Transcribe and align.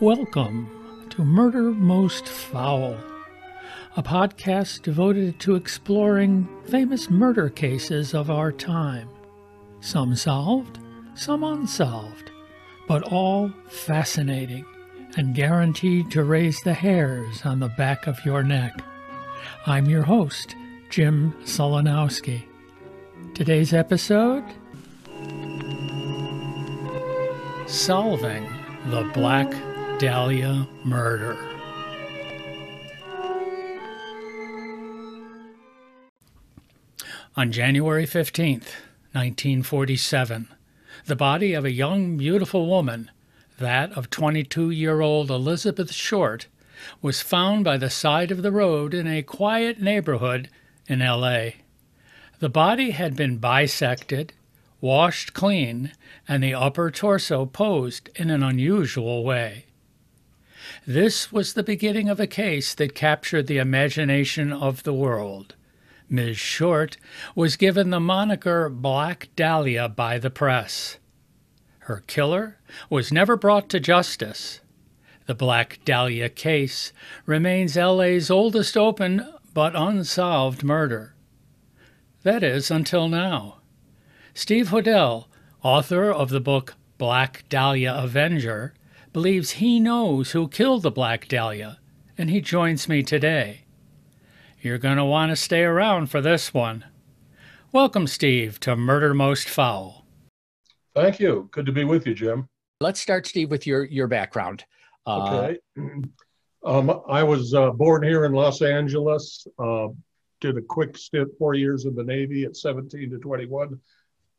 Welcome 0.00 1.06
to 1.10 1.26
Murder 1.26 1.72
Most 1.72 2.26
Foul, 2.26 2.96
a 3.98 4.02
podcast 4.02 4.80
devoted 4.80 5.38
to 5.40 5.56
exploring 5.56 6.48
famous 6.68 7.10
murder 7.10 7.50
cases 7.50 8.14
of 8.14 8.30
our 8.30 8.50
time. 8.50 9.10
Some 9.80 10.16
solved, 10.16 10.78
some 11.14 11.44
unsolved, 11.44 12.30
but 12.88 13.02
all 13.02 13.52
fascinating 13.68 14.64
and 15.18 15.34
guaranteed 15.34 16.10
to 16.12 16.24
raise 16.24 16.58
the 16.62 16.72
hairs 16.72 17.44
on 17.44 17.60
the 17.60 17.68
back 17.68 18.06
of 18.06 18.24
your 18.24 18.42
neck. 18.42 18.80
I'm 19.66 19.84
your 19.84 20.04
host, 20.04 20.56
Jim 20.88 21.34
Solanowski. 21.44 22.44
Today's 23.34 23.74
episode 23.74 24.44
Solving 27.66 28.48
the 28.86 29.02
Black 29.12 29.52
Dahlia 30.00 30.66
Murder. 30.82 31.36
On 37.36 37.52
January 37.52 38.06
15th, 38.06 38.80
1947, 39.12 40.48
the 41.04 41.14
body 41.14 41.52
of 41.52 41.66
a 41.66 41.70
young, 41.70 42.16
beautiful 42.16 42.66
woman, 42.66 43.10
that 43.58 43.92
of 43.92 44.08
22 44.08 44.70
year 44.70 45.02
old 45.02 45.30
Elizabeth 45.30 45.92
Short, 45.92 46.46
was 47.02 47.20
found 47.20 47.62
by 47.62 47.76
the 47.76 47.90
side 47.90 48.30
of 48.30 48.40
the 48.40 48.52
road 48.52 48.94
in 48.94 49.06
a 49.06 49.22
quiet 49.22 49.82
neighborhood 49.82 50.48
in 50.88 51.02
L.A. 51.02 51.56
The 52.38 52.48
body 52.48 52.92
had 52.92 53.16
been 53.16 53.36
bisected, 53.36 54.32
washed 54.80 55.34
clean, 55.34 55.92
and 56.26 56.42
the 56.42 56.54
upper 56.54 56.90
torso 56.90 57.44
posed 57.44 58.08
in 58.14 58.30
an 58.30 58.42
unusual 58.42 59.24
way. 59.24 59.66
This 60.86 61.30
was 61.30 61.52
the 61.52 61.62
beginning 61.62 62.08
of 62.08 62.18
a 62.18 62.26
case 62.26 62.74
that 62.74 62.94
captured 62.94 63.46
the 63.46 63.58
imagination 63.58 64.50
of 64.52 64.82
the 64.82 64.94
world. 64.94 65.54
Ms. 66.08 66.38
Short 66.38 66.96
was 67.34 67.56
given 67.56 67.90
the 67.90 68.00
moniker 68.00 68.68
Black 68.70 69.28
Dahlia 69.36 69.88
by 69.88 70.18
the 70.18 70.30
press. 70.30 70.98
Her 71.80 72.02
killer 72.06 72.58
was 72.88 73.12
never 73.12 73.36
brought 73.36 73.68
to 73.70 73.78
justice. 73.80 74.60
The 75.26 75.34
Black 75.34 75.80
Dahlia 75.84 76.30
case 76.30 76.92
remains 77.26 77.76
LA's 77.76 78.30
oldest 78.30 78.76
open 78.76 79.28
but 79.52 79.76
unsolved 79.76 80.64
murder. 80.64 81.14
That 82.22 82.42
is, 82.42 82.70
until 82.70 83.08
now. 83.08 83.58
Steve 84.32 84.68
Hodel, 84.68 85.26
author 85.62 86.10
of 86.10 86.30
the 86.30 86.40
book 86.40 86.74
Black 86.96 87.44
Dahlia 87.48 87.94
Avenger, 87.94 88.72
believes 89.12 89.52
he 89.52 89.80
knows 89.80 90.32
who 90.32 90.48
killed 90.48 90.82
the 90.82 90.90
Black 90.90 91.28
Dahlia, 91.28 91.78
and 92.16 92.30
he 92.30 92.40
joins 92.40 92.88
me 92.88 93.02
today. 93.02 93.62
You're 94.60 94.78
going 94.78 94.98
to 94.98 95.04
want 95.04 95.30
to 95.30 95.36
stay 95.36 95.62
around 95.62 96.10
for 96.10 96.20
this 96.20 96.52
one. 96.52 96.84
Welcome, 97.72 98.06
Steve, 98.06 98.60
to 98.60 98.76
Murder 98.76 99.14
Most 99.14 99.48
Foul. 99.48 100.04
Thank 100.94 101.20
you. 101.20 101.48
Good 101.52 101.66
to 101.66 101.72
be 101.72 101.84
with 101.84 102.06
you, 102.06 102.14
Jim. 102.14 102.48
Let's 102.80 103.00
start, 103.00 103.26
Steve, 103.26 103.50
with 103.50 103.66
your, 103.66 103.84
your 103.84 104.06
background. 104.06 104.64
Uh, 105.06 105.44
okay. 105.44 105.58
Um, 106.62 107.00
I 107.08 107.22
was 107.22 107.54
uh, 107.54 107.70
born 107.70 108.02
here 108.02 108.26
in 108.26 108.32
Los 108.32 108.60
Angeles, 108.60 109.46
uh, 109.58 109.88
did 110.42 110.58
a 110.58 110.60
quick 110.60 110.98
stint, 110.98 111.30
four 111.38 111.54
years 111.54 111.86
in 111.86 111.94
the 111.94 112.04
Navy 112.04 112.44
at 112.44 112.54
17 112.54 113.08
to 113.08 113.18
21, 113.18 113.80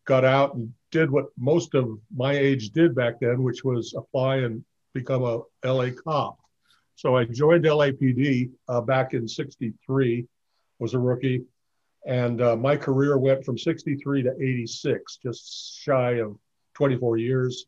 got 0.06 0.24
out 0.24 0.54
and 0.54 0.72
did 0.92 1.10
what 1.10 1.26
most 1.38 1.74
of 1.74 1.98
my 2.16 2.34
age 2.34 2.70
did 2.70 2.94
back 2.94 3.20
then, 3.20 3.44
which 3.44 3.64
was 3.64 3.94
apply 3.96 4.38
and 4.38 4.64
become 4.94 5.24
a 5.24 5.42
LA 5.66 5.90
cop. 6.04 6.38
So 6.96 7.16
I 7.16 7.26
joined 7.26 7.66
LAPD 7.66 8.52
uh, 8.68 8.82
back 8.82 9.14
in 9.14 9.28
63, 9.28 10.26
was 10.80 10.94
a 10.94 11.00
rookie. 11.00 11.44
And 12.06 12.42
uh, 12.42 12.56
my 12.56 12.76
career 12.76 13.18
went 13.18 13.46
from 13.46 13.58
63 13.58 14.24
to 14.24 14.34
86, 14.36 15.18
just 15.24 15.80
shy 15.80 16.14
of 16.14 16.38
24 16.76 17.18
years. 17.18 17.66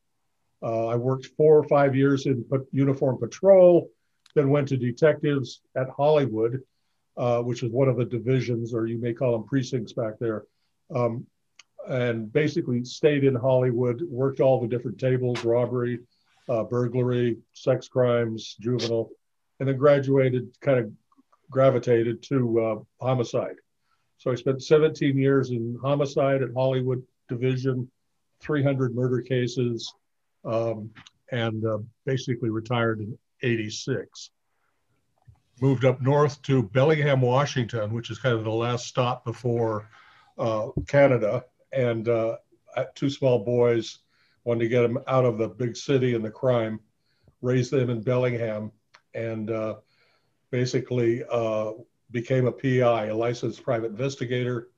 Uh, 0.62 0.88
I 0.88 0.96
worked 0.96 1.28
four 1.38 1.58
or 1.58 1.64
five 1.64 1.96
years 1.96 2.26
in 2.26 2.46
uniform 2.72 3.18
patrol, 3.18 3.90
then 4.36 4.50
went 4.50 4.68
to 4.70 4.78
detectives 4.78 5.62
at 5.76 5.90
Hollywood, 5.90 6.62
uh, 7.18 7.42
which 7.42 7.64
is 7.64 7.72
one 7.72 7.90
of 7.90 7.98
the 7.98 8.06
divisions, 8.06 8.74
or 8.74 8.88
you 8.88 8.98
may 8.98 9.14
call 9.14 9.34
them 9.34 9.44
precincts 9.44 9.94
back 9.94 10.14
there. 10.20 10.44
Um, 10.94 11.28
and 11.88 12.32
basically 12.32 12.84
stayed 12.84 13.24
in 13.24 13.36
Hollywood, 13.36 14.02
worked 14.04 14.40
all 14.40 14.62
the 14.62 14.68
different 14.68 15.00
tables, 15.00 15.44
robbery, 15.44 16.00
uh, 16.50 16.64
burglary, 16.64 17.38
sex 17.54 17.88
crimes, 17.88 18.56
juvenile, 18.60 19.10
and 19.60 19.68
then 19.68 19.78
graduated, 19.78 20.50
kind 20.62 20.80
of 20.80 20.92
gravitated 21.50 22.22
to 22.24 22.60
uh, 22.62 22.76
homicide. 23.06 23.56
So 24.18 24.32
I 24.32 24.36
spent 24.36 24.64
17 24.64 25.18
years 25.18 25.52
in 25.52 25.78
homicide 25.82 26.42
at 26.42 26.54
Hollywood 26.54 27.04
Division, 27.30 27.90
300 28.42 28.96
murder 28.96 29.22
cases, 29.22 29.94
um, 30.46 30.90
and 31.32 31.66
uh, 31.66 31.80
basically 32.06 32.50
retired 32.50 33.00
in 33.00 33.18
86. 33.42 34.32
Moved 35.62 35.86
up 35.86 36.02
north 36.02 36.42
to 36.44 36.64
Bellingham, 36.64 37.22
Washington, 37.22 37.94
which 37.94 38.10
is 38.10 38.20
kind 38.20 38.36
of 38.36 38.44
the 38.44 38.52
last 38.52 38.88
stop 38.88 39.24
before 39.24 39.90
uh, 40.38 40.70
Canada, 40.88 41.46
and 41.74 42.08
uh, 42.08 42.38
two 42.96 43.10
small 43.10 43.40
boys, 43.40 44.00
wanted 44.44 44.62
to 44.62 44.68
get 44.68 44.82
them 44.82 45.00
out 45.08 45.26
of 45.26 45.38
the 45.38 45.48
big 45.48 45.76
city 45.76 46.16
and 46.16 46.24
the 46.24 46.32
crime, 46.32 46.80
raised 47.42 47.72
them 47.72 47.90
in 47.90 48.02
Bellingham, 48.02 48.72
and 49.14 49.50
uh, 49.52 49.76
basically 50.52 51.24
uh, 51.32 51.72
became 52.12 52.48
a 52.48 52.52
PI, 52.52 53.06
a 53.08 53.16
licensed 53.16 53.64
private 53.64 53.92
investigator. 53.92 54.70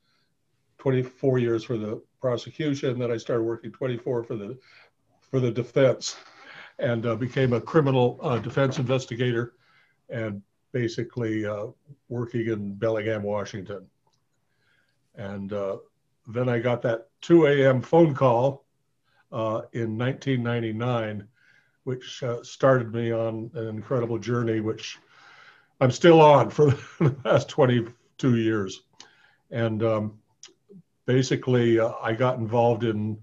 24 0.78 1.40
years 1.40 1.64
for 1.64 1.78
the 1.78 2.00
prosecution. 2.22 3.00
Then 3.00 3.12
I 3.12 3.18
started 3.18 3.44
working 3.44 3.72
24 3.72 4.24
for 4.24 4.36
the 4.36 4.58
for 5.32 5.40
the 5.40 5.50
defense, 5.50 6.16
and 6.78 7.06
uh, 7.06 7.16
became 7.16 7.54
a 7.54 7.62
criminal 7.62 8.20
uh, 8.22 8.38
defense 8.38 8.78
investigator, 8.78 9.54
and 10.10 10.42
basically 10.72 11.46
uh, 11.46 11.68
working 12.10 12.48
in 12.48 12.76
Bellingham, 12.76 13.24
Washington. 13.24 13.88
And 15.16 15.54
uh, 15.54 15.78
then 16.28 16.50
I 16.50 16.60
got 16.60 16.82
that 16.84 17.08
2 17.22 17.48
a.m. 17.48 17.82
phone 17.82 18.14
call 18.14 18.66
uh, 19.32 19.62
in 19.74 19.98
1999, 19.98 21.28
which 21.84 22.24
uh, 22.24 22.44
started 22.44 22.94
me 22.94 23.12
on 23.12 23.52
an 23.54 23.68
incredible 23.68 24.18
journey, 24.18 24.60
which 24.60 24.98
I'm 25.82 25.92
still 25.92 26.22
on 26.22 26.50
for 26.50 26.72
the 27.00 27.12
past 27.24 27.50
22 27.50 28.38
years. 28.38 28.82
And 29.52 29.84
um, 29.84 30.20
basically, 31.06 31.80
uh, 31.80 31.94
I 32.02 32.14
got 32.14 32.40
involved 32.40 32.84
in 32.84 33.20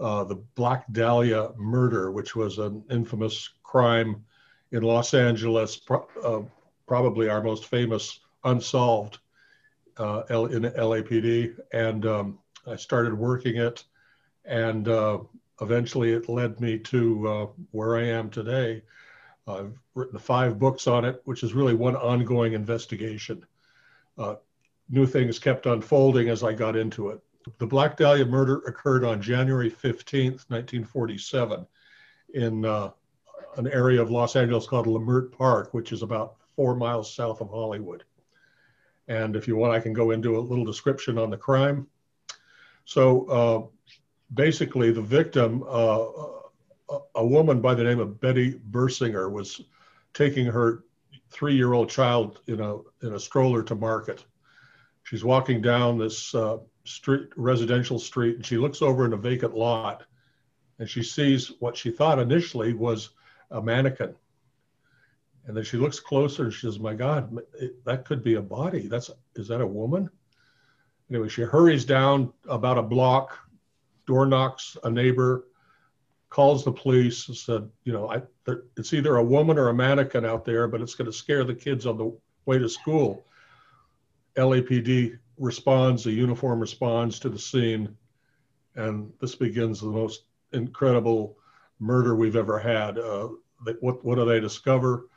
uh, 0.00 0.24
the 0.24 0.36
Black 0.54 0.84
Dahlia 0.92 1.50
murder, 1.56 2.10
which 2.10 2.34
was 2.34 2.58
an 2.58 2.82
infamous 2.90 3.50
crime 3.62 4.24
in 4.72 4.82
Los 4.82 5.14
Angeles, 5.14 5.76
pro- 5.76 6.08
uh, 6.24 6.42
probably 6.88 7.28
our 7.28 7.42
most 7.42 7.66
famous 7.66 8.20
unsolved 8.44 9.18
uh, 9.98 10.22
L- 10.30 10.46
in 10.46 10.62
LAPD, 10.62 11.58
and 11.72 12.06
um, 12.06 12.38
I 12.66 12.76
started 12.76 13.14
working 13.14 13.56
it, 13.56 13.84
and 14.44 14.88
uh, 14.88 15.18
eventually 15.60 16.12
it 16.12 16.28
led 16.28 16.60
me 16.60 16.78
to 16.78 17.28
uh, 17.28 17.46
where 17.70 17.96
I 17.96 18.04
am 18.04 18.30
today. 18.30 18.82
I've 19.46 19.76
written 19.94 20.18
five 20.18 20.58
books 20.58 20.86
on 20.86 21.04
it, 21.04 21.20
which 21.24 21.42
is 21.42 21.54
really 21.54 21.74
one 21.74 21.96
ongoing 21.96 22.52
investigation. 22.52 23.44
Uh, 24.16 24.36
new 24.88 25.06
things 25.06 25.38
kept 25.38 25.66
unfolding 25.66 26.28
as 26.28 26.44
I 26.44 26.52
got 26.52 26.76
into 26.76 27.10
it. 27.10 27.20
The 27.58 27.66
Black 27.66 27.96
Dahlia 27.96 28.24
murder 28.24 28.58
occurred 28.58 29.04
on 29.04 29.20
January 29.20 29.70
15th, 29.70 30.48
1947, 30.48 31.66
in 32.34 32.64
uh, 32.64 32.90
an 33.56 33.66
area 33.68 34.00
of 34.00 34.10
Los 34.10 34.36
Angeles 34.36 34.66
called 34.66 34.86
Leimert 34.86 35.32
Park, 35.32 35.74
which 35.74 35.90
is 35.92 36.02
about 36.02 36.36
four 36.54 36.76
miles 36.76 37.12
south 37.12 37.40
of 37.40 37.50
Hollywood. 37.50 38.04
And 39.12 39.36
if 39.36 39.46
you 39.46 39.56
want, 39.56 39.74
I 39.74 39.80
can 39.80 39.92
go 39.92 40.10
into 40.10 40.38
a 40.38 40.40
little 40.40 40.64
description 40.64 41.18
on 41.18 41.28
the 41.28 41.36
crime. 41.36 41.86
So 42.86 43.26
uh, 43.26 43.60
basically, 44.32 44.90
the 44.90 45.02
victim, 45.02 45.62
uh, 45.68 46.04
a 47.14 47.26
woman 47.26 47.60
by 47.60 47.74
the 47.74 47.84
name 47.84 48.00
of 48.00 48.20
Betty 48.20 48.54
Bersinger, 48.70 49.30
was 49.30 49.60
taking 50.14 50.46
her 50.46 50.84
three-year-old 51.28 51.90
child 51.90 52.40
in 52.46 52.60
a 52.60 52.78
in 53.02 53.14
a 53.14 53.20
stroller 53.20 53.62
to 53.64 53.74
market. 53.74 54.24
She's 55.02 55.24
walking 55.24 55.60
down 55.60 55.98
this 55.98 56.34
uh, 56.34 56.58
street, 56.84 57.28
residential 57.36 57.98
street, 57.98 58.36
and 58.36 58.46
she 58.46 58.56
looks 58.56 58.80
over 58.80 59.04
in 59.04 59.12
a 59.12 59.16
vacant 59.30 59.54
lot, 59.54 60.04
and 60.78 60.88
she 60.88 61.02
sees 61.02 61.52
what 61.60 61.76
she 61.76 61.90
thought 61.90 62.18
initially 62.18 62.72
was 62.72 63.10
a 63.50 63.60
mannequin. 63.60 64.14
And 65.46 65.56
then 65.56 65.64
she 65.64 65.76
looks 65.76 65.98
closer 65.98 66.44
and 66.44 66.52
she 66.52 66.66
says, 66.66 66.78
"My 66.78 66.94
God, 66.94 67.36
that 67.84 68.04
could 68.04 68.22
be 68.22 68.34
a 68.34 68.42
body. 68.42 68.86
That's 68.86 69.10
is 69.34 69.48
that 69.48 69.60
a 69.60 69.66
woman?" 69.66 70.08
Anyway, 71.10 71.28
she 71.28 71.42
hurries 71.42 71.84
down 71.84 72.32
about 72.48 72.78
a 72.78 72.82
block, 72.82 73.38
door 74.06 74.24
knocks 74.24 74.76
a 74.84 74.90
neighbor, 74.90 75.44
calls 76.32 76.64
the 76.64 76.72
police 76.72 77.28
and 77.28 77.36
said, 77.36 77.68
you 77.84 77.92
know, 77.92 78.08
I, 78.08 78.22
there, 78.46 78.62
it's 78.78 78.94
either 78.94 79.16
a 79.16 79.22
woman 79.22 79.58
or 79.58 79.68
a 79.68 79.74
mannequin 79.74 80.24
out 80.24 80.46
there, 80.46 80.66
but 80.66 80.80
it's 80.80 80.94
going 80.94 81.06
to 81.06 81.12
scare 81.12 81.44
the 81.44 81.54
kids 81.54 81.84
on 81.84 81.98
the 81.98 82.16
way 82.46 82.58
to 82.58 82.70
school. 82.70 83.22
LAPD 84.36 85.18
responds, 85.36 86.04
the 86.04 86.10
uniform 86.10 86.58
responds 86.58 87.18
to 87.18 87.28
the 87.28 87.38
scene, 87.38 87.94
and 88.76 89.12
this 89.20 89.34
begins 89.34 89.80
the 89.80 89.88
most 89.88 90.22
incredible 90.52 91.36
murder 91.78 92.14
we've 92.14 92.36
ever 92.36 92.58
had. 92.58 92.98
Uh, 92.98 93.28
what, 93.80 94.02
what 94.02 94.14
do 94.14 94.24
they 94.24 94.40
discover? 94.40 95.08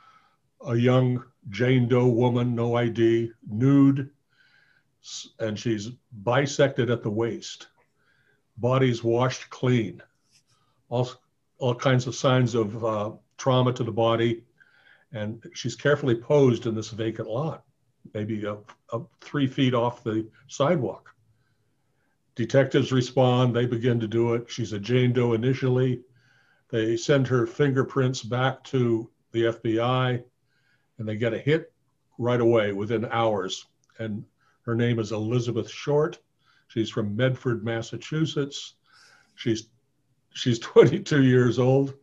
A 0.66 0.74
young 0.74 1.22
Jane 1.48 1.86
Doe 1.86 2.08
woman, 2.08 2.54
no 2.54 2.74
ID, 2.74 3.30
nude, 3.48 4.10
and 5.38 5.56
she's 5.56 5.90
bisected 6.24 6.90
at 6.90 7.02
the 7.04 7.10
waist, 7.10 7.68
body's 8.56 9.04
washed 9.04 9.48
clean, 9.48 10.02
all, 10.88 11.08
all 11.58 11.74
kinds 11.74 12.08
of 12.08 12.16
signs 12.16 12.56
of 12.56 12.84
uh, 12.84 13.12
trauma 13.38 13.72
to 13.74 13.84
the 13.84 13.92
body, 13.92 14.42
and 15.12 15.44
she's 15.54 15.76
carefully 15.76 16.16
posed 16.16 16.66
in 16.66 16.74
this 16.74 16.90
vacant 16.90 17.28
lot, 17.28 17.64
maybe 18.12 18.44
a, 18.44 18.56
a 18.92 19.00
three 19.20 19.46
feet 19.46 19.72
off 19.74 20.02
the 20.02 20.28
sidewalk. 20.48 21.14
Detectives 22.34 22.90
respond, 22.90 23.54
they 23.54 23.66
begin 23.66 24.00
to 24.00 24.08
do 24.08 24.34
it. 24.34 24.50
She's 24.50 24.72
a 24.72 24.80
Jane 24.80 25.12
Doe 25.12 25.34
initially. 25.34 26.02
They 26.70 26.96
send 26.96 27.28
her 27.28 27.46
fingerprints 27.46 28.22
back 28.22 28.64
to 28.64 29.08
the 29.30 29.44
FBI 29.44 30.24
and 30.98 31.08
they 31.08 31.16
get 31.16 31.34
a 31.34 31.38
hit 31.38 31.72
right 32.18 32.40
away 32.40 32.72
within 32.72 33.04
hours. 33.06 33.66
And 33.98 34.24
her 34.62 34.74
name 34.74 34.98
is 34.98 35.12
Elizabeth 35.12 35.70
Short. 35.70 36.18
She's 36.68 36.90
from 36.90 37.16
Medford, 37.16 37.64
Massachusetts. 37.64 38.74
She's 39.34 39.68
she's 40.34 40.58
22 40.60 41.22
years 41.22 41.58
old, 41.58 41.94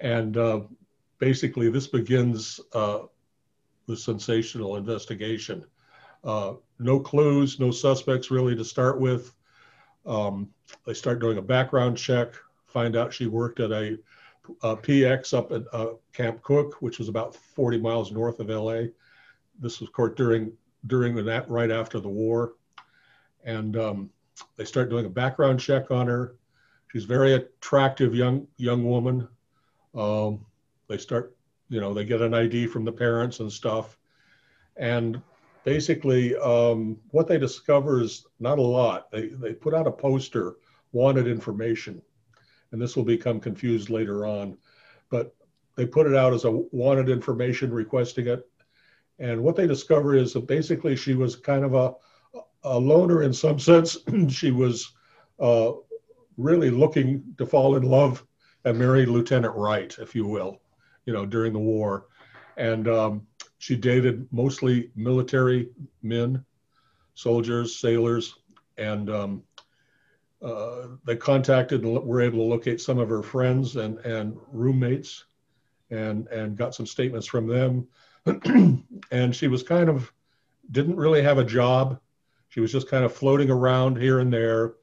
and 0.00 0.36
uh, 0.36 0.60
basically 1.18 1.70
this 1.70 1.86
begins 1.86 2.60
uh, 2.72 3.00
the 3.86 3.96
sensational 3.96 4.76
investigation. 4.76 5.64
Uh, 6.22 6.54
no 6.78 7.00
clues, 7.00 7.58
no 7.58 7.70
suspects 7.70 8.30
really 8.30 8.54
to 8.54 8.64
start 8.64 9.00
with. 9.00 9.32
Um, 10.06 10.50
they 10.86 10.94
start 10.94 11.20
doing 11.20 11.38
a 11.38 11.42
background 11.42 11.96
check, 11.96 12.34
find 12.66 12.96
out 12.96 13.12
she 13.12 13.26
worked 13.26 13.60
at 13.60 13.72
a, 13.72 13.98
a 14.62 14.76
PX 14.76 15.36
up 15.36 15.52
at 15.52 15.62
uh, 15.72 15.94
Camp 16.12 16.42
Cooke, 16.42 16.76
which 16.80 16.98
was 16.98 17.08
about 17.08 17.34
40 17.34 17.78
miles 17.78 18.12
north 18.12 18.40
of 18.40 18.48
LA. 18.48 18.84
This 19.58 19.80
was 19.80 19.90
court 19.90 20.16
during 20.16 20.52
during 20.86 21.14
the 21.14 21.44
right 21.48 21.70
after 21.70 22.00
the 22.00 22.08
war, 22.08 22.54
and 23.44 23.76
um, 23.76 24.10
they 24.56 24.64
start 24.64 24.88
doing 24.88 25.06
a 25.06 25.10
background 25.10 25.60
check 25.60 25.90
on 25.90 26.06
her. 26.06 26.36
She's 26.92 27.04
very 27.04 27.34
attractive 27.34 28.14
young 28.14 28.46
young 28.56 28.84
woman. 28.84 29.28
Um, 29.94 30.44
they 30.88 30.98
start, 30.98 31.36
you 31.68 31.80
know, 31.80 31.92
they 31.92 32.04
get 32.04 32.22
an 32.22 32.34
ID 32.34 32.66
from 32.66 32.84
the 32.84 32.92
parents 32.92 33.40
and 33.40 33.52
stuff, 33.52 33.98
and 34.76 35.20
basically 35.64 36.36
um, 36.36 36.98
what 37.10 37.26
they 37.26 37.38
discover 37.38 38.00
is 38.00 38.26
not 38.38 38.58
a 38.58 38.62
lot. 38.62 39.10
They 39.10 39.28
they 39.28 39.52
put 39.52 39.74
out 39.74 39.86
a 39.86 39.92
poster, 39.92 40.56
wanted 40.92 41.28
information, 41.28 42.02
and 42.72 42.80
this 42.80 42.96
will 42.96 43.04
become 43.04 43.40
confused 43.40 43.90
later 43.90 44.26
on, 44.26 44.56
but 45.10 45.34
they 45.76 45.86
put 45.86 46.06
it 46.06 46.16
out 46.16 46.32
as 46.32 46.44
a 46.44 46.50
wanted 46.50 47.08
information 47.08 47.72
requesting 47.72 48.26
it 48.26 48.46
and 49.20 49.42
what 49.42 49.54
they 49.54 49.66
discover 49.66 50.16
is 50.16 50.32
that 50.32 50.46
basically 50.46 50.96
she 50.96 51.14
was 51.14 51.36
kind 51.36 51.62
of 51.62 51.74
a, 51.74 51.94
a 52.64 52.78
loner 52.78 53.22
in 53.22 53.34
some 53.34 53.58
sense. 53.58 53.98
she 54.28 54.50
was 54.50 54.92
uh, 55.38 55.72
really 56.38 56.70
looking 56.70 57.22
to 57.36 57.46
fall 57.46 57.76
in 57.76 57.82
love 57.82 58.26
and 58.64 58.78
marry 58.78 59.04
Lieutenant 59.04 59.54
Wright, 59.54 59.94
if 60.00 60.14
you 60.14 60.26
will, 60.26 60.60
you 61.04 61.12
know, 61.12 61.26
during 61.26 61.52
the 61.52 61.58
war. 61.58 62.06
And 62.56 62.88
um, 62.88 63.26
she 63.58 63.76
dated 63.76 64.26
mostly 64.32 64.90
military 64.96 65.68
men, 66.02 66.42
soldiers, 67.14 67.76
sailors, 67.76 68.36
and 68.78 69.10
um, 69.10 69.42
uh, 70.42 70.88
they 71.04 71.16
contacted 71.16 71.84
and 71.84 72.02
were 72.02 72.20
able 72.20 72.38
to 72.38 72.44
locate 72.44 72.80
some 72.80 72.98
of 72.98 73.08
her 73.08 73.22
friends 73.22 73.76
and, 73.76 73.98
and 73.98 74.36
roommates 74.52 75.24
and, 75.90 76.26
and 76.28 76.56
got 76.56 76.74
some 76.74 76.86
statements 76.86 77.26
from 77.26 77.46
them. 77.46 77.86
and 79.10 79.34
she 79.34 79.48
was 79.48 79.62
kind 79.62 79.88
of 79.88 80.12
didn't 80.70 80.96
really 80.96 81.22
have 81.22 81.38
a 81.38 81.44
job. 81.44 82.00
She 82.48 82.60
was 82.60 82.72
just 82.72 82.88
kind 82.88 83.04
of 83.04 83.12
floating 83.12 83.50
around 83.50 83.96
here 83.96 84.20
and 84.20 84.32
there, 84.32 84.74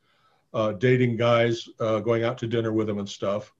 uh, 0.54 0.74
dating 0.74 1.18
guys, 1.18 1.68
uh, 1.80 2.00
going 2.00 2.24
out 2.24 2.38
to 2.40 2.48
dinner 2.48 2.74
with 2.74 2.88
them 2.88 3.00
and 3.00 3.10
stuff. 3.10 3.54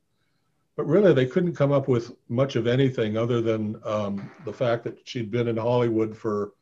But 0.76 0.86
really, 0.86 1.14
they 1.14 1.26
couldn't 1.26 1.56
come 1.56 1.72
up 1.72 1.88
with 1.88 2.12
much 2.30 2.56
of 2.56 2.68
anything 2.68 3.18
other 3.18 3.42
than 3.42 3.82
um, 3.84 4.32
the 4.46 4.54
fact 4.54 4.84
that 4.84 5.08
she'd 5.08 5.32
been 5.32 5.48
in 5.48 5.58
Hollywood 5.58 6.16
for 6.16 6.54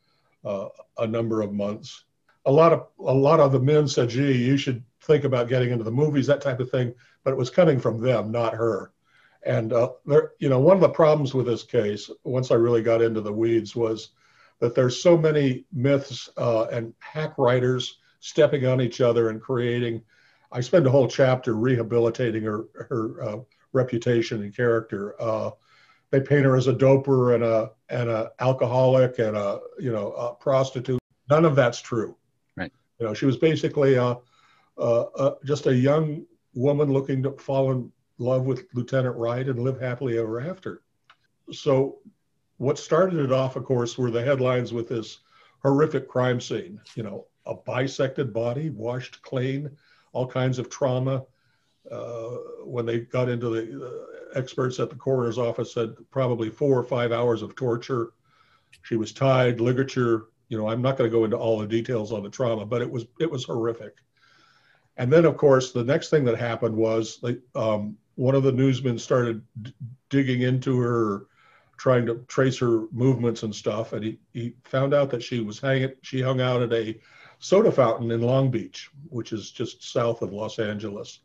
uh, 0.44 0.68
a 0.98 1.06
number 1.06 1.42
of 1.42 1.52
months. 1.52 2.05
A 2.46 2.52
lot 2.52 2.72
of 2.72 2.86
a 2.98 3.12
lot 3.12 3.40
of 3.40 3.52
the 3.52 3.60
men 3.60 3.88
said, 3.88 4.08
"Gee, 4.08 4.32
you 4.32 4.56
should 4.56 4.82
think 5.02 5.24
about 5.24 5.48
getting 5.48 5.70
into 5.70 5.84
the 5.84 5.90
movies, 5.90 6.26
that 6.28 6.40
type 6.40 6.60
of 6.60 6.70
thing." 6.70 6.94
But 7.24 7.32
it 7.32 7.36
was 7.36 7.50
coming 7.50 7.78
from 7.80 8.00
them, 8.00 8.30
not 8.30 8.54
her. 8.54 8.92
And 9.44 9.72
uh, 9.72 9.90
there, 10.06 10.32
you 10.38 10.48
know, 10.48 10.58
one 10.58 10.76
of 10.76 10.80
the 10.80 10.88
problems 10.88 11.34
with 11.34 11.46
this 11.46 11.62
case, 11.62 12.10
once 12.24 12.50
I 12.50 12.54
really 12.54 12.82
got 12.82 13.02
into 13.02 13.20
the 13.20 13.32
weeds, 13.32 13.76
was 13.76 14.10
that 14.60 14.74
there's 14.74 15.00
so 15.00 15.16
many 15.16 15.64
myths 15.72 16.28
uh, 16.36 16.64
and 16.64 16.94
hack 16.98 17.36
writers 17.38 17.98
stepping 18.20 18.66
on 18.66 18.80
each 18.80 19.00
other 19.00 19.30
and 19.30 19.40
creating. 19.40 20.02
I 20.50 20.60
spend 20.60 20.86
a 20.86 20.90
whole 20.90 21.08
chapter 21.08 21.54
rehabilitating 21.54 22.42
her 22.44 22.64
her 22.88 23.22
uh, 23.22 23.36
reputation 23.72 24.42
and 24.42 24.54
character. 24.54 25.20
Uh, 25.20 25.50
they 26.10 26.20
paint 26.20 26.44
her 26.44 26.56
as 26.56 26.66
a 26.66 26.72
doper 26.72 27.34
and 27.34 27.44
a 27.44 27.70
and 27.88 28.08
a 28.08 28.30
alcoholic 28.40 29.18
and 29.18 29.36
a 29.36 29.60
you 29.78 29.92
know 29.92 30.12
a 30.12 30.34
prostitute. 30.34 30.98
None 31.28 31.44
of 31.44 31.56
that's 31.56 31.80
true. 31.80 32.16
You 32.98 33.06
know, 33.06 33.14
she 33.14 33.26
was 33.26 33.36
basically 33.36 33.94
a, 33.94 34.16
a, 34.78 35.04
a 35.18 35.34
just 35.44 35.66
a 35.66 35.74
young 35.74 36.24
woman 36.54 36.92
looking 36.92 37.22
to 37.22 37.32
fall 37.32 37.72
in 37.72 37.92
love 38.18 38.44
with 38.44 38.66
Lieutenant 38.74 39.16
Wright 39.16 39.46
and 39.46 39.58
live 39.58 39.80
happily 39.80 40.18
ever 40.18 40.40
after. 40.40 40.82
So, 41.52 41.98
what 42.58 42.78
started 42.78 43.18
it 43.18 43.32
off, 43.32 43.56
of 43.56 43.64
course, 43.64 43.98
were 43.98 44.10
the 44.10 44.24
headlines 44.24 44.72
with 44.72 44.88
this 44.88 45.18
horrific 45.62 46.08
crime 46.08 46.40
scene. 46.40 46.80
You 46.94 47.02
know, 47.02 47.26
a 47.44 47.54
bisected 47.54 48.32
body, 48.32 48.70
washed 48.70 49.20
clean, 49.22 49.70
all 50.12 50.26
kinds 50.26 50.58
of 50.58 50.70
trauma. 50.70 51.24
Uh, 51.90 52.36
when 52.64 52.84
they 52.84 53.00
got 53.00 53.28
into 53.28 53.48
the 53.48 53.86
uh, 53.86 54.36
experts 54.36 54.80
at 54.80 54.90
the 54.90 54.96
coroner's 54.96 55.38
office 55.38 55.72
said 55.72 55.94
probably 56.10 56.50
four 56.50 56.76
or 56.78 56.82
five 56.82 57.12
hours 57.12 57.42
of 57.42 57.54
torture. 57.54 58.12
She 58.82 58.96
was 58.96 59.12
tied, 59.12 59.60
ligature. 59.60 60.26
You 60.48 60.58
know, 60.58 60.68
I'm 60.68 60.82
not 60.82 60.96
going 60.96 61.10
to 61.10 61.16
go 61.16 61.24
into 61.24 61.36
all 61.36 61.58
the 61.58 61.66
details 61.66 62.12
on 62.12 62.22
the 62.22 62.30
trauma, 62.30 62.64
but 62.64 62.82
it 62.82 62.90
was 62.90 63.06
it 63.20 63.30
was 63.30 63.44
horrific. 63.44 63.96
And 64.96 65.12
then, 65.12 65.24
of 65.24 65.36
course, 65.36 65.72
the 65.72 65.84
next 65.84 66.08
thing 66.10 66.24
that 66.24 66.38
happened 66.38 66.74
was 66.74 67.18
they, 67.22 67.36
um, 67.54 67.96
one 68.14 68.34
of 68.34 68.42
the 68.42 68.52
newsmen 68.52 68.98
started 68.98 69.42
d- 69.60 69.74
digging 70.08 70.42
into 70.42 70.78
her, 70.78 71.26
trying 71.76 72.06
to 72.06 72.24
trace 72.28 72.58
her 72.58 72.86
movements 72.92 73.42
and 73.42 73.54
stuff, 73.54 73.92
and 73.92 74.02
he, 74.02 74.18
he 74.32 74.54
found 74.64 74.94
out 74.94 75.10
that 75.10 75.22
she 75.22 75.40
was 75.40 75.60
hanging. 75.60 75.92
She 76.02 76.22
hung 76.22 76.40
out 76.40 76.62
at 76.62 76.72
a 76.72 76.98
soda 77.38 77.70
fountain 77.70 78.10
in 78.10 78.22
Long 78.22 78.50
Beach, 78.50 78.90
which 79.08 79.32
is 79.32 79.50
just 79.50 79.92
south 79.92 80.22
of 80.22 80.32
Los 80.32 80.58
Angeles, 80.58 81.20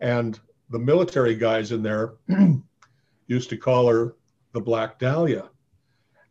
and 0.00 0.38
the 0.70 0.78
military 0.78 1.36
guys 1.36 1.70
in 1.70 1.82
there 1.82 2.14
used 3.28 3.50
to 3.50 3.56
call 3.56 3.88
her 3.88 4.16
the 4.52 4.60
Black 4.60 4.98
Dahlia, 4.98 5.48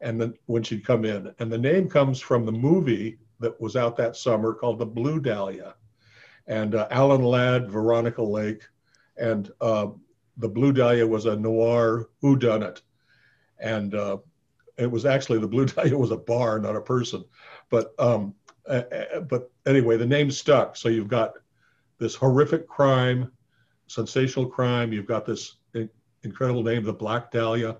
and 0.02 0.20
then 0.20 0.34
when 0.46 0.64
she'd 0.64 0.86
come 0.86 1.06
in, 1.06 1.34
and 1.40 1.52
the 1.52 1.58
name 1.58 1.90
comes 1.90 2.20
from 2.20 2.46
the 2.46 2.52
movie 2.52 3.18
that 3.40 3.60
was 3.60 3.76
out 3.76 3.98
that 3.98 4.16
summer 4.16 4.54
called 4.54 4.80
The 4.80 4.86
Blue 4.86 5.20
Dahlia, 5.20 5.76
and 6.48 6.76
uh, 6.76 6.88
Alan 6.92 7.24
Ladd, 7.24 7.70
Veronica 7.70 8.22
Lake 8.22 8.64
and 9.18 9.52
uh, 9.62 9.88
the 10.38 10.50
Blue 10.50 10.74
Dahlia 10.74 11.08
was 11.08 11.26
a 11.26 11.36
noir 11.36 12.10
whodunit, 12.22 12.82
and 13.60 13.96
uh, 13.96 14.18
it 14.78 14.90
was 14.90 15.06
actually 15.06 15.40
the 15.40 15.48
Blue 15.48 15.66
Dahlia 15.66 15.98
was 15.98 16.12
a 16.12 16.18
bar, 16.18 16.60
not 16.60 16.76
a 16.76 16.82
person, 16.82 17.24
but 17.70 17.94
um, 18.00 18.36
but 18.66 19.52
anyway, 19.66 19.96
the 19.98 20.06
name 20.06 20.32
stuck. 20.32 20.76
So 20.76 20.90
you've 20.90 21.08
got 21.08 21.34
this 22.00 22.16
horrific 22.16 22.68
crime, 22.68 23.32
sensational 23.88 24.48
crime. 24.48 24.92
You've 24.92 25.06
got 25.06 25.26
this 25.26 25.58
incredible 26.24 26.64
name, 26.64 26.84
the 26.84 26.92
Black 26.92 27.32
Dahlia, 27.32 27.78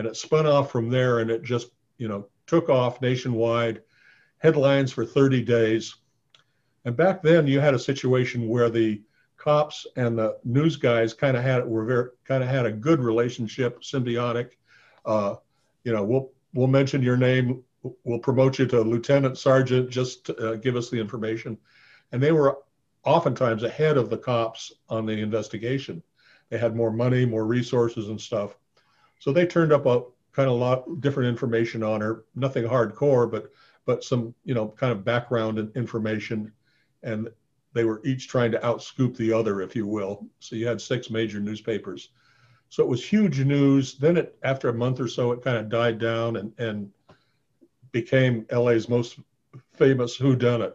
and 0.00 0.08
it 0.08 0.16
spun 0.16 0.46
off 0.46 0.72
from 0.72 0.88
there, 0.88 1.18
and 1.18 1.30
it 1.30 1.42
just 1.42 1.68
you 1.98 2.08
know 2.08 2.26
took 2.46 2.70
off 2.70 3.02
nationwide, 3.02 3.82
headlines 4.38 4.90
for 4.90 5.04
30 5.04 5.42
days. 5.42 5.94
And 6.86 6.96
back 6.96 7.22
then, 7.22 7.46
you 7.46 7.60
had 7.60 7.74
a 7.74 7.78
situation 7.78 8.48
where 8.48 8.70
the 8.70 9.02
cops 9.36 9.86
and 9.96 10.18
the 10.18 10.38
news 10.42 10.76
guys 10.76 11.12
kind 11.12 11.36
of 11.36 11.42
had 11.42 11.66
were 11.66 11.84
very 11.84 12.08
kind 12.24 12.42
of 12.42 12.48
had 12.48 12.64
a 12.64 12.72
good 12.72 13.00
relationship, 13.00 13.82
symbiotic. 13.82 14.52
Uh, 15.04 15.34
you 15.84 15.92
know, 15.92 16.02
we'll 16.02 16.30
we'll 16.54 16.66
mention 16.66 17.02
your 17.02 17.18
name, 17.18 17.62
we'll 18.04 18.18
promote 18.18 18.58
you 18.58 18.66
to 18.68 18.80
lieutenant 18.80 19.36
sergeant, 19.36 19.90
just 19.90 20.30
uh, 20.30 20.56
give 20.56 20.76
us 20.76 20.88
the 20.88 20.98
information, 20.98 21.58
and 22.12 22.22
they 22.22 22.32
were 22.32 22.56
oftentimes 23.04 23.64
ahead 23.64 23.98
of 23.98 24.08
the 24.08 24.16
cops 24.16 24.72
on 24.88 25.04
the 25.04 25.12
investigation. 25.12 26.02
They 26.48 26.56
had 26.56 26.74
more 26.74 26.90
money, 26.90 27.26
more 27.26 27.46
resources 27.46 28.08
and 28.08 28.20
stuff. 28.20 28.56
So 29.20 29.32
they 29.32 29.46
turned 29.46 29.72
up 29.72 29.86
a 29.86 30.02
kind 30.32 30.48
of 30.48 30.56
lot 30.56 31.00
different 31.00 31.28
information 31.28 31.82
on 31.82 32.00
her, 32.00 32.24
nothing 32.34 32.64
hardcore, 32.64 33.30
but 33.30 33.52
but 33.86 34.02
some, 34.02 34.34
you 34.44 34.54
know, 34.54 34.68
kind 34.68 34.92
of 34.92 35.04
background 35.04 35.58
information. 35.74 36.52
And 37.02 37.28
they 37.72 37.84
were 37.84 38.00
each 38.04 38.28
trying 38.28 38.50
to 38.52 38.58
outscoop 38.58 39.16
the 39.16 39.32
other, 39.32 39.62
if 39.62 39.76
you 39.76 39.86
will. 39.86 40.26
So 40.38 40.56
you 40.56 40.66
had 40.66 40.80
six 40.80 41.10
major 41.10 41.40
newspapers. 41.40 42.10
So 42.68 42.82
it 42.82 42.88
was 42.88 43.04
huge 43.04 43.40
news. 43.40 43.94
Then 43.94 44.16
it 44.16 44.36
after 44.42 44.68
a 44.68 44.74
month 44.74 45.00
or 45.00 45.08
so, 45.08 45.32
it 45.32 45.42
kind 45.42 45.58
of 45.58 45.68
died 45.68 45.98
down 45.98 46.36
and 46.36 46.52
and 46.58 46.90
became 47.92 48.46
LA's 48.50 48.88
most 48.88 49.18
famous 49.74 50.16
whodunit. 50.16 50.74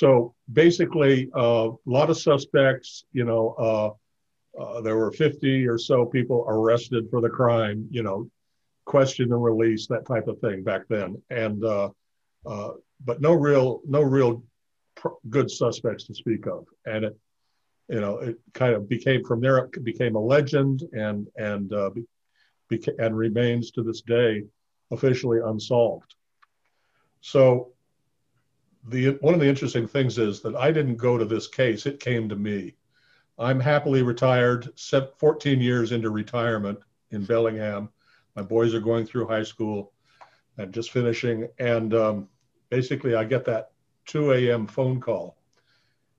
So 0.00 0.34
basically, 0.50 1.28
a 1.34 1.38
uh, 1.38 1.70
lot 1.84 2.08
of 2.08 2.16
suspects, 2.16 3.04
you 3.12 3.26
know, 3.26 3.54
uh, 3.58 4.58
uh, 4.58 4.80
there 4.80 4.96
were 4.96 5.12
50 5.12 5.68
or 5.68 5.76
so 5.76 6.06
people 6.06 6.46
arrested 6.48 7.10
for 7.10 7.20
the 7.20 7.28
crime, 7.28 7.86
you 7.90 8.02
know, 8.02 8.26
question 8.86 9.30
and 9.30 9.44
release, 9.44 9.86
that 9.88 10.06
type 10.06 10.26
of 10.26 10.38
thing 10.38 10.64
back 10.64 10.88
then. 10.88 11.20
And, 11.28 11.60
but 11.60 13.20
no 13.20 13.34
real, 13.34 13.82
no 13.86 14.00
real 14.00 14.42
good 15.28 15.50
suspects 15.50 16.04
to 16.04 16.14
speak 16.14 16.46
of. 16.46 16.64
And 16.86 17.04
it, 17.04 17.18
you 17.90 18.00
know, 18.00 18.20
it 18.20 18.38
kind 18.54 18.74
of 18.74 18.88
became 18.88 19.22
from 19.22 19.42
there, 19.42 19.58
it 19.58 19.84
became 19.84 20.16
a 20.16 20.26
legend 20.34 20.82
and, 20.94 21.26
and, 21.36 21.74
uh, 21.74 21.90
beca- 22.72 22.98
and 22.98 23.14
remains 23.14 23.70
to 23.72 23.82
this 23.82 24.00
day 24.00 24.44
officially 24.90 25.40
unsolved. 25.44 26.14
So 27.20 27.74
the 28.88 29.18
one 29.20 29.34
of 29.34 29.40
the 29.40 29.48
interesting 29.48 29.86
things 29.86 30.18
is 30.18 30.40
that 30.42 30.56
I 30.56 30.72
didn't 30.72 30.96
go 30.96 31.18
to 31.18 31.24
this 31.24 31.46
case; 31.46 31.86
it 31.86 32.00
came 32.00 32.28
to 32.28 32.36
me. 32.36 32.74
I'm 33.38 33.60
happily 33.60 34.02
retired, 34.02 34.68
14 34.78 35.60
years 35.60 35.92
into 35.92 36.10
retirement 36.10 36.78
in 37.10 37.24
Bellingham. 37.24 37.88
My 38.36 38.42
boys 38.42 38.74
are 38.74 38.80
going 38.80 39.06
through 39.06 39.28
high 39.28 39.42
school 39.42 39.92
and 40.58 40.74
just 40.74 40.90
finishing, 40.90 41.48
and 41.58 41.94
um, 41.94 42.28
basically 42.68 43.14
I 43.14 43.24
get 43.24 43.46
that 43.46 43.70
2 44.06 44.32
a.m. 44.32 44.66
phone 44.66 45.00
call, 45.00 45.38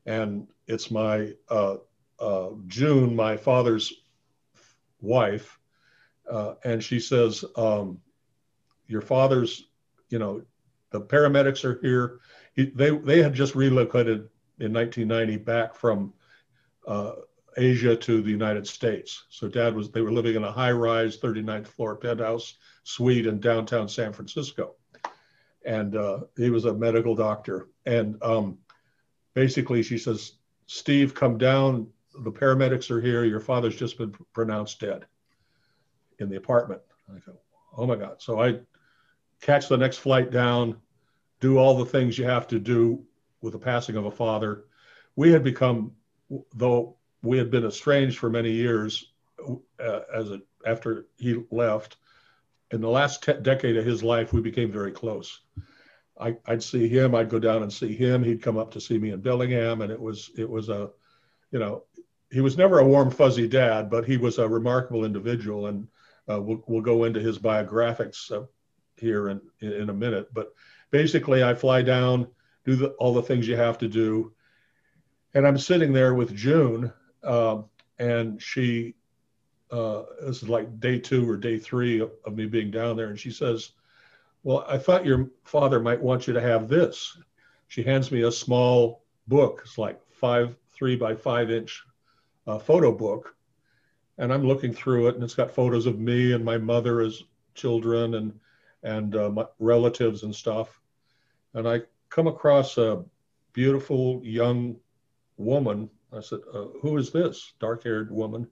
and 0.06 0.48
it's 0.68 0.90
my 0.90 1.34
uh, 1.50 1.78
uh, 2.20 2.50
June, 2.68 3.16
my 3.16 3.38
father's 3.38 3.94
wife, 5.00 5.60
uh, 6.30 6.56
and 6.64 6.84
she 6.84 7.00
says, 7.00 7.44
um, 7.56 8.00
"Your 8.88 9.02
father's, 9.02 9.68
you 10.10 10.20
know, 10.20 10.44
the 10.92 11.02
paramedics 11.02 11.64
are 11.64 11.80
here 11.82 12.20
he, 12.41 12.41
they 12.56 12.90
they 12.90 13.22
had 13.22 13.34
just 13.34 13.56
relocated 13.56 14.30
in 14.60 14.74
1990 14.74 15.38
back 15.38 15.76
from 15.76 16.14
uh, 16.88 17.14
Asia 17.58 17.96
to 17.96 18.22
the 18.22 18.30
United 18.30 18.68
States. 18.68 19.26
So 19.30 19.48
dad 19.48 19.76
was 19.76 19.92
they 19.92 20.02
were 20.02 20.12
living 20.12 20.36
in 20.36 20.44
a 20.44 20.52
high-rise 20.52 21.18
39th 21.18 21.68
floor 21.68 21.96
penthouse 21.96 22.58
suite 22.84 23.26
in 23.26 23.40
downtown 23.40 23.88
San 23.88 24.14
Francisco, 24.14 24.76
and 25.66 25.96
uh, 25.96 26.20
he 26.38 26.50
was 26.50 26.66
a 26.66 26.74
medical 26.74 27.16
doctor. 27.16 27.70
And 27.86 28.22
um, 28.22 28.58
basically, 29.34 29.84
she 29.84 29.98
says, 29.98 30.34
"Steve, 30.68 31.14
come 31.14 31.38
down. 31.38 31.88
The 32.24 32.32
paramedics 32.32 32.92
are 32.92 33.02
here. 33.02 33.24
Your 33.24 33.40
father's 33.40 33.76
just 33.76 33.98
been 33.98 34.14
pronounced 34.34 34.80
dead 34.80 35.06
in 36.20 36.30
the 36.30 36.38
apartment." 36.38 36.82
I 37.10 37.20
go, 37.20 37.38
"Oh 37.76 37.86
my 37.86 37.96
God!" 37.96 38.22
So 38.22 38.42
I 38.42 38.60
catch 39.42 39.68
the 39.68 39.78
next 39.78 39.98
flight 39.98 40.32
down 40.32 40.78
do 41.42 41.58
all 41.58 41.78
the 41.78 41.86
things 41.86 42.18
you 42.18 42.24
have 42.24 42.48
to 42.48 42.60
do 42.60 43.04
with 43.42 43.54
the 43.54 43.60
passing 43.60 43.98
of 43.98 44.06
a 44.06 44.12
father. 44.12 44.66
We 45.18 45.32
had 45.32 45.44
become, 45.44 45.92
though 46.54 46.96
we 47.22 47.38
had 47.38 47.52
been 47.52 47.66
estranged 47.66 48.18
for 48.18 48.30
many 48.30 48.52
years, 48.52 49.12
uh, 49.80 50.02
as 50.14 50.32
a, 50.32 50.40
after 50.66 51.08
he 51.18 51.44
left. 51.52 51.98
In 52.72 52.80
the 52.80 52.90
last 52.90 53.24
te- 53.24 53.42
decade 53.42 53.76
of 53.76 53.86
his 53.86 54.04
life, 54.04 54.32
we 54.32 54.40
became 54.40 54.72
very 54.72 54.92
close. 54.92 55.42
I, 56.20 56.38
would 56.48 56.64
see 56.64 56.88
him, 56.88 57.16
I'd 57.16 57.30
go 57.30 57.40
down 57.40 57.64
and 57.64 57.74
see 57.74 57.96
him. 57.96 58.24
He'd 58.24 58.44
come 58.44 58.58
up 58.58 58.72
to 58.72 58.82
see 58.82 59.00
me 59.00 59.10
in 59.10 59.22
Bellingham, 59.22 59.82
and 59.82 59.92
it 59.92 60.00
was 60.00 60.30
it 60.38 60.48
was 60.48 60.70
a, 60.70 60.92
you 61.52 61.58
know, 61.58 61.84
he 62.32 62.42
was 62.42 62.58
never 62.58 62.80
a 62.80 62.86
warm 62.86 63.10
fuzzy 63.10 63.48
dad, 63.48 63.90
but 63.90 64.06
he 64.06 64.18
was 64.18 64.38
a 64.38 64.48
remarkable 64.48 65.04
individual, 65.04 65.66
and 65.66 65.88
uh, 66.30 66.40
we'll 66.40 66.64
we'll 66.68 66.82
go 66.82 67.06
into 67.06 67.20
his 67.20 67.40
biographics 67.40 68.32
uh, 68.32 68.46
here 68.98 69.30
in 69.30 69.42
in 69.62 69.90
a 69.90 69.94
minute. 69.94 70.32
But 70.32 70.54
basically, 70.92 71.44
I 71.44 71.56
fly 71.56 71.82
down, 71.82 72.28
do 72.66 72.76
the, 72.76 72.90
all 72.92 73.14
the 73.14 73.24
things 73.24 73.48
you 73.48 73.56
have 73.56 73.78
to 73.80 73.88
do. 73.88 74.34
And 75.34 75.48
I'm 75.48 75.58
sitting 75.58 75.94
there 75.94 76.14
with 76.14 76.36
June, 76.36 76.92
um, 77.24 77.66
and 77.98 78.42
she, 78.42 78.96
uh, 79.72 80.04
this 80.22 80.44
is 80.44 80.50
like 80.50 80.80
day 80.80 81.00
two 81.00 81.28
or 81.28 81.38
day 81.38 81.58
three 81.58 82.02
of, 82.02 82.12
of 82.26 82.36
me 82.36 82.46
being 82.46 82.70
down 82.70 82.98
there, 82.98 83.08
and 83.08 83.20
she 83.20 83.32
says, 83.32 83.72
Well, 84.44 84.66
I 84.68 84.78
thought 84.78 85.06
your 85.06 85.30
father 85.46 85.80
might 85.80 86.02
want 86.02 86.28
you 86.28 86.34
to 86.34 86.42
have 86.42 86.68
this. 86.68 87.18
She 87.70 87.82
hands 87.82 88.12
me 88.12 88.24
a 88.24 88.32
small 88.32 89.04
book. 89.28 89.62
It's 89.64 89.78
like 89.78 90.02
five, 90.12 90.58
three 90.74 90.98
by 90.98 91.16
five 91.16 91.50
inch 91.50 91.82
uh, 92.46 92.60
photo 92.60 92.92
book. 92.92 93.34
And 94.18 94.34
I'm 94.34 94.46
looking 94.46 94.74
through 94.74 95.08
it, 95.08 95.16
and 95.16 95.24
it's 95.24 95.36
got 95.36 95.50
photos 95.50 95.86
of 95.86 95.98
me 95.98 96.34
and 96.34 96.44
my 96.44 96.58
mother 96.58 97.00
as 97.00 97.24
children 97.56 98.16
and 98.16 98.38
and 98.84 99.16
uh, 99.16 99.46
relatives 99.60 100.24
and 100.24 100.36
stuff 100.36 100.81
and 101.54 101.68
I 101.68 101.82
come 102.10 102.28
across 102.28 102.78
a 102.78 103.04
beautiful 103.54 104.22
young 104.24 104.78
woman. 105.38 105.90
I 106.14 106.22
said, 106.22 106.40
uh, 106.54 106.68
Who 106.82 106.98
is 106.98 107.12
this 107.12 107.54
dark 107.60 107.84
haired 107.84 108.12
woman? 108.12 108.48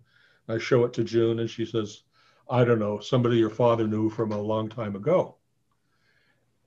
I 0.47 0.57
show 0.57 0.83
it 0.85 0.93
to 0.93 1.03
June, 1.03 1.39
and 1.39 1.49
she 1.49 1.65
says, 1.65 2.03
I 2.49 2.63
don't 2.63 2.79
know, 2.79 2.99
somebody 2.99 3.37
your 3.37 3.51
father 3.51 3.87
knew 3.87 4.09
from 4.09 4.31
a 4.31 4.41
long 4.41 4.69
time 4.69 4.95
ago. 4.95 5.35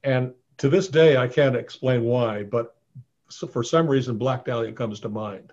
And 0.04 0.34
to 0.58 0.68
this 0.68 0.88
day, 0.88 1.16
I 1.16 1.26
can't 1.26 1.56
explain 1.56 2.04
why, 2.04 2.44
but 2.44 2.76
for 3.50 3.64
some 3.64 3.88
reason, 3.88 4.18
Black 4.18 4.44
Dahlia 4.44 4.72
comes 4.72 5.00
to 5.00 5.08
mind. 5.08 5.52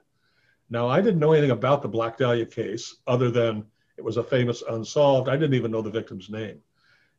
Now, 0.70 0.88
I 0.88 1.02
didn't 1.02 1.20
know 1.20 1.32
anything 1.32 1.52
about 1.52 1.82
the 1.82 1.88
Black 1.88 2.18
Dahlia 2.18 2.46
case 2.46 2.98
other 3.08 3.32
than 3.32 3.66
it 3.98 4.04
was 4.04 4.18
a 4.18 4.24
famous 4.24 4.62
unsolved. 4.70 5.30
I 5.30 5.36
didn't 5.36 5.56
even 5.56 5.72
know 5.72 5.82
the 5.82 5.90
victim's 5.90 6.30
name. 6.30 6.60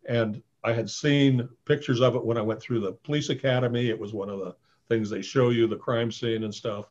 And 0.09 0.43
I 0.63 0.73
had 0.73 0.91
seen 0.91 1.49
pictures 1.65 2.01
of 2.01 2.17
it 2.17 2.25
when 2.25 2.37
I 2.37 2.43
went 2.43 2.61
through 2.61 2.81
the 2.81 2.93
police 2.93 3.31
academy. 3.31 3.89
It 3.89 3.99
was 3.99 4.13
one 4.13 4.29
of 4.29 4.39
the 4.41 4.55
things 4.89 5.09
they 5.09 5.23
show 5.23 5.51
you, 5.51 5.67
the 5.67 5.77
crime 5.77 6.11
scene 6.11 6.45
and 6.45 6.55
stuff. 6.55 6.87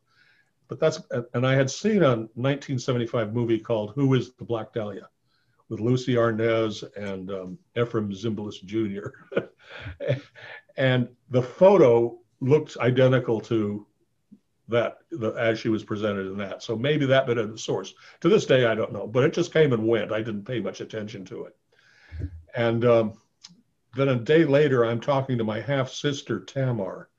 But 0.67 0.79
that's, 0.79 1.01
and 1.33 1.45
I 1.45 1.55
had 1.55 1.69
seen 1.69 2.03
a 2.03 2.09
1975 2.09 3.33
movie 3.33 3.59
called 3.59 3.93
Who 3.95 4.13
is 4.13 4.33
the 4.33 4.45
Black 4.45 4.73
Dahlia 4.73 5.09
with 5.67 5.79
Lucie 5.79 6.15
Arnaz 6.15 6.83
and 6.95 7.31
um, 7.31 7.59
Efrem 7.75 8.11
Zimbalist 8.11 8.65
Jr. 8.65 9.09
and 10.77 11.09
the 11.29 11.41
photo 11.41 12.19
looked 12.41 12.77
identical 12.77 13.39
to 13.41 13.85
that 14.67 14.97
the, 15.11 15.31
as 15.31 15.59
she 15.59 15.69
was 15.69 15.83
presented 15.83 16.27
in 16.27 16.37
that. 16.37 16.61
So 16.61 16.75
maybe 16.75 17.05
that 17.07 17.25
bit 17.25 17.37
of 17.37 17.51
the 17.51 17.57
source. 17.57 17.93
To 18.21 18.29
this 18.29 18.45
day, 18.45 18.65
I 18.65 18.75
don't 18.75 18.93
know, 18.93 19.07
but 19.07 19.23
it 19.23 19.33
just 19.33 19.51
came 19.51 19.73
and 19.73 19.87
went. 19.87 20.11
I 20.11 20.19
didn't 20.19 20.45
pay 20.45 20.59
much 20.59 20.81
attention 20.81 21.25
to 21.25 21.45
it. 21.45 21.55
And 22.55 22.85
um, 22.85 23.13
then 23.95 24.09
a 24.09 24.15
day 24.15 24.45
later, 24.45 24.85
I'm 24.85 24.99
talking 24.99 25.37
to 25.37 25.43
my 25.43 25.59
half 25.59 25.89
sister, 25.89 26.39
Tamar, 26.39 27.09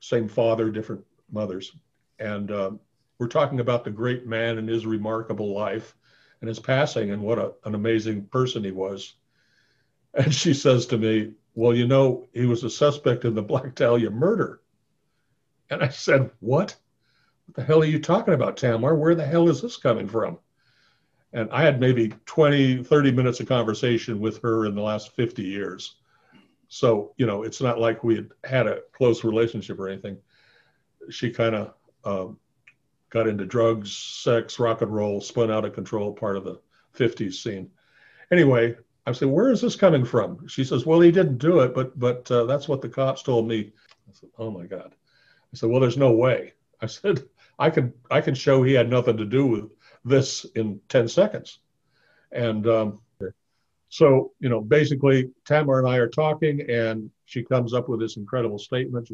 same 0.00 0.28
father, 0.28 0.70
different 0.70 1.04
mothers. 1.30 1.72
And 2.18 2.50
uh, 2.50 2.72
we're 3.18 3.28
talking 3.28 3.60
about 3.60 3.84
the 3.84 3.90
great 3.90 4.26
man 4.26 4.58
and 4.58 4.68
his 4.68 4.86
remarkable 4.86 5.54
life 5.54 5.94
and 6.40 6.48
his 6.48 6.58
passing 6.58 7.10
and 7.10 7.22
what 7.22 7.38
a, 7.38 7.52
an 7.64 7.74
amazing 7.74 8.26
person 8.26 8.64
he 8.64 8.72
was. 8.72 9.14
And 10.12 10.34
she 10.34 10.54
says 10.54 10.86
to 10.86 10.98
me, 10.98 11.34
Well, 11.54 11.74
you 11.74 11.86
know, 11.86 12.28
he 12.32 12.44
was 12.46 12.64
a 12.64 12.70
suspect 12.70 13.24
in 13.24 13.34
the 13.34 13.42
Black 13.42 13.76
Dahlia 13.76 14.10
murder. 14.10 14.60
And 15.70 15.82
I 15.82 15.88
said, 15.88 16.30
What? 16.40 16.76
What 17.46 17.54
the 17.54 17.62
hell 17.62 17.82
are 17.82 17.86
you 17.86 18.00
talking 18.00 18.34
about, 18.34 18.56
Tamar? 18.56 18.96
Where 18.96 19.14
the 19.14 19.24
hell 19.24 19.48
is 19.48 19.62
this 19.62 19.76
coming 19.76 20.08
from? 20.08 20.38
And 21.32 21.48
I 21.52 21.62
had 21.62 21.78
maybe 21.78 22.12
20, 22.26 22.82
30 22.82 23.12
minutes 23.12 23.38
of 23.38 23.46
conversation 23.46 24.18
with 24.18 24.42
her 24.42 24.66
in 24.66 24.74
the 24.74 24.82
last 24.82 25.14
50 25.14 25.42
years. 25.44 25.94
So, 26.70 27.12
you 27.16 27.26
know, 27.26 27.42
it's 27.42 27.60
not 27.60 27.80
like 27.80 28.04
we 28.04 28.14
had 28.14 28.28
had 28.44 28.66
a 28.68 28.78
close 28.92 29.24
relationship 29.24 29.78
or 29.80 29.88
anything. 29.88 30.16
She 31.10 31.30
kind 31.30 31.56
of 31.56 31.74
um, 32.04 32.38
got 33.10 33.26
into 33.26 33.44
drugs, 33.44 33.92
sex, 33.92 34.60
rock 34.60 34.80
and 34.80 34.94
roll, 34.94 35.20
spun 35.20 35.50
out 35.50 35.64
of 35.64 35.74
control, 35.74 36.12
part 36.12 36.36
of 36.36 36.44
the 36.44 36.60
50s 36.96 37.34
scene. 37.34 37.68
Anyway, 38.30 38.76
I 39.04 39.10
said, 39.10 39.28
where 39.28 39.50
is 39.50 39.60
this 39.60 39.74
coming 39.74 40.04
from? 40.04 40.46
She 40.46 40.62
says, 40.62 40.86
well, 40.86 41.00
he 41.00 41.10
didn't 41.10 41.38
do 41.38 41.58
it, 41.58 41.74
but 41.74 41.98
but 41.98 42.30
uh, 42.30 42.44
that's 42.44 42.68
what 42.68 42.80
the 42.80 42.88
cops 42.88 43.24
told 43.24 43.48
me. 43.48 43.72
I 44.08 44.12
said, 44.12 44.30
oh 44.38 44.52
my 44.52 44.66
God. 44.66 44.94
I 45.52 45.56
said, 45.56 45.70
well, 45.70 45.80
there's 45.80 45.96
no 45.96 46.12
way. 46.12 46.52
I 46.80 46.86
said, 46.86 47.24
I 47.58 47.70
can 47.70 47.92
I 48.12 48.20
can 48.20 48.36
show 48.36 48.62
he 48.62 48.74
had 48.74 48.88
nothing 48.88 49.16
to 49.16 49.24
do 49.24 49.44
with 49.44 49.70
this 50.04 50.44
in 50.54 50.80
10 50.88 51.08
seconds. 51.08 51.58
And 52.30 52.64
um, 52.68 53.00
so, 53.90 54.32
you 54.38 54.48
know, 54.48 54.60
basically, 54.60 55.30
Tamar 55.44 55.80
and 55.80 55.88
I 55.88 55.96
are 55.96 56.08
talking, 56.08 56.60
and 56.70 57.10
she 57.24 57.42
comes 57.42 57.74
up 57.74 57.88
with 57.88 57.98
this 57.98 58.16
incredible 58.16 58.58
statement: 58.58 59.10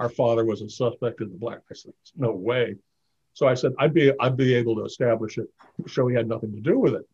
"Our 0.00 0.08
father 0.08 0.44
was 0.44 0.62
a 0.62 0.68
suspect 0.68 1.20
in 1.20 1.30
the 1.30 1.38
black." 1.38 1.60
I 1.70 1.74
said, 1.74 1.92
"No 2.16 2.32
way." 2.32 2.74
So 3.34 3.46
I 3.46 3.54
said, 3.54 3.72
"I'd 3.78 3.94
be 3.94 4.12
I'd 4.18 4.36
be 4.36 4.54
able 4.54 4.74
to 4.76 4.84
establish 4.84 5.38
it, 5.38 5.46
show 5.86 6.08
he 6.08 6.16
had 6.16 6.28
nothing 6.28 6.52
to 6.52 6.60
do 6.60 6.76
with 6.76 6.94
it." 6.94 7.08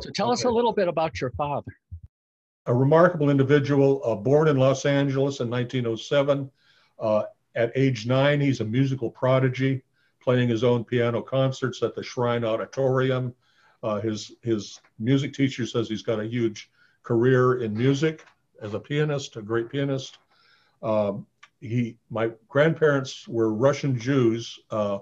So 0.00 0.10
tell 0.10 0.26
okay. 0.26 0.34
us 0.34 0.44
a 0.44 0.50
little 0.50 0.74
bit 0.74 0.86
about 0.86 1.18
your 1.18 1.30
father. 1.30 1.74
A 2.66 2.74
remarkable 2.74 3.30
individual, 3.30 4.02
uh, 4.04 4.14
born 4.14 4.46
in 4.46 4.58
Los 4.58 4.84
Angeles 4.84 5.40
in 5.40 5.48
1907. 5.48 6.50
Uh, 6.98 7.22
at 7.54 7.72
age 7.74 8.06
nine, 8.06 8.38
he's 8.38 8.60
a 8.60 8.64
musical 8.66 9.10
prodigy, 9.10 9.82
playing 10.22 10.50
his 10.50 10.62
own 10.62 10.84
piano 10.84 11.22
concerts 11.22 11.82
at 11.82 11.94
the 11.94 12.02
Shrine 12.02 12.44
Auditorium. 12.44 13.34
Uh, 13.82 14.00
his 14.00 14.32
his 14.42 14.80
music 14.98 15.32
teacher 15.32 15.66
says 15.66 15.88
he's 15.88 16.02
got 16.02 16.20
a 16.20 16.26
huge 16.26 16.70
career 17.02 17.62
in 17.62 17.76
music 17.76 18.24
as 18.60 18.74
a 18.74 18.80
pianist, 18.80 19.36
a 19.36 19.42
great 19.42 19.70
pianist. 19.70 20.18
Um, 20.82 21.26
he, 21.60 21.96
my 22.10 22.30
grandparents 22.48 23.28
were 23.28 23.52
Russian 23.52 23.98
Jews 23.98 24.58
uh, 24.70 24.98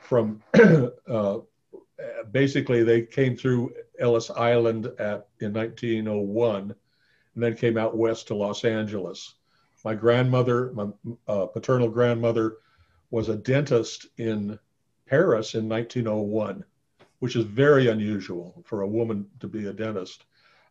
from. 0.00 0.42
Uh, 1.08 1.38
basically, 2.30 2.82
they 2.82 3.02
came 3.02 3.36
through 3.36 3.72
Ellis 3.98 4.30
Island 4.30 4.86
at 4.98 5.28
in 5.40 5.52
1901, 5.52 6.74
and 7.34 7.42
then 7.42 7.56
came 7.56 7.78
out 7.78 7.96
west 7.96 8.28
to 8.28 8.34
Los 8.34 8.64
Angeles. 8.64 9.34
My 9.84 9.94
grandmother, 9.94 10.72
my 10.72 10.88
uh, 11.28 11.46
paternal 11.46 11.88
grandmother, 11.88 12.58
was 13.10 13.28
a 13.28 13.36
dentist 13.36 14.08
in 14.18 14.58
Paris 15.06 15.54
in 15.54 15.68
1901, 15.68 16.64
which 17.18 17.36
is 17.36 17.44
very 17.44 17.88
unusual 17.88 18.62
for 18.66 18.82
a 18.82 18.88
woman 18.88 19.26
to 19.40 19.48
be 19.48 19.66
a 19.66 19.72
dentist. 19.72 20.24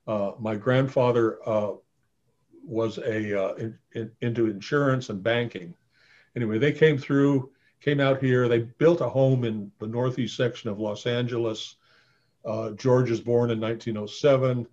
Uh, 0.07 0.31
my 0.39 0.55
grandfather 0.55 1.39
uh, 1.47 1.73
was 2.63 2.97
a 2.99 3.43
uh, 3.43 3.53
in, 3.55 3.77
in, 3.93 4.11
into 4.21 4.47
insurance 4.47 5.09
and 5.09 5.23
banking. 5.23 5.73
Anyway, 6.35 6.57
they 6.57 6.71
came 6.71 6.97
through, 6.97 7.51
came 7.81 7.99
out 7.99 8.21
here. 8.21 8.47
They 8.47 8.59
built 8.59 9.01
a 9.01 9.09
home 9.09 9.43
in 9.43 9.71
the 9.79 9.87
northeast 9.87 10.35
section 10.35 10.69
of 10.69 10.79
Los 10.79 11.05
Angeles. 11.05 11.75
Uh, 12.43 12.71
George 12.71 13.09
is 13.09 13.19
born 13.19 13.49
in 13.49 13.59
1907, 13.59 14.67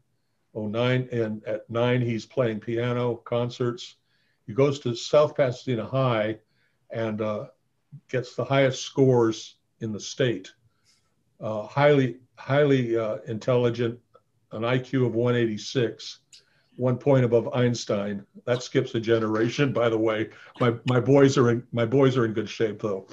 09, 0.55 1.09
and 1.13 1.45
at 1.45 1.69
nine 1.71 2.03
he's 2.03 2.27
playing 2.27 2.61
piano 2.61 3.17
concerts. 3.17 3.97
He 4.47 4.53
goes 4.53 4.79
to 4.81 4.95
South 4.95 5.37
Pasadena 5.37 5.87
High 5.87 6.39
and 6.91 7.21
uh, 7.21 7.47
gets 8.09 8.35
the 8.35 8.45
highest 8.45 8.83
scores 8.83 9.57
in 9.81 9.93
the 9.93 10.01
state. 10.01 10.53
Uh, 11.43 11.67
highly, 11.67 12.19
highly 12.37 12.97
uh, 12.97 13.17
intelligent, 13.27 13.99
an 14.53 14.63
IQ 14.63 15.07
of 15.07 15.15
186, 15.15 16.21
one 16.77 16.97
point 16.97 17.25
above 17.25 17.53
Einstein. 17.53 18.25
That 18.47 18.63
skips 18.63 18.95
a 18.95 19.01
generation, 19.01 19.73
by 19.73 19.89
the 19.89 19.99
way. 19.99 20.31
My 20.61 20.75
my 20.87 21.01
boys 21.01 21.37
are 21.37 21.51
in 21.51 21.67
my 21.73 21.85
boys 21.85 22.17
are 22.17 22.25
in 22.25 22.33
good 22.33 22.49
shape 22.49 22.81
though, 22.81 23.09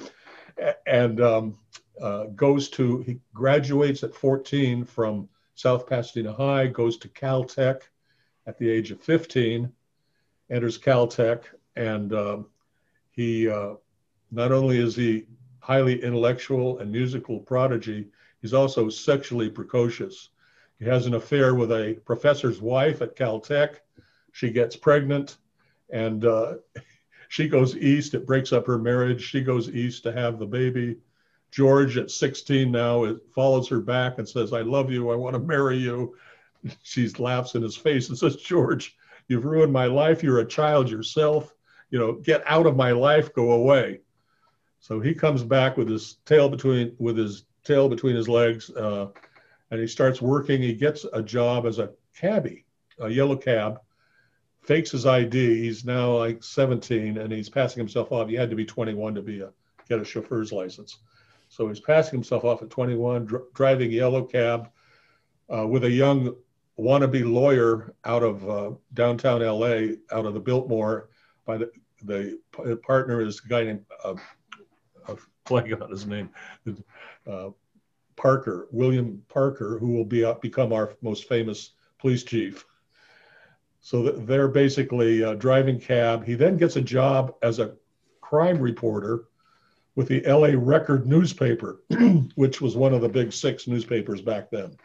and 0.86 1.20
um, 1.20 1.58
uh, 2.00 2.26
goes 2.36 2.68
to 2.70 2.98
he 2.98 3.18
graduates 3.34 4.04
at 4.04 4.14
14 4.14 4.84
from 4.84 5.28
South 5.56 5.88
Pasadena 5.88 6.32
High, 6.32 6.68
goes 6.68 6.98
to 6.98 7.08
Caltech 7.08 7.82
at 8.46 8.58
the 8.58 8.70
age 8.70 8.92
of 8.92 9.00
15, 9.02 9.70
enters 10.50 10.78
Caltech, 10.78 11.42
and 11.74 12.14
um, 12.14 12.46
he 13.10 13.48
uh, 13.48 13.74
not 14.30 14.52
only 14.52 14.78
is 14.78 14.94
he 14.94 15.26
highly 15.58 16.02
intellectual 16.02 16.78
and 16.78 16.90
musical 16.90 17.40
prodigy, 17.40 18.06
he's 18.40 18.54
also 18.54 18.88
sexually 18.88 19.48
precocious. 19.48 20.30
He 20.78 20.86
has 20.86 21.06
an 21.06 21.14
affair 21.14 21.54
with 21.54 21.70
a 21.72 22.00
professor's 22.04 22.60
wife 22.60 23.02
at 23.02 23.16
Caltech. 23.16 23.76
She 24.32 24.50
gets 24.50 24.76
pregnant 24.76 25.36
and 25.90 26.24
uh, 26.24 26.54
she 27.28 27.48
goes 27.48 27.76
east. 27.76 28.14
It 28.14 28.26
breaks 28.26 28.52
up 28.52 28.66
her 28.66 28.78
marriage. 28.78 29.22
She 29.22 29.42
goes 29.42 29.70
east 29.70 30.02
to 30.04 30.12
have 30.12 30.38
the 30.38 30.46
baby. 30.46 30.96
George, 31.50 31.96
at 31.96 32.10
16 32.10 32.70
now, 32.70 33.16
follows 33.34 33.68
her 33.68 33.80
back 33.80 34.18
and 34.18 34.28
says, 34.28 34.52
I 34.52 34.60
love 34.60 34.90
you. 34.90 35.10
I 35.10 35.16
want 35.16 35.34
to 35.34 35.40
marry 35.40 35.76
you. 35.76 36.16
She 36.82 37.08
laughs 37.18 37.54
in 37.54 37.62
his 37.62 37.74
face 37.74 38.10
and 38.10 38.18
says, 38.18 38.36
George, 38.36 38.94
you've 39.28 39.46
ruined 39.46 39.72
my 39.72 39.86
life. 39.86 40.22
You're 40.22 40.40
a 40.40 40.46
child 40.46 40.90
yourself. 40.90 41.54
You 41.88 41.98
know, 41.98 42.12
get 42.12 42.42
out 42.46 42.66
of 42.66 42.76
my 42.76 42.92
life, 42.92 43.32
go 43.32 43.52
away. 43.52 44.00
So 44.78 45.00
he 45.00 45.14
comes 45.14 45.42
back 45.42 45.78
with 45.78 45.88
his 45.88 46.18
tail 46.26 46.50
between 46.50 46.94
with 46.98 47.16
his 47.16 47.44
tail 47.64 47.88
between 47.88 48.16
his 48.16 48.28
legs, 48.28 48.70
uh, 48.70 49.08
and 49.70 49.80
he 49.80 49.86
starts 49.86 50.20
working. 50.20 50.62
He 50.62 50.74
gets 50.74 51.04
a 51.12 51.22
job 51.22 51.66
as 51.66 51.78
a 51.78 51.90
cabbie, 52.16 52.64
a 52.98 53.08
yellow 53.08 53.36
cab. 53.36 53.80
Fakes 54.62 54.90
his 54.90 55.06
ID. 55.06 55.62
He's 55.62 55.84
now 55.84 56.18
like 56.18 56.42
17, 56.42 57.18
and 57.18 57.32
he's 57.32 57.48
passing 57.48 57.80
himself 57.80 58.12
off. 58.12 58.28
He 58.28 58.34
had 58.34 58.50
to 58.50 58.56
be 58.56 58.64
21 58.64 59.14
to 59.14 59.22
be 59.22 59.40
a 59.40 59.50
get 59.88 60.00
a 60.00 60.04
chauffeur's 60.04 60.52
license. 60.52 60.98
So 61.48 61.68
he's 61.68 61.80
passing 61.80 62.12
himself 62.12 62.44
off 62.44 62.62
at 62.62 62.70
21, 62.70 63.26
dr- 63.26 63.52
driving 63.54 63.90
yellow 63.90 64.22
cab 64.22 64.70
uh, 65.52 65.66
with 65.66 65.84
a 65.84 65.90
young 65.90 66.36
wannabe 66.78 67.24
lawyer 67.30 67.94
out 68.04 68.22
of 68.22 68.48
uh, 68.48 68.70
downtown 68.94 69.40
LA, 69.40 69.96
out 70.12 70.26
of 70.26 70.34
the 70.34 70.40
Biltmore. 70.40 71.08
By 71.44 71.58
the 71.58 71.70
the 72.04 72.38
partner 72.82 73.20
is 73.20 73.42
a 73.44 73.48
guy 73.48 73.64
named 73.64 73.84
uh, 74.04 74.14
blanking 75.46 75.82
on 75.82 75.90
his 75.90 76.06
name, 76.06 76.30
uh, 77.26 77.50
Parker, 78.16 78.68
William 78.70 79.22
Parker, 79.28 79.78
who 79.78 79.92
will 79.92 80.04
be 80.04 80.24
uh, 80.24 80.34
become 80.34 80.72
our 80.72 80.94
most 81.02 81.28
famous 81.28 81.72
police 81.98 82.22
chief. 82.22 82.66
So 83.80 84.02
they're 84.02 84.48
basically 84.48 85.24
uh, 85.24 85.34
driving 85.34 85.80
cab. 85.80 86.24
He 86.24 86.34
then 86.34 86.56
gets 86.56 86.76
a 86.76 86.82
job 86.82 87.34
as 87.42 87.58
a 87.58 87.74
crime 88.20 88.58
reporter 88.58 89.24
with 89.96 90.08
the 90.08 90.20
LA 90.20 90.50
Record 90.54 91.06
newspaper, 91.06 91.82
which 92.34 92.60
was 92.60 92.76
one 92.76 92.94
of 92.94 93.00
the 93.00 93.08
big 93.08 93.32
six 93.32 93.66
newspapers 93.66 94.20
back 94.20 94.50
then. 94.50 94.76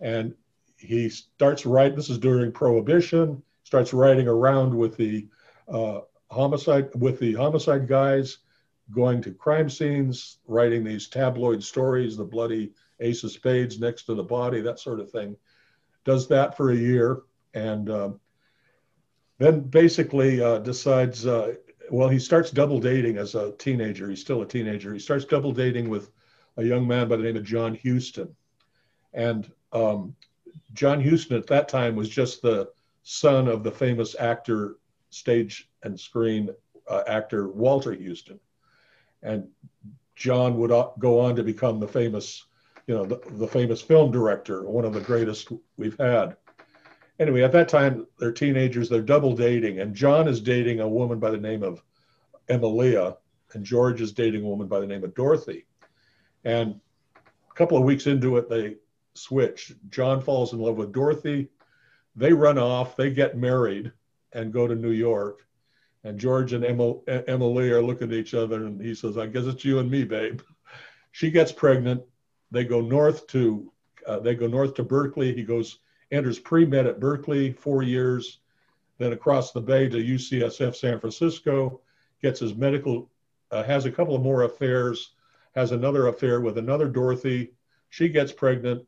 And 0.00 0.34
he 0.76 1.08
starts 1.08 1.66
writing, 1.66 1.96
this 1.96 2.10
is 2.10 2.18
during 2.18 2.52
Prohibition, 2.52 3.42
starts 3.64 3.92
writing 3.92 4.28
around 4.28 4.76
with 4.76 4.96
the 4.96 5.28
uh, 5.68 6.00
homicide, 6.30 6.90
with 6.94 7.18
the 7.18 7.34
homicide 7.34 7.86
guys, 7.88 8.38
going 8.92 9.22
to 9.22 9.32
crime 9.32 9.68
scenes, 9.68 10.38
writing 10.46 10.84
these 10.84 11.08
tabloid 11.08 11.62
stories, 11.62 12.16
the 12.16 12.24
bloody 12.24 12.72
ace 13.00 13.24
of 13.24 13.32
spades 13.32 13.80
next 13.80 14.04
to 14.04 14.14
the 14.14 14.22
body, 14.22 14.60
that 14.60 14.78
sort 14.78 15.00
of 15.00 15.10
thing. 15.10 15.36
Does 16.04 16.28
that 16.28 16.56
for 16.56 16.70
a 16.70 16.76
year 16.76 17.22
and 17.54 17.90
uh, 17.90 18.10
then 19.38 19.60
basically 19.60 20.42
uh, 20.42 20.58
decides, 20.58 21.26
uh, 21.26 21.54
well, 21.90 22.08
he 22.08 22.18
starts 22.18 22.50
double 22.50 22.80
dating 22.80 23.18
as 23.18 23.34
a 23.34 23.52
teenager. 23.52 24.08
He's 24.08 24.20
still 24.20 24.42
a 24.42 24.46
teenager. 24.46 24.92
He 24.92 25.00
starts 25.00 25.24
double 25.24 25.52
dating 25.52 25.88
with 25.88 26.10
a 26.56 26.64
young 26.64 26.86
man 26.86 27.08
by 27.08 27.16
the 27.16 27.22
name 27.22 27.36
of 27.36 27.44
John 27.44 27.78
Huston. 27.84 28.34
And 29.14 29.50
um, 29.72 30.14
John 30.74 31.02
Huston 31.02 31.36
at 31.36 31.46
that 31.48 31.68
time 31.68 31.96
was 31.96 32.08
just 32.08 32.42
the 32.42 32.70
son 33.02 33.48
of 33.48 33.64
the 33.64 33.70
famous 33.70 34.14
actor, 34.18 34.76
stage 35.10 35.68
and 35.82 35.98
screen 35.98 36.50
uh, 36.88 37.02
actor 37.06 37.48
Walter 37.48 37.94
Huston 37.94 38.38
and 39.22 39.48
John 40.16 40.56
would 40.58 40.70
uh, 40.70 40.90
go 40.98 41.20
on 41.20 41.36
to 41.36 41.42
become 41.42 41.80
the 41.80 41.88
famous, 41.88 42.44
you 42.86 42.94
know, 42.94 43.04
the, 43.04 43.20
the 43.32 43.46
famous 43.46 43.80
film 43.80 44.10
director, 44.10 44.68
one 44.68 44.84
of 44.84 44.92
the 44.92 45.00
greatest 45.00 45.50
we've 45.76 45.98
had. 45.98 46.36
Anyway, 47.18 47.42
at 47.42 47.52
that 47.52 47.68
time, 47.68 48.06
they're 48.18 48.32
teenagers, 48.32 48.88
they're 48.88 49.02
double 49.02 49.34
dating, 49.34 49.80
and 49.80 49.94
John 49.94 50.28
is 50.28 50.40
dating 50.40 50.80
a 50.80 50.88
woman 50.88 51.18
by 51.18 51.30
the 51.30 51.38
name 51.38 51.62
of 51.62 51.82
Emilia, 52.48 53.16
and 53.52 53.64
George 53.64 54.00
is 54.00 54.12
dating 54.12 54.44
a 54.44 54.48
woman 54.48 54.66
by 54.66 54.80
the 54.80 54.86
name 54.86 55.04
of 55.04 55.14
Dorothy. 55.14 55.66
And 56.44 56.80
a 57.16 57.54
couple 57.54 57.76
of 57.76 57.84
weeks 57.84 58.06
into 58.06 58.36
it, 58.38 58.48
they 58.48 58.76
switch. 59.14 59.72
John 59.90 60.20
falls 60.20 60.52
in 60.52 60.58
love 60.58 60.76
with 60.76 60.92
Dorothy. 60.92 61.48
They 62.16 62.32
run 62.32 62.58
off, 62.58 62.96
they 62.96 63.10
get 63.10 63.36
married 63.36 63.92
and 64.32 64.52
go 64.52 64.66
to 64.66 64.74
New 64.74 64.90
York. 64.90 65.46
And 66.04 66.18
George 66.18 66.52
and 66.52 66.64
Emily 66.64 67.70
are 67.70 67.82
looking 67.82 68.08
at 68.08 68.14
each 68.14 68.34
other, 68.34 68.66
and 68.66 68.80
he 68.80 68.94
says, 68.94 69.16
"I 69.16 69.26
guess 69.26 69.44
it's 69.44 69.64
you 69.64 69.78
and 69.78 69.90
me, 69.90 70.04
babe." 70.04 70.40
She 71.12 71.30
gets 71.30 71.52
pregnant. 71.52 72.02
They 72.50 72.64
go 72.64 72.80
north 72.80 73.26
to 73.28 73.72
uh, 74.06 74.18
they 74.18 74.34
go 74.34 74.46
north 74.46 74.74
to 74.74 74.82
Berkeley. 74.82 75.32
He 75.32 75.44
goes 75.44 75.78
enters 76.10 76.38
pre 76.38 76.64
med 76.64 76.86
at 76.86 77.00
Berkeley, 77.00 77.52
four 77.52 77.82
years, 77.82 78.40
then 78.98 79.12
across 79.12 79.52
the 79.52 79.60
bay 79.60 79.88
to 79.88 79.96
UCSF 79.96 80.76
San 80.76 81.00
Francisco, 81.00 81.80
gets 82.20 82.40
his 82.40 82.54
medical, 82.54 83.10
uh, 83.50 83.62
has 83.64 83.86
a 83.86 83.90
couple 83.90 84.14
of 84.14 84.22
more 84.22 84.42
affairs, 84.42 85.14
has 85.54 85.72
another 85.72 86.08
affair 86.08 86.40
with 86.40 86.58
another 86.58 86.88
Dorothy. 86.88 87.52
She 87.90 88.08
gets 88.08 88.32
pregnant. 88.32 88.86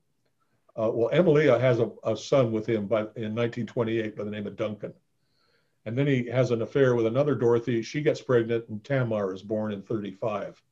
Uh, 0.77 0.91
well, 0.93 1.09
Emilia 1.09 1.59
has 1.59 1.81
a, 1.81 1.91
a, 2.05 2.17
son 2.17 2.51
with 2.51 2.67
him 2.67 2.87
by, 2.87 3.01
in 3.01 3.35
1928 3.35 4.17
by 4.17 4.25
the 4.25 4.31
name 4.31 4.47
of 4.47 4.57
Duncan. 4.57 4.93
And 5.87 5.97
then 5.99 6.07
he 6.07 6.27
has 6.29 6.51
an 6.51 6.63
affair 6.63 6.95
with 6.95 7.07
another 7.07 7.35
Dorothy. 7.35 7.83
She 7.83 8.01
gets 8.01 8.21
pregnant, 8.21 8.69
and 8.69 8.83
Tamar 8.83 9.35
is 9.35 9.43
born 9.43 9.73
in 9.73 9.83
35. 9.83 10.63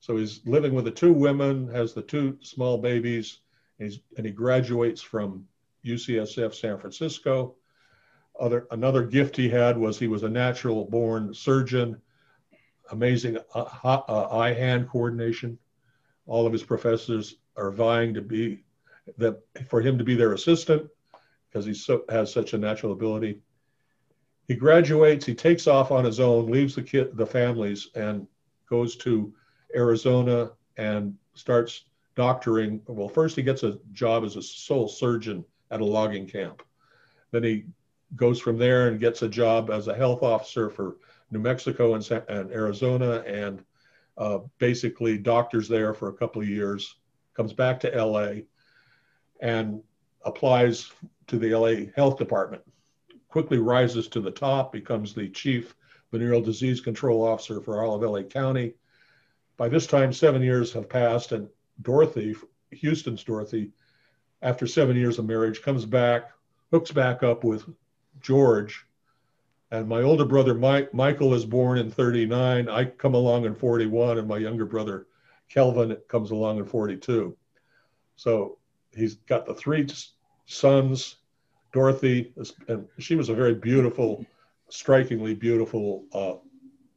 So 0.00 0.16
he's 0.16 0.40
living 0.46 0.74
with 0.74 0.84
the 0.84 0.90
two 0.90 1.12
women, 1.12 1.68
has 1.68 1.92
the 1.92 2.02
two 2.02 2.38
small 2.40 2.78
babies, 2.78 3.40
and, 3.78 3.92
and 4.16 4.24
he 4.24 4.32
graduates 4.32 5.02
from 5.02 5.46
UCSF 5.84 6.54
San 6.54 6.78
Francisco. 6.78 7.56
Other 8.38 8.68
another 8.70 9.04
gift 9.04 9.36
he 9.36 9.48
had 9.48 9.76
was 9.76 9.98
he 9.98 10.06
was 10.06 10.22
a 10.22 10.28
natural 10.28 10.84
born 10.84 11.34
surgeon, 11.34 12.00
amazing 12.92 13.38
uh, 13.54 13.64
uh, 13.84 14.28
eye 14.30 14.52
hand 14.52 14.88
coordination. 14.88 15.58
All 16.26 16.46
of 16.46 16.52
his 16.52 16.62
professors 16.62 17.36
are 17.56 17.72
vying 17.72 18.14
to 18.14 18.20
be 18.20 18.62
that 19.16 19.40
for 19.68 19.80
him 19.80 19.98
to 19.98 20.04
be 20.04 20.14
their 20.14 20.34
assistant 20.34 20.88
because 21.48 21.66
he 21.66 21.74
so, 21.74 22.04
has 22.08 22.32
such 22.32 22.52
a 22.52 22.58
natural 22.58 22.92
ability. 22.92 23.40
He 24.48 24.54
graduates, 24.54 25.26
he 25.26 25.34
takes 25.34 25.66
off 25.66 25.90
on 25.90 26.06
his 26.06 26.20
own, 26.20 26.50
leaves 26.50 26.74
the 26.74 26.82
kid, 26.82 27.16
the 27.16 27.26
families, 27.26 27.88
and 27.94 28.26
goes 28.68 28.96
to 28.96 29.32
Arizona 29.76 30.52
and 30.78 31.14
starts 31.34 31.84
doctoring. 32.16 32.80
Well, 32.86 33.10
first 33.10 33.36
he 33.36 33.42
gets 33.42 33.62
a 33.62 33.78
job 33.92 34.24
as 34.24 34.36
a 34.36 34.42
sole 34.42 34.88
surgeon 34.88 35.44
at 35.70 35.82
a 35.82 35.84
logging 35.84 36.26
camp. 36.26 36.62
Then 37.30 37.42
he 37.42 37.66
goes 38.16 38.40
from 38.40 38.56
there 38.56 38.88
and 38.88 38.98
gets 38.98 39.20
a 39.20 39.28
job 39.28 39.70
as 39.70 39.86
a 39.86 39.94
health 39.94 40.22
officer 40.22 40.70
for 40.70 40.96
New 41.30 41.40
Mexico 41.40 41.94
and, 41.94 42.10
and 42.28 42.50
Arizona 42.50 43.22
and 43.26 43.62
uh, 44.16 44.38
basically 44.58 45.18
doctors 45.18 45.68
there 45.68 45.92
for 45.92 46.08
a 46.08 46.14
couple 46.14 46.40
of 46.40 46.48
years, 46.48 46.96
comes 47.34 47.52
back 47.52 47.78
to 47.80 47.90
LA 47.90 48.42
and 49.40 49.82
applies 50.24 50.90
to 51.26 51.38
the 51.38 51.54
LA 51.54 51.92
Health 51.94 52.16
Department. 52.18 52.62
Quickly 53.28 53.58
rises 53.58 54.08
to 54.08 54.20
the 54.20 54.30
top, 54.30 54.72
becomes 54.72 55.14
the 55.14 55.28
chief 55.28 55.74
venereal 56.10 56.40
disease 56.40 56.80
control 56.80 57.22
officer 57.22 57.60
for 57.60 57.82
all 57.82 57.94
of 57.94 58.02
LA 58.02 58.22
County. 58.22 58.74
By 59.56 59.68
this 59.68 59.86
time, 59.86 60.12
seven 60.12 60.42
years 60.42 60.72
have 60.72 60.88
passed, 60.88 61.32
and 61.32 61.48
Dorothy, 61.82 62.34
Huston's 62.82 63.24
Dorothy, 63.24 63.72
after 64.42 64.66
seven 64.66 64.96
years 64.96 65.18
of 65.18 65.26
marriage, 65.26 65.62
comes 65.62 65.84
back, 65.84 66.30
hooks 66.70 66.92
back 66.92 67.22
up 67.22 67.44
with 67.44 67.64
George. 68.20 68.86
And 69.70 69.88
my 69.88 70.02
older 70.02 70.24
brother, 70.24 70.54
Mike, 70.54 70.94
Michael, 70.94 71.34
is 71.34 71.44
born 71.44 71.78
in 71.78 71.90
39. 71.90 72.68
I 72.68 72.84
come 72.86 73.14
along 73.14 73.44
in 73.44 73.54
41, 73.54 74.18
and 74.18 74.26
my 74.26 74.38
younger 74.38 74.64
brother, 74.64 75.06
Kelvin, 75.50 75.96
comes 76.08 76.30
along 76.30 76.58
in 76.58 76.64
42. 76.64 77.36
So 78.16 78.58
he's 78.96 79.16
got 79.16 79.44
the 79.44 79.54
three 79.54 79.86
sons, 80.46 81.16
Dorothy, 81.78 82.32
and 82.66 82.88
she 82.98 83.14
was 83.14 83.28
a 83.28 83.34
very 83.34 83.54
beautiful, 83.54 84.26
strikingly 84.68 85.32
beautiful 85.32 86.06
uh, 86.12 86.34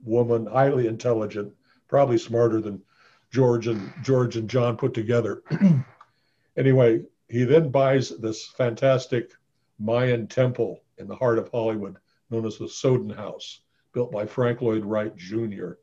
woman, 0.03 0.47
highly 0.47 0.87
intelligent, 0.87 1.53
probably 1.87 2.17
smarter 2.17 2.59
than 2.59 2.81
George 3.29 3.67
and 3.67 3.93
George 4.01 4.37
and 4.37 4.49
John 4.49 4.75
put 4.77 4.95
together. 4.95 5.43
anyway, 6.57 7.03
he 7.29 7.43
then 7.43 7.69
buys 7.69 8.09
this 8.09 8.47
fantastic 8.47 9.29
Mayan 9.77 10.25
temple 10.25 10.81
in 10.97 11.07
the 11.07 11.15
heart 11.15 11.37
of 11.37 11.49
Hollywood, 11.49 11.97
known 12.31 12.47
as 12.47 12.57
the 12.57 12.67
Sowden 12.67 13.11
House, 13.11 13.61
built 13.93 14.11
by 14.11 14.25
Frank 14.25 14.63
Lloyd 14.63 14.83
Wright 14.83 15.15
Jr., 15.15 15.73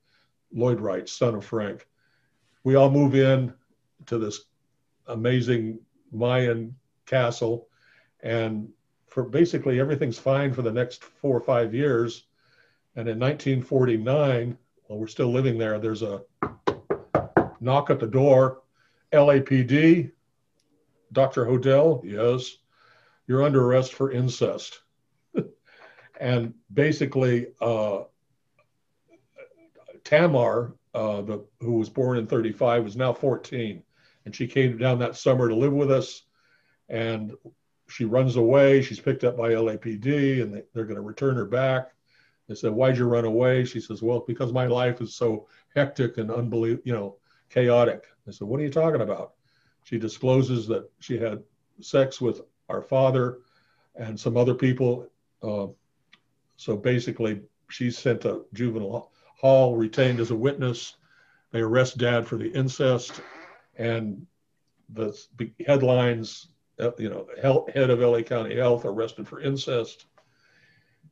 Lloyd 0.52 0.80
Wright, 0.80 1.08
son 1.08 1.37
of 1.37 1.44
Frank. 1.44 1.87
We 2.64 2.74
all 2.74 2.90
move 2.90 3.14
in 3.14 3.52
to 4.06 4.18
this 4.18 4.40
amazing 5.06 5.78
Mayan 6.11 6.74
castle, 7.06 7.68
and 8.24 8.70
for 9.18 9.24
basically 9.24 9.81
everything's 9.81 10.16
fine 10.16 10.52
for 10.52 10.62
the 10.62 10.70
next 10.70 11.02
four 11.02 11.37
or 11.37 11.40
five 11.40 11.74
years. 11.74 12.26
And 12.94 13.09
in 13.09 13.18
1949, 13.18 14.57
while 14.87 14.98
we're 15.00 15.09
still 15.09 15.33
living 15.33 15.59
there, 15.59 15.81
there's 15.81 16.04
a 16.04 16.22
knock 17.59 17.90
at 17.90 17.98
the 17.98 18.07
door. 18.07 18.62
LAPD, 19.12 20.12
Dr. 21.11 21.46
Hodel, 21.46 22.00
yes, 22.04 22.59
you're 23.26 23.42
under 23.42 23.64
arrest 23.66 23.92
for 23.92 24.12
incest. 24.12 24.83
and 26.20 26.54
basically, 26.72 27.48
uh, 27.61 28.04
Tamar, 30.04 30.76
uh, 30.94 31.22
the, 31.22 31.44
who 31.59 31.72
was 31.72 31.88
born 31.88 32.18
in 32.18 32.28
35, 32.28 32.85
was 32.85 32.96
now 32.96 33.12
14. 33.12 33.83
And 34.26 34.37
she 34.37 34.46
came 34.46 34.78
down 34.78 35.00
that 35.00 35.16
summer 35.16 35.48
to 35.48 35.57
live 35.57 35.72
with 35.72 35.90
us. 35.90 36.22
And 36.88 37.33
she 37.88 38.05
runs 38.05 38.37
away. 38.37 38.83
She's 38.83 39.01
picked 39.01 39.24
up 39.24 39.37
by 39.37 39.51
LAPD 39.51 40.42
and 40.42 40.55
they, 40.55 40.62
they're 40.72 40.85
going 40.85 40.96
to 40.96 41.03
return 41.03 41.37
her 41.37 41.46
back. 41.46 41.92
They 42.48 42.55
said, 42.55 42.72
Why'd 42.72 42.96
you 42.96 43.07
run 43.07 43.24
away? 43.24 43.64
She 43.64 43.81
says, 43.81 44.03
Well, 44.03 44.24
because 44.27 44.53
my 44.53 44.66
life 44.66 45.01
is 45.01 45.14
so 45.14 45.48
hectic 45.74 46.18
and 46.18 46.31
unbelievable, 46.31 46.83
you 46.85 46.92
know, 46.92 47.16
chaotic. 47.51 48.05
I 48.27 48.31
said, 48.31 48.48
What 48.48 48.61
are 48.61 48.64
you 48.64 48.70
talking 48.70 49.01
about? 49.01 49.35
She 49.85 49.98
discloses 49.98 50.66
that 50.68 50.90
she 51.01 51.18
had 51.18 51.42
sex 51.81 52.20
with 52.20 52.42
our 52.68 52.83
father 52.83 53.38
and 53.96 54.18
some 54.18 54.37
other 54.37 54.55
people. 54.55 55.09
Uh, 55.42 55.68
so 56.57 56.77
basically, 56.77 57.42
she's 57.70 57.96
sent 57.96 58.22
to 58.22 58.46
juvenile 58.53 59.12
hall, 59.38 59.77
retained 59.77 60.20
as 60.20 60.31
a 60.31 60.37
witness. 60.37 60.96
They 61.53 61.61
arrest 61.61 61.98
dad 61.98 62.27
for 62.27 62.37
the 62.37 62.51
incest, 62.51 63.20
and 63.77 64.27
the 64.90 65.16
headlines, 65.66 66.48
you 66.98 67.08
know, 67.08 67.26
head 67.74 67.90
of 67.90 68.00
LA 68.00 68.22
County 68.22 68.56
Health 68.56 68.84
arrested 68.84 69.26
for 69.26 69.40
incest. 69.40 70.06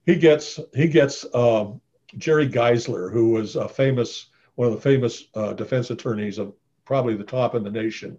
He 0.04 0.16
gets 0.16 0.60
he 0.74 0.88
gets 0.88 1.26
um, 1.34 1.80
Jerry 2.16 2.48
Giesler, 2.48 3.12
who 3.12 3.30
was 3.30 3.56
a 3.56 3.68
famous 3.68 4.26
one 4.54 4.68
of 4.68 4.74
the 4.74 4.80
famous 4.80 5.24
uh, 5.34 5.52
defense 5.52 5.90
attorneys 5.90 6.38
of 6.38 6.54
probably 6.84 7.16
the 7.16 7.24
top 7.24 7.54
in 7.54 7.62
the 7.62 7.70
nation 7.70 8.18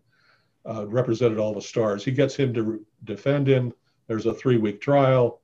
uh, 0.67 0.85
represented 0.87 1.39
all 1.39 1.53
the 1.53 1.61
stars. 1.61 2.03
He 2.03 2.11
gets 2.11 2.35
him 2.35 2.53
to 2.53 2.63
re- 2.63 2.79
defend 3.05 3.47
him. 3.47 3.73
There's 4.07 4.25
a 4.25 4.33
three 4.33 4.57
week 4.57 4.81
trial. 4.81 5.41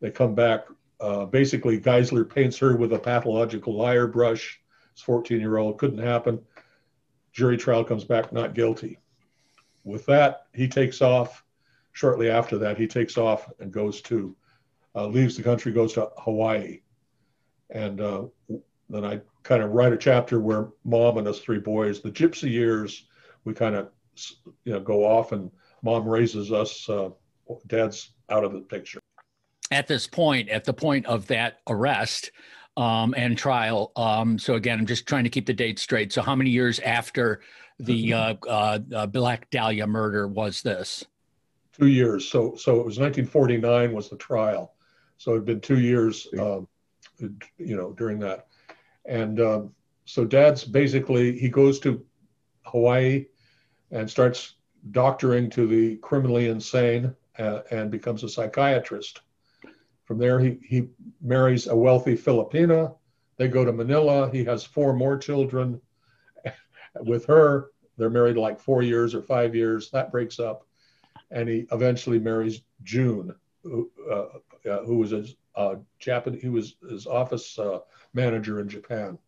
They 0.00 0.10
come 0.10 0.34
back. 0.34 0.66
Uh, 1.00 1.24
basically, 1.24 1.80
Giesler 1.80 2.28
paints 2.28 2.58
her 2.58 2.76
with 2.76 2.92
a 2.92 2.98
pathological 2.98 3.74
liar 3.74 4.06
brush. 4.06 4.60
It's 4.92 5.02
14 5.02 5.40
year 5.40 5.56
old, 5.56 5.78
couldn't 5.78 5.98
happen. 5.98 6.40
Jury 7.32 7.56
trial 7.56 7.84
comes 7.84 8.04
back 8.04 8.32
not 8.32 8.54
guilty. 8.54 8.98
With 9.84 10.06
that, 10.06 10.46
he 10.54 10.68
takes 10.68 11.02
off. 11.02 11.44
Shortly 11.92 12.30
after 12.30 12.56
that, 12.58 12.78
he 12.78 12.86
takes 12.86 13.18
off 13.18 13.50
and 13.58 13.72
goes 13.72 14.00
to, 14.02 14.36
uh, 14.94 15.06
leaves 15.06 15.36
the 15.36 15.42
country, 15.42 15.72
goes 15.72 15.92
to 15.94 16.10
Hawaii. 16.18 16.80
And 17.70 18.00
uh, 18.00 18.24
then 18.88 19.04
I 19.04 19.20
kind 19.42 19.62
of 19.62 19.72
write 19.72 19.92
a 19.92 19.96
chapter 19.96 20.40
where 20.40 20.68
mom 20.84 21.18
and 21.18 21.26
us 21.26 21.40
three 21.40 21.58
boys, 21.58 22.00
the 22.00 22.10
gypsy 22.10 22.50
years, 22.50 23.06
we 23.44 23.54
kind 23.54 23.74
of 23.74 23.90
you 24.64 24.72
know 24.72 24.80
go 24.80 25.04
off 25.04 25.32
and 25.32 25.50
mom 25.82 26.06
raises 26.06 26.52
us 26.52 26.88
uh, 26.88 27.08
dad's 27.66 28.10
out 28.28 28.44
of 28.44 28.52
the 28.52 28.60
picture 28.60 29.00
at 29.70 29.86
this 29.86 30.06
point 30.06 30.48
at 30.48 30.64
the 30.64 30.72
point 30.72 31.06
of 31.06 31.26
that 31.26 31.60
arrest 31.68 32.30
um, 32.76 33.14
and 33.16 33.36
trial 33.38 33.92
um, 33.96 34.38
so 34.38 34.54
again 34.54 34.78
i'm 34.78 34.86
just 34.86 35.06
trying 35.06 35.24
to 35.24 35.30
keep 35.30 35.46
the 35.46 35.54
date 35.54 35.78
straight 35.78 36.12
so 36.12 36.22
how 36.22 36.34
many 36.34 36.50
years 36.50 36.78
after 36.80 37.40
the 37.84 38.10
mm-hmm. 38.10 38.48
uh, 38.48 38.50
uh, 38.50 38.78
uh, 38.94 39.06
black 39.06 39.48
dahlia 39.50 39.86
murder 39.86 40.28
was 40.28 40.62
this 40.62 41.04
two 41.72 41.86
years 41.86 42.26
so 42.28 42.54
so 42.56 42.72
it 42.80 42.86
was 42.86 42.98
1949 42.98 43.92
was 43.92 44.08
the 44.08 44.16
trial 44.16 44.74
so 45.18 45.32
it 45.32 45.36
had 45.36 45.44
been 45.44 45.60
two 45.60 45.80
years 45.80 46.28
um, 46.38 46.66
you 47.58 47.76
know 47.76 47.92
during 47.92 48.18
that 48.18 48.46
and 49.06 49.40
um, 49.40 49.72
so 50.04 50.24
dad's 50.24 50.64
basically 50.64 51.38
he 51.38 51.48
goes 51.48 51.80
to 51.80 52.04
hawaii 52.64 53.26
and 53.90 54.08
starts 54.08 54.54
doctoring 54.90 55.50
to 55.50 55.66
the 55.66 55.96
criminally 55.96 56.48
insane 56.48 57.14
uh, 57.38 57.60
and 57.70 57.90
becomes 57.90 58.22
a 58.22 58.28
psychiatrist. 58.28 59.20
From 60.04 60.18
there, 60.18 60.40
he, 60.40 60.58
he 60.62 60.88
marries 61.20 61.66
a 61.66 61.76
wealthy 61.76 62.16
Filipina. 62.16 62.94
They 63.36 63.48
go 63.48 63.64
to 63.64 63.72
Manila. 63.72 64.30
He 64.30 64.44
has 64.44 64.64
four 64.64 64.92
more 64.92 65.16
children 65.16 65.80
with 67.00 67.26
her. 67.26 67.70
They're 67.96 68.10
married 68.10 68.36
like 68.36 68.58
four 68.58 68.82
years 68.82 69.14
or 69.14 69.22
five 69.22 69.54
years. 69.54 69.90
That 69.90 70.10
breaks 70.10 70.38
up. 70.38 70.66
And 71.30 71.48
he 71.48 71.66
eventually 71.70 72.18
marries 72.18 72.62
June, 72.82 73.34
who, 73.62 73.90
uh, 74.10 74.68
uh, 74.68 74.84
who 74.84 74.98
was 74.98 75.10
his 75.10 75.36
uh, 75.54 75.76
Japanese, 75.98 76.42
he 76.42 76.48
was 76.48 76.76
his 76.88 77.06
office 77.06 77.58
uh, 77.58 77.80
manager 78.14 78.60
in 78.60 78.68
Japan. 78.68 79.18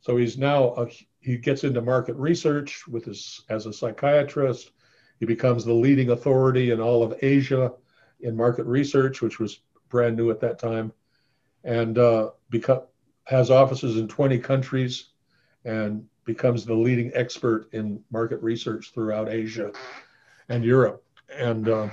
So 0.00 0.16
he's 0.16 0.36
now 0.36 0.74
a, 0.74 0.88
he 1.20 1.38
gets 1.38 1.64
into 1.64 1.80
market 1.80 2.14
research 2.16 2.86
with 2.86 3.04
his 3.04 3.42
as 3.48 3.66
a 3.66 3.72
psychiatrist. 3.72 4.72
He 5.20 5.26
becomes 5.26 5.64
the 5.64 5.72
leading 5.72 6.10
authority 6.10 6.72
in 6.72 6.80
all 6.80 7.02
of 7.02 7.14
Asia 7.22 7.72
in 8.20 8.36
market 8.36 8.66
research, 8.66 9.22
which 9.22 9.38
was 9.38 9.60
brand 9.88 10.16
new 10.16 10.30
at 10.30 10.40
that 10.40 10.58
time, 10.58 10.92
and 11.62 11.98
uh, 11.98 12.30
become, 12.50 12.82
has 13.24 13.50
offices 13.50 13.96
in 13.96 14.08
20 14.08 14.38
countries 14.38 15.10
and 15.64 16.04
becomes 16.24 16.64
the 16.64 16.74
leading 16.74 17.10
expert 17.14 17.68
in 17.72 18.02
market 18.10 18.42
research 18.42 18.92
throughout 18.92 19.28
Asia 19.28 19.72
and 20.48 20.64
Europe. 20.64 21.04
And 21.36 21.68
uh, 21.68 21.88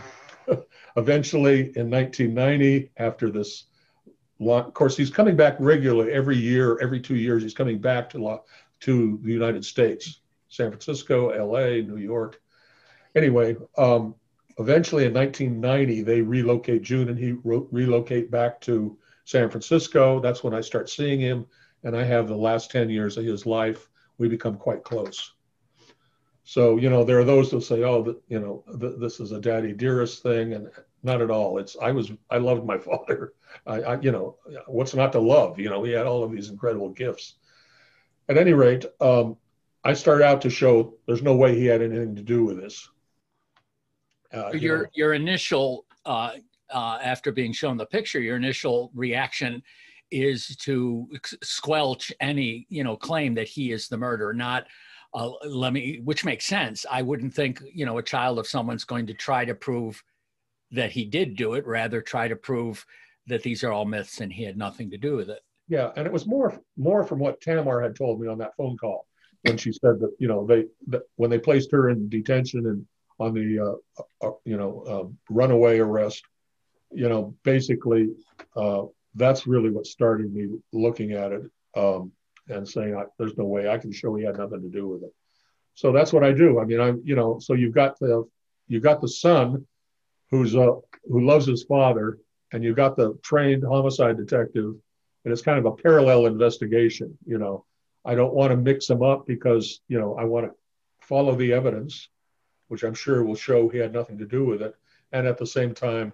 eventually, 0.98 1.72
in 1.76 1.90
1990, 1.90 2.92
after 2.98 3.30
this 3.30 3.66
of 4.50 4.74
course, 4.74 4.98
he's 4.98 5.12
coming 5.12 5.36
back 5.36 5.56
regularly 5.60 6.12
every 6.12 6.38
year, 6.38 6.80
every 6.82 7.00
two 7.00 7.16
years. 7.16 7.44
He's 7.44 7.54
coming 7.54 7.80
back 7.80 8.10
to 8.12 8.40
to 8.82 9.20
the 9.22 9.32
United 9.32 9.64
States, 9.64 10.22
San 10.50 10.70
Francisco, 10.70 11.30
LA, 11.30 11.82
New 11.82 11.98
York. 11.98 12.42
Anyway, 13.16 13.56
um, 13.78 14.16
eventually 14.58 15.06
in 15.06 15.14
1990, 15.14 16.02
they 16.02 16.22
relocate, 16.22 16.82
June 16.82 17.10
and 17.10 17.20
he 17.20 17.34
re- 17.44 17.68
relocate 17.72 18.32
back 18.32 18.60
to 18.62 18.98
San 19.26 19.50
Francisco. 19.50 20.20
That's 20.20 20.44
when 20.44 20.56
I 20.56 20.62
start 20.62 20.90
seeing 20.90 21.20
him. 21.20 21.46
And 21.84 21.96
I 21.96 22.04
have 22.04 22.28
the 22.28 22.36
last 22.36 22.72
10 22.72 22.90
years 22.90 23.18
of 23.18 23.26
his 23.26 23.46
life. 23.46 23.91
We 24.22 24.30
become 24.30 24.56
quite 24.56 24.84
close. 24.84 25.34
So, 26.44 26.78
you 26.78 26.92
know, 26.92 27.04
there 27.04 27.20
are 27.20 27.24
those 27.24 27.50
that 27.50 27.62
say, 27.62 27.84
oh, 27.84 28.16
you 28.28 28.40
know, 28.40 28.64
th- 28.80 29.00
this 29.00 29.20
is 29.20 29.32
a 29.32 29.42
daddy 29.42 29.74
dearest 29.74 30.22
thing. 30.22 30.54
And 30.54 30.70
not 31.02 31.22
at 31.22 31.32
all. 31.32 31.58
It's, 31.58 31.76
I 31.82 31.92
was, 31.92 32.12
I 32.30 32.38
loved 32.38 32.64
my 32.64 32.78
father. 32.90 33.34
I, 33.66 33.82
I, 33.82 34.00
you 34.00 34.12
know, 34.12 34.38
what's 34.68 34.94
not 34.94 35.12
to 35.14 35.20
love? 35.20 35.60
You 35.60 35.72
know, 35.72 35.82
he 35.82 35.92
had 35.92 36.06
all 36.06 36.24
of 36.24 36.32
these 36.32 36.50
incredible 36.50 36.90
gifts. 36.90 37.36
At 38.30 38.38
any 38.38 38.54
rate, 38.54 38.86
um, 39.02 39.38
I 39.84 39.94
started 39.94 40.24
out 40.24 40.42
to 40.42 40.52
show 40.52 40.94
there's 41.08 41.24
no 41.24 41.36
way 41.36 41.56
he 41.56 41.66
had 41.66 41.82
anything 41.82 42.16
to 42.16 42.22
do 42.22 42.46
with 42.46 42.58
this. 42.58 42.88
Uh, 44.32 44.52
your 44.52 44.54
you 44.54 44.84
know. 44.84 44.90
your 44.94 45.14
initial 45.14 45.86
uh, 46.06 46.34
uh, 46.70 47.00
after 47.02 47.32
being 47.32 47.52
shown 47.52 47.76
the 47.76 47.88
picture, 47.88 48.20
your 48.20 48.38
initial 48.38 48.92
reaction 48.94 49.64
is 50.12 50.56
to 50.58 51.08
squelch 51.44 52.12
any 52.20 52.66
you 52.70 52.84
know 52.84 52.96
claim 52.96 53.34
that 53.36 53.48
he 53.48 53.72
is 53.72 53.88
the 53.88 53.98
murderer, 53.98 54.34
not 54.34 54.66
uh, 55.14 55.32
let 55.44 55.74
me, 55.74 56.00
which 56.04 56.24
makes 56.24 56.46
sense. 56.46 56.86
I 56.90 57.02
wouldn't 57.02 57.34
think 57.34 57.62
you 57.74 57.86
know 57.86 57.98
a 57.98 58.04
child 58.04 58.40
of 58.40 58.48
someone's 58.48 58.84
going 58.84 59.08
to 59.08 59.14
try 59.14 59.46
to 59.46 59.56
prove 59.56 60.02
that 60.72 60.92
he 60.92 61.06
did 61.06 61.36
do 61.36 61.56
it, 61.56 61.66
rather 61.68 62.02
try 62.02 62.28
to 62.28 62.36
prove 62.36 62.86
that 63.28 63.44
these 63.44 63.64
are 63.64 63.72
all 63.72 63.86
myths 63.86 64.22
and 64.22 64.32
he 64.32 64.44
had 64.44 64.58
nothing 64.58 64.90
to 64.92 64.98
do 64.98 65.16
with 65.16 65.30
it. 65.30 65.42
Yeah, 65.68 65.92
and 65.96 66.06
it 66.06 66.14
was 66.14 66.26
more 66.26 66.62
more 66.78 67.04
from 67.04 67.20
what 67.20 67.42
Tamar 67.42 67.82
had 67.82 67.96
told 67.96 68.20
me 68.20 68.28
on 68.28 68.38
that 68.40 68.56
phone 68.56 68.78
call 68.78 69.06
when 69.44 69.58
she 69.58 69.72
said 69.72 70.00
that 70.00 70.16
you 70.20 70.28
know 70.28 70.46
they 70.46 70.66
that 70.88 71.04
when 71.16 71.30
they 71.30 71.40
placed 71.40 71.72
her 71.72 71.90
in 71.90 72.10
detention 72.10 72.68
and 72.68 72.86
on 73.20 73.34
the 73.34 73.60
uh, 73.60 74.28
uh, 74.28 74.32
you 74.46 74.58
know 74.58 74.84
um, 74.88 75.18
runaway 75.30 75.80
arrest, 75.80 76.24
you 76.92 77.08
know 77.08 77.36
basically 77.44 78.10
uh, 78.56 78.84
that's 79.16 79.48
really 79.48 79.70
what 79.70 79.86
started 79.86 80.34
me 80.34 80.48
looking 80.72 81.12
at 81.12 81.32
it 81.32 81.44
um, 81.76 82.12
and 82.48 82.68
saying 82.68 83.02
there's 83.18 83.38
no 83.38 83.46
way 83.46 83.70
I 83.70 83.78
can 83.78 83.92
show 83.92 84.16
he 84.16 84.24
had 84.24 84.38
nothing 84.38 84.62
to 84.62 84.70
do 84.70 84.88
with 84.88 85.04
it. 85.04 85.14
So 85.74 85.92
that's 85.92 86.14
what 86.14 86.24
I 86.24 86.32
do. 86.32 86.60
I 86.60 86.66
mean, 86.66 86.80
I'm 86.80 87.02
you 87.04 87.16
know 87.16 87.40
so 87.40 87.54
you've 87.54 87.74
got 87.74 87.98
the 88.00 88.28
you've 88.68 88.84
got 88.84 89.02
the 89.02 89.08
son 89.08 89.66
who's 90.30 90.56
uh, 90.56 90.76
who 91.06 91.26
loves 91.26 91.46
his 91.46 91.64
father, 91.64 92.18
and 92.52 92.64
you've 92.64 92.76
got 92.76 92.96
the 92.96 93.18
trained 93.24 93.64
homicide 93.64 94.18
detective, 94.18 94.76
and 95.24 95.32
it's 95.32 95.42
kind 95.42 95.60
of 95.60 95.66
a 95.66 95.76
parallel 95.76 96.26
investigation. 96.26 97.18
You 97.26 97.38
know, 97.38 97.66
I 98.04 98.16
don't 98.16 98.34
want 98.34 98.52
to 98.52 98.58
mix 98.58 98.88
them 98.88 99.04
up 99.04 99.26
because 99.28 99.82
you 99.88 100.00
know 100.00 100.16
I 100.16 100.26
want 100.26 100.48
to 100.48 100.54
follow 101.02 101.36
the 101.36 101.54
evidence, 101.54 102.10
which 102.68 102.84
I'm 102.84 102.94
sure 102.94 103.24
will 103.24 103.36
show 103.36 103.70
he 103.70 103.78
had 103.78 103.94
nothing 103.94 104.18
to 104.20 104.26
do 104.26 104.46
with 104.46 104.62
it, 104.62 104.76
and 105.12 105.28
at 105.28 105.38
the 105.38 105.48
same 105.48 105.74
time, 105.74 106.14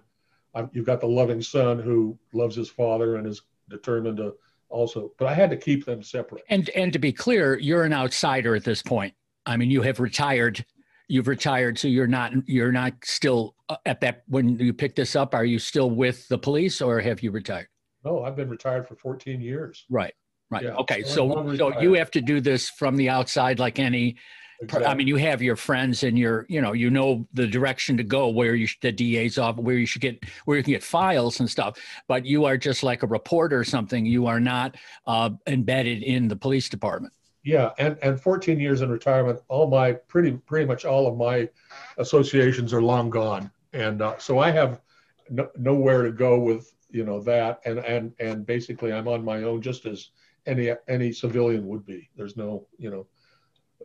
you've 0.72 0.86
got 0.86 1.00
the 1.00 1.06
loving 1.06 1.42
son 1.42 1.78
who 1.78 2.18
loves 2.32 2.56
his 2.56 2.68
father 2.68 3.16
and 3.16 3.26
is 3.26 3.42
determined 3.68 4.18
to 4.18 4.34
also. 4.68 5.12
But 5.18 5.28
I 5.28 5.34
had 5.34 5.50
to 5.50 5.56
keep 5.56 5.84
them 5.84 6.02
separate. 6.02 6.44
And 6.48 6.68
and 6.70 6.92
to 6.92 6.98
be 6.98 7.12
clear, 7.12 7.58
you're 7.58 7.84
an 7.84 7.92
outsider 7.92 8.54
at 8.54 8.64
this 8.64 8.82
point. 8.82 9.14
I 9.46 9.56
mean, 9.56 9.70
you 9.70 9.82
have 9.82 10.00
retired 10.00 10.64
you've 11.08 11.26
retired 11.26 11.78
so 11.78 11.88
you're 11.88 12.06
not 12.06 12.32
you're 12.46 12.72
not 12.72 12.92
still 13.02 13.54
uh, 13.68 13.76
at 13.86 14.00
that 14.00 14.22
when 14.28 14.58
you 14.58 14.72
pick 14.72 14.94
this 14.94 15.16
up 15.16 15.34
are 15.34 15.44
you 15.44 15.58
still 15.58 15.90
with 15.90 16.28
the 16.28 16.38
police 16.38 16.80
or 16.80 17.00
have 17.00 17.22
you 17.22 17.30
retired 17.30 17.66
no 18.04 18.22
i've 18.22 18.36
been 18.36 18.48
retired 18.48 18.86
for 18.86 18.94
14 18.94 19.40
years 19.40 19.86
right 19.90 20.14
right 20.50 20.64
yeah, 20.64 20.74
okay 20.74 21.02
so 21.02 21.56
so 21.56 21.80
you 21.80 21.94
have 21.94 22.10
to 22.10 22.20
do 22.20 22.40
this 22.40 22.68
from 22.70 22.94
the 22.96 23.08
outside 23.08 23.58
like 23.58 23.78
any 23.78 24.16
exactly. 24.60 24.86
i 24.86 24.94
mean 24.94 25.06
you 25.06 25.16
have 25.16 25.40
your 25.40 25.56
friends 25.56 26.02
and 26.02 26.18
your 26.18 26.46
you 26.48 26.60
know 26.60 26.72
you 26.72 26.90
know 26.90 27.26
the 27.32 27.46
direction 27.46 27.96
to 27.96 28.02
go 28.02 28.28
where 28.28 28.54
you 28.54 28.66
the 28.82 28.92
da's 28.92 29.38
off 29.38 29.56
where 29.56 29.76
you 29.76 29.86
should 29.86 30.02
get 30.02 30.22
where 30.44 30.56
you 30.56 30.62
can 30.62 30.72
get 30.72 30.82
files 30.82 31.40
and 31.40 31.50
stuff 31.50 31.78
but 32.06 32.24
you 32.24 32.44
are 32.44 32.56
just 32.56 32.82
like 32.82 33.02
a 33.02 33.06
reporter 33.06 33.58
or 33.58 33.64
something 33.64 34.04
you 34.04 34.26
are 34.26 34.40
not 34.40 34.76
uh, 35.06 35.30
embedded 35.46 36.02
in 36.02 36.28
the 36.28 36.36
police 36.36 36.68
department 36.68 37.12
yeah, 37.48 37.70
and 37.78 37.96
and 38.02 38.20
14 38.20 38.60
years 38.60 38.82
in 38.82 38.90
retirement, 38.90 39.40
all 39.48 39.68
my 39.68 39.92
pretty 39.92 40.32
pretty 40.32 40.66
much 40.66 40.84
all 40.84 41.06
of 41.06 41.16
my 41.16 41.48
associations 41.96 42.74
are 42.74 42.82
long 42.82 43.08
gone, 43.08 43.50
and 43.72 44.02
uh, 44.02 44.18
so 44.18 44.38
I 44.38 44.50
have 44.50 44.82
no, 45.30 45.48
nowhere 45.56 46.02
to 46.02 46.12
go 46.12 46.38
with 46.38 46.74
you 46.90 47.04
know 47.04 47.20
that, 47.22 47.60
and 47.64 47.78
and 47.78 48.12
and 48.18 48.44
basically 48.44 48.92
I'm 48.92 49.08
on 49.08 49.24
my 49.24 49.44
own, 49.44 49.62
just 49.62 49.86
as 49.86 50.10
any 50.44 50.72
any 50.88 51.10
civilian 51.10 51.66
would 51.68 51.86
be. 51.86 52.10
There's 52.16 52.36
no 52.36 52.66
you 52.76 52.90
know. 52.90 53.06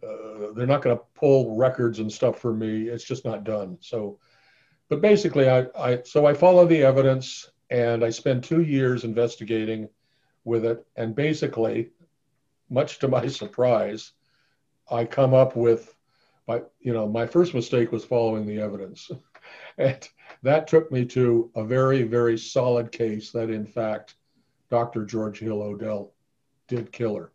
Uh, 0.03 0.51
they're 0.53 0.67
not 0.67 0.81
going 0.81 0.97
to 0.97 1.03
pull 1.15 1.55
records 1.55 1.99
and 1.99 2.11
stuff 2.11 2.39
for 2.39 2.53
me. 2.53 2.87
It's 2.87 3.03
just 3.03 3.25
not 3.25 3.43
done. 3.43 3.77
So, 3.81 4.19
but 4.89 5.01
basically, 5.01 5.49
I, 5.49 5.65
I 5.77 6.01
so 6.03 6.25
I 6.25 6.33
follow 6.33 6.65
the 6.65 6.83
evidence 6.83 7.49
and 7.69 8.03
I 8.03 8.09
spend 8.09 8.43
two 8.43 8.61
years 8.61 9.03
investigating 9.03 9.89
with 10.43 10.65
it. 10.65 10.85
And 10.95 11.15
basically, 11.15 11.89
much 12.69 12.99
to 12.99 13.07
my 13.07 13.27
surprise, 13.41 14.11
I 14.91 15.05
come 15.05 15.33
up 15.33 15.55
with, 15.55 15.95
my, 16.47 16.61
you 16.81 16.93
know, 16.93 17.07
my 17.07 17.25
first 17.25 17.53
mistake 17.53 17.91
was 17.91 18.03
following 18.03 18.45
the 18.45 18.59
evidence. 18.59 19.09
and 19.77 20.07
that 20.43 20.67
took 20.67 20.91
me 20.91 21.05
to 21.05 21.49
a 21.55 21.63
very, 21.63 22.03
very 22.03 22.37
solid 22.37 22.91
case 22.91 23.31
that, 23.31 23.49
in 23.49 23.65
fact, 23.65 24.15
Dr. 24.69 25.05
George 25.05 25.39
Hill 25.39 25.59
Hodel 25.59 26.11
did 26.67 26.91
kill 26.91 27.15
her. 27.15 27.31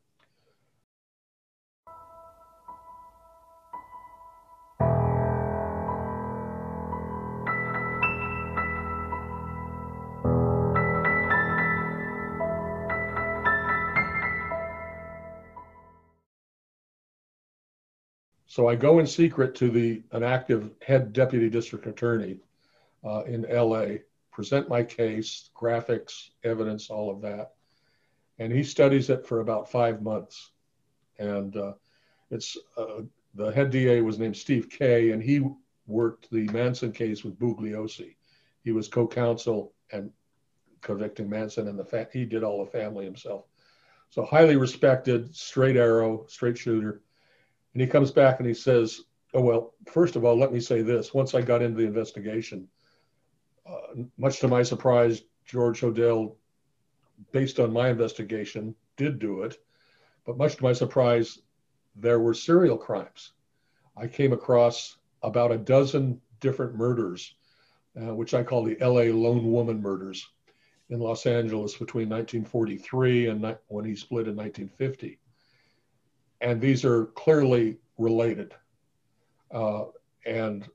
So 18.58 18.66
I 18.66 18.74
go 18.74 18.98
in 18.98 19.06
secret 19.06 19.54
to 19.54 19.70
the 19.70 20.02
an 20.10 20.24
active 20.24 20.72
head 20.84 21.12
deputy 21.12 21.48
district 21.48 21.86
attorney 21.86 22.40
uh, 23.04 23.22
in 23.22 23.42
LA, 23.42 23.98
present 24.32 24.68
my 24.68 24.82
case, 24.82 25.50
graphics, 25.56 26.30
evidence, 26.42 26.90
all 26.90 27.08
of 27.08 27.20
that, 27.20 27.52
and 28.40 28.52
he 28.52 28.64
studies 28.64 29.10
it 29.10 29.24
for 29.24 29.38
about 29.38 29.70
five 29.70 30.02
months. 30.02 30.50
And 31.20 31.56
uh, 31.56 31.74
it's 32.32 32.56
uh, 32.76 33.02
the 33.36 33.52
head 33.52 33.70
DA 33.70 34.00
was 34.00 34.18
named 34.18 34.36
Steve 34.36 34.68
Kay, 34.68 35.12
and 35.12 35.22
he 35.22 35.40
worked 35.86 36.28
the 36.32 36.48
Manson 36.48 36.90
case 36.90 37.22
with 37.22 37.38
Bugliosi. 37.38 38.16
He 38.64 38.72
was 38.72 38.88
co-counsel 38.88 39.72
and 39.92 40.10
convicting 40.80 41.30
Manson, 41.30 41.68
and 41.68 41.78
the 41.78 41.84
fa- 41.84 42.08
he 42.12 42.24
did 42.24 42.42
all 42.42 42.64
the 42.64 42.72
family 42.72 43.04
himself. 43.04 43.44
So 44.10 44.24
highly 44.24 44.56
respected, 44.56 45.32
straight 45.36 45.76
arrow, 45.76 46.26
straight 46.26 46.58
shooter 46.58 47.02
and 47.72 47.82
he 47.82 47.86
comes 47.86 48.10
back 48.10 48.38
and 48.38 48.48
he 48.48 48.54
says, 48.54 49.02
Oh, 49.34 49.42
well, 49.42 49.74
first 49.86 50.16
of 50.16 50.24
all, 50.24 50.36
let 50.38 50.52
me 50.52 50.60
say 50.60 50.80
this. 50.80 51.12
Once 51.12 51.34
I 51.34 51.42
got 51.42 51.62
into 51.62 51.76
the 51.76 51.86
investigation, 51.86 52.66
uh, 53.68 54.02
much 54.16 54.40
to 54.40 54.48
my 54.48 54.62
surprise, 54.62 55.22
George 55.44 55.80
Hodel, 55.80 56.36
based 57.30 57.60
on 57.60 57.72
my 57.72 57.88
investigation, 57.88 58.74
did 58.96 59.18
do 59.18 59.42
it. 59.42 59.58
But 60.24 60.38
much 60.38 60.56
to 60.56 60.62
my 60.62 60.72
surprise, 60.72 61.40
there 61.94 62.20
were 62.20 62.32
serial 62.32 62.78
crimes. 62.78 63.32
I 63.96 64.06
came 64.06 64.32
across 64.32 64.96
about 65.22 65.52
a 65.52 65.58
dozen 65.58 66.20
different 66.40 66.74
murders, 66.74 67.34
uh, 68.00 68.14
which 68.14 68.32
I 68.32 68.42
call 68.42 68.64
the 68.64 68.78
LA 68.80 69.12
lone 69.14 69.52
woman 69.52 69.82
murders 69.82 70.26
in 70.88 71.00
Los 71.00 71.26
Angeles 71.26 71.76
between 71.76 72.08
1943 72.08 73.28
and 73.28 73.56
when 73.66 73.84
he 73.84 73.94
split 73.94 74.28
in 74.28 74.36
1950 74.36 75.18
and 76.40 76.60
these 76.60 76.84
are 76.84 77.06
clearly 77.06 77.78
related. 77.96 78.54
Uh, 79.50 79.84
and 80.26 80.68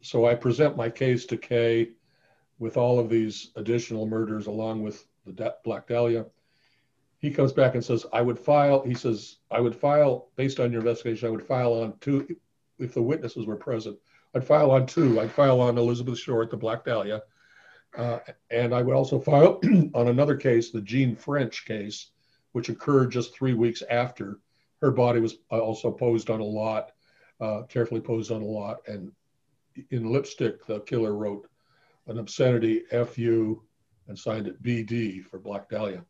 so 0.00 0.26
I 0.26 0.34
present 0.34 0.76
my 0.76 0.88
case 0.88 1.26
to 1.26 1.36
Kay 1.36 1.90
with 2.58 2.76
all 2.76 2.98
of 2.98 3.08
these 3.08 3.50
additional 3.56 4.06
murders 4.06 4.46
along 4.46 4.82
with 4.82 5.06
the 5.26 5.54
Black 5.64 5.86
Dahlia. 5.86 6.26
He 7.18 7.30
comes 7.30 7.52
back 7.52 7.74
and 7.74 7.84
says, 7.84 8.06
I 8.12 8.22
would 8.22 8.38
file, 8.38 8.82
he 8.82 8.94
says, 8.94 9.36
I 9.50 9.60
would 9.60 9.76
file, 9.76 10.28
based 10.36 10.58
on 10.58 10.72
your 10.72 10.80
investigation, 10.80 11.28
I 11.28 11.30
would 11.30 11.46
file 11.46 11.74
on 11.82 11.94
two, 12.00 12.36
if 12.78 12.94
the 12.94 13.02
witnesses 13.02 13.46
were 13.46 13.56
present, 13.56 13.98
I'd 14.34 14.44
file 14.44 14.70
on 14.70 14.86
two. 14.86 15.20
I'd 15.20 15.30
file 15.30 15.60
on 15.60 15.76
Elizabeth 15.76 16.18
Short, 16.18 16.50
the 16.50 16.56
Black 16.56 16.84
Dahlia, 16.84 17.22
uh, 17.96 18.20
and 18.50 18.74
I 18.74 18.82
would 18.82 18.94
also 18.94 19.18
file 19.18 19.60
on 19.94 20.08
another 20.08 20.36
case, 20.36 20.70
the 20.70 20.80
Jeanne 20.80 21.16
French 21.16 21.64
case, 21.66 22.10
which 22.52 22.68
occurred 22.68 23.10
just 23.10 23.34
three 23.34 23.54
weeks 23.54 23.82
after 23.90 24.38
her 24.80 24.90
body 24.90 25.20
was 25.20 25.36
also 25.50 25.90
posed 25.90 26.30
on 26.30 26.40
a 26.40 26.44
lot, 26.44 26.92
uh, 27.40 27.62
carefully 27.62 28.00
posed 28.00 28.30
on 28.32 28.42
a 28.42 28.46
lot. 28.46 28.78
And 28.86 29.12
in 29.90 30.10
lipstick, 30.10 30.66
the 30.66 30.80
killer 30.80 31.14
wrote 31.14 31.48
an 32.06 32.18
obscenity 32.18 32.82
FU 32.90 33.62
and 34.08 34.18
signed 34.18 34.46
it 34.46 34.62
BD 34.62 35.24
for 35.24 35.38
Black 35.38 35.68
Dahlia. 35.68 36.04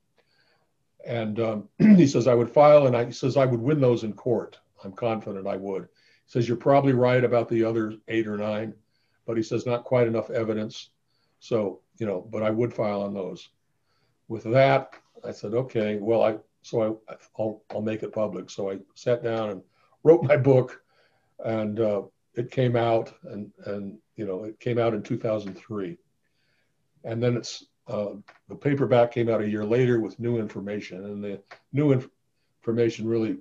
And 1.06 1.40
um, 1.40 1.68
he 1.78 2.06
says, 2.06 2.26
I 2.26 2.34
would 2.34 2.50
file 2.50 2.86
and 2.86 2.96
I, 2.96 3.06
he 3.06 3.12
says, 3.12 3.36
I 3.36 3.44
would 3.44 3.60
win 3.60 3.80
those 3.80 4.04
in 4.04 4.12
court. 4.12 4.58
I'm 4.84 4.92
confident 4.92 5.46
I 5.46 5.56
would. 5.56 5.82
He 5.82 5.88
says, 6.26 6.48
You're 6.48 6.56
probably 6.56 6.92
right 6.92 7.22
about 7.22 7.48
the 7.48 7.64
other 7.64 7.94
eight 8.08 8.26
or 8.26 8.36
nine, 8.36 8.74
but 9.26 9.36
he 9.36 9.42
says, 9.42 9.66
Not 9.66 9.84
quite 9.84 10.06
enough 10.06 10.30
evidence. 10.30 10.90
So, 11.40 11.80
you 11.98 12.06
know, 12.06 12.26
but 12.30 12.42
I 12.42 12.50
would 12.50 12.72
file 12.72 13.02
on 13.02 13.14
those. 13.14 13.48
With 14.28 14.44
that, 14.44 14.94
I 15.24 15.32
said, 15.32 15.54
Okay, 15.54 15.96
well, 15.96 16.22
I, 16.22 16.36
so 16.62 17.00
I, 17.08 17.14
I'll, 17.38 17.62
I'll 17.70 17.82
make 17.82 18.02
it 18.02 18.12
public. 18.12 18.50
So 18.50 18.70
I 18.70 18.78
sat 18.94 19.22
down 19.22 19.50
and 19.50 19.62
wrote 20.02 20.22
my 20.22 20.36
book 20.36 20.82
and 21.44 21.80
uh, 21.80 22.02
it 22.34 22.50
came 22.50 22.76
out 22.76 23.12
and, 23.24 23.50
and, 23.66 23.98
you 24.16 24.26
know, 24.26 24.44
it 24.44 24.60
came 24.60 24.78
out 24.78 24.94
in 24.94 25.02
2003. 25.02 25.96
And 27.04 27.22
then 27.22 27.36
it's, 27.36 27.64
uh, 27.88 28.10
the 28.48 28.54
paperback 28.54 29.12
came 29.12 29.28
out 29.28 29.40
a 29.40 29.48
year 29.48 29.64
later 29.64 30.00
with 30.00 30.20
new 30.20 30.38
information 30.38 31.04
and 31.06 31.24
the 31.24 31.40
new 31.72 31.92
inf- 31.92 32.10
information 32.62 33.08
really 33.08 33.38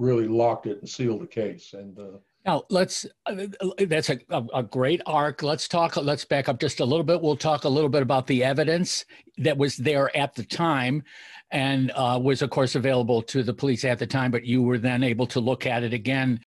really 0.00 0.26
locked 0.26 0.66
it 0.66 0.78
and 0.80 0.88
sealed 0.88 1.20
the 1.20 1.26
case. 1.26 1.74
And 1.74 1.96
uh, 1.98 2.18
now 2.44 2.64
let's, 2.70 3.06
uh, 3.26 3.46
that's 3.86 4.10
a, 4.10 4.18
a, 4.30 4.62
great 4.62 5.02
arc. 5.06 5.42
Let's 5.42 5.68
talk, 5.68 5.96
let's 5.96 6.24
back 6.24 6.48
up 6.48 6.58
just 6.58 6.80
a 6.80 6.84
little 6.84 7.04
bit. 7.04 7.20
We'll 7.20 7.36
talk 7.36 7.64
a 7.64 7.68
little 7.68 7.90
bit 7.90 8.02
about 8.02 8.26
the 8.26 8.42
evidence 8.44 9.04
that 9.38 9.58
was 9.58 9.76
there 9.76 10.14
at 10.16 10.34
the 10.34 10.44
time 10.44 11.02
and 11.50 11.90
uh, 11.94 12.18
was, 12.22 12.42
of 12.42 12.50
course, 12.50 12.74
available 12.74 13.22
to 13.22 13.42
the 13.42 13.52
police 13.52 13.84
at 13.84 13.98
the 13.98 14.06
time, 14.06 14.30
but 14.30 14.44
you 14.44 14.62
were 14.62 14.78
then 14.78 15.02
able 15.02 15.26
to 15.26 15.40
look 15.40 15.66
at 15.66 15.82
it 15.82 15.92
again 15.92 16.40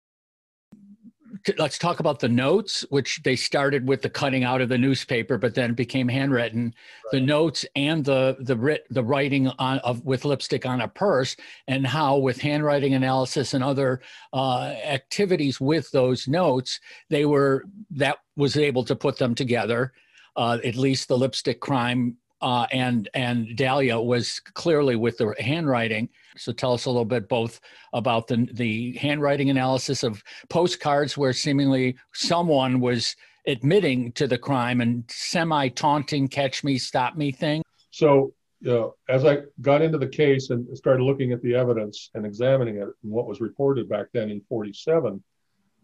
let's 1.57 1.77
talk 1.77 1.99
about 1.99 2.19
the 2.19 2.29
notes, 2.29 2.85
which 2.89 3.21
they 3.23 3.35
started 3.35 3.87
with 3.87 4.01
the 4.01 4.09
cutting 4.09 4.43
out 4.43 4.61
of 4.61 4.69
the 4.69 4.77
newspaper, 4.77 5.37
but 5.37 5.55
then 5.55 5.73
became 5.73 6.07
handwritten. 6.07 6.65
Right. 6.65 7.11
The 7.11 7.21
notes 7.21 7.65
and 7.75 8.03
the 8.03 8.37
the 8.39 8.55
writ, 8.55 8.85
the 8.89 9.03
writing 9.03 9.47
on 9.59 9.79
of 9.79 10.03
with 10.05 10.25
lipstick 10.25 10.65
on 10.65 10.81
a 10.81 10.87
purse, 10.87 11.35
and 11.67 11.85
how 11.85 12.17
with 12.17 12.39
handwriting 12.39 12.93
analysis 12.93 13.53
and 13.53 13.63
other 13.63 14.01
uh, 14.33 14.73
activities 14.85 15.59
with 15.59 15.89
those 15.91 16.27
notes, 16.27 16.79
they 17.09 17.25
were 17.25 17.65
that 17.91 18.17
was 18.35 18.57
able 18.57 18.83
to 18.85 18.95
put 18.95 19.17
them 19.17 19.35
together. 19.35 19.93
Uh, 20.37 20.57
at 20.63 20.75
least 20.75 21.09
the 21.09 21.17
lipstick 21.17 21.59
crime 21.59 22.15
uh, 22.41 22.65
and 22.71 23.09
and 23.13 23.55
Dahlia 23.55 23.99
was 23.99 24.39
clearly 24.39 24.95
with 24.95 25.17
the 25.17 25.33
handwriting. 25.39 26.09
So 26.37 26.51
tell 26.51 26.73
us 26.73 26.85
a 26.85 26.89
little 26.89 27.05
bit 27.05 27.29
both 27.29 27.61
about 27.93 28.27
the 28.27 28.47
the 28.53 28.93
handwriting 28.97 29.49
analysis 29.49 30.03
of 30.03 30.23
postcards 30.49 31.17
where 31.17 31.33
seemingly 31.33 31.95
someone 32.13 32.79
was 32.79 33.15
admitting 33.47 34.11
to 34.13 34.27
the 34.27 34.37
crime 34.37 34.81
and 34.81 35.03
semi 35.07 35.69
taunting 35.69 36.27
"catch 36.27 36.63
me, 36.63 36.77
stop 36.77 37.15
me" 37.15 37.31
thing. 37.31 37.61
So 37.91 38.33
you 38.61 38.71
know, 38.71 38.95
as 39.09 39.25
I 39.25 39.39
got 39.61 39.81
into 39.81 39.97
the 39.97 40.07
case 40.07 40.49
and 40.49 40.77
started 40.77 41.03
looking 41.03 41.31
at 41.31 41.41
the 41.41 41.55
evidence 41.55 42.09
and 42.13 42.25
examining 42.25 42.77
it 42.77 42.89
and 43.03 43.11
what 43.11 43.27
was 43.27 43.41
reported 43.41 43.89
back 43.89 44.07
then 44.13 44.29
in 44.29 44.41
47, 44.41 45.23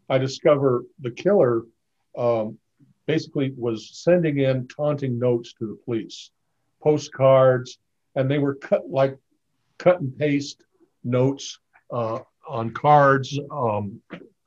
I 0.10 0.18
discover 0.20 0.84
the 1.00 1.10
killer 1.10 1.64
um, 2.18 2.58
basically 3.08 3.54
was 3.58 3.90
sending 4.04 4.40
in 4.40 4.68
taunting 4.68 5.18
notes 5.18 5.54
to 5.54 5.66
the 5.66 5.78
police 5.86 6.30
postcards, 6.82 7.80
and 8.16 8.30
they 8.30 8.38
were 8.38 8.56
cut 8.56 8.90
like 8.90 9.18
cut 9.78 10.00
and 10.00 10.18
paste 10.18 10.64
notes 11.04 11.60
uh, 11.92 12.20
on 12.48 12.72
cards, 12.72 13.40
um, 13.52 14.02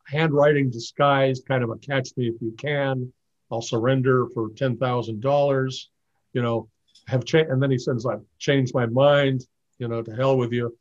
handwriting 0.06 0.70
disguised, 0.70 1.46
kind 1.46 1.62
of 1.62 1.70
a 1.70 1.76
catch 1.76 2.10
me 2.16 2.28
if 2.28 2.40
you 2.40 2.52
can. 2.52 3.12
I'll 3.50 3.62
surrender 3.62 4.26
for 4.34 4.50
ten 4.50 4.76
thousand 4.76 5.20
dollars. 5.20 5.90
You 6.32 6.42
know, 6.42 6.68
have 7.08 7.24
changed, 7.24 7.50
and 7.50 7.62
then 7.62 7.70
he 7.70 7.78
says, 7.78 8.06
"I've 8.06 8.24
changed 8.38 8.74
my 8.74 8.86
mind." 8.86 9.46
You 9.78 9.88
know, 9.88 10.02
to 10.02 10.14
hell 10.14 10.36
with 10.36 10.52
you. 10.52 10.76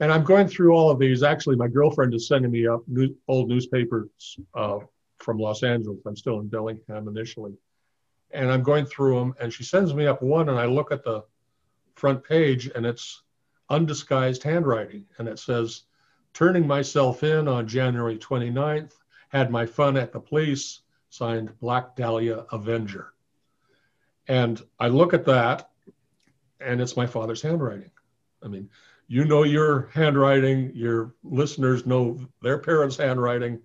And 0.00 0.10
I'm 0.10 0.24
going 0.24 0.48
through 0.48 0.72
all 0.72 0.90
of 0.90 0.98
these. 0.98 1.22
Actually, 1.22 1.56
my 1.56 1.68
girlfriend 1.68 2.14
is 2.14 2.26
sending 2.26 2.50
me 2.50 2.66
up 2.66 2.80
new, 2.88 3.14
old 3.28 3.48
newspapers 3.48 4.36
uh, 4.54 4.78
from 5.18 5.38
Los 5.38 5.62
Angeles. 5.62 6.00
I'm 6.06 6.16
still 6.16 6.40
in 6.40 6.48
Bellingham 6.48 7.06
initially 7.06 7.52
and 8.32 8.50
I'm 8.50 8.62
going 8.62 8.86
through 8.86 9.18
them, 9.18 9.34
and 9.40 9.52
she 9.52 9.64
sends 9.64 9.94
me 9.94 10.06
up 10.06 10.22
one, 10.22 10.48
and 10.48 10.58
I 10.58 10.66
look 10.66 10.92
at 10.92 11.04
the 11.04 11.24
front 11.94 12.24
page, 12.24 12.70
and 12.74 12.86
it's 12.86 13.22
undisguised 13.68 14.42
handwriting, 14.42 15.06
and 15.18 15.28
it 15.28 15.38
says, 15.38 15.82
"Turning 16.32 16.66
myself 16.66 17.22
in 17.22 17.48
on 17.48 17.66
January 17.66 18.18
29th, 18.18 18.94
had 19.28 19.50
my 19.50 19.66
fun 19.66 19.96
at 19.96 20.12
the 20.12 20.20
police." 20.20 20.82
Signed 21.12 21.58
Black 21.58 21.96
Dahlia 21.96 22.46
Avenger. 22.52 23.12
And 24.28 24.62
I 24.78 24.86
look 24.86 25.12
at 25.12 25.24
that, 25.24 25.70
and 26.60 26.80
it's 26.80 26.96
my 26.96 27.06
father's 27.08 27.42
handwriting. 27.42 27.90
I 28.44 28.46
mean, 28.46 28.70
you 29.08 29.24
know 29.24 29.42
your 29.42 29.88
handwriting, 29.88 30.70
your 30.72 31.12
listeners 31.24 31.84
know 31.84 32.20
their 32.42 32.58
parents' 32.58 32.96
handwriting, 32.96 33.60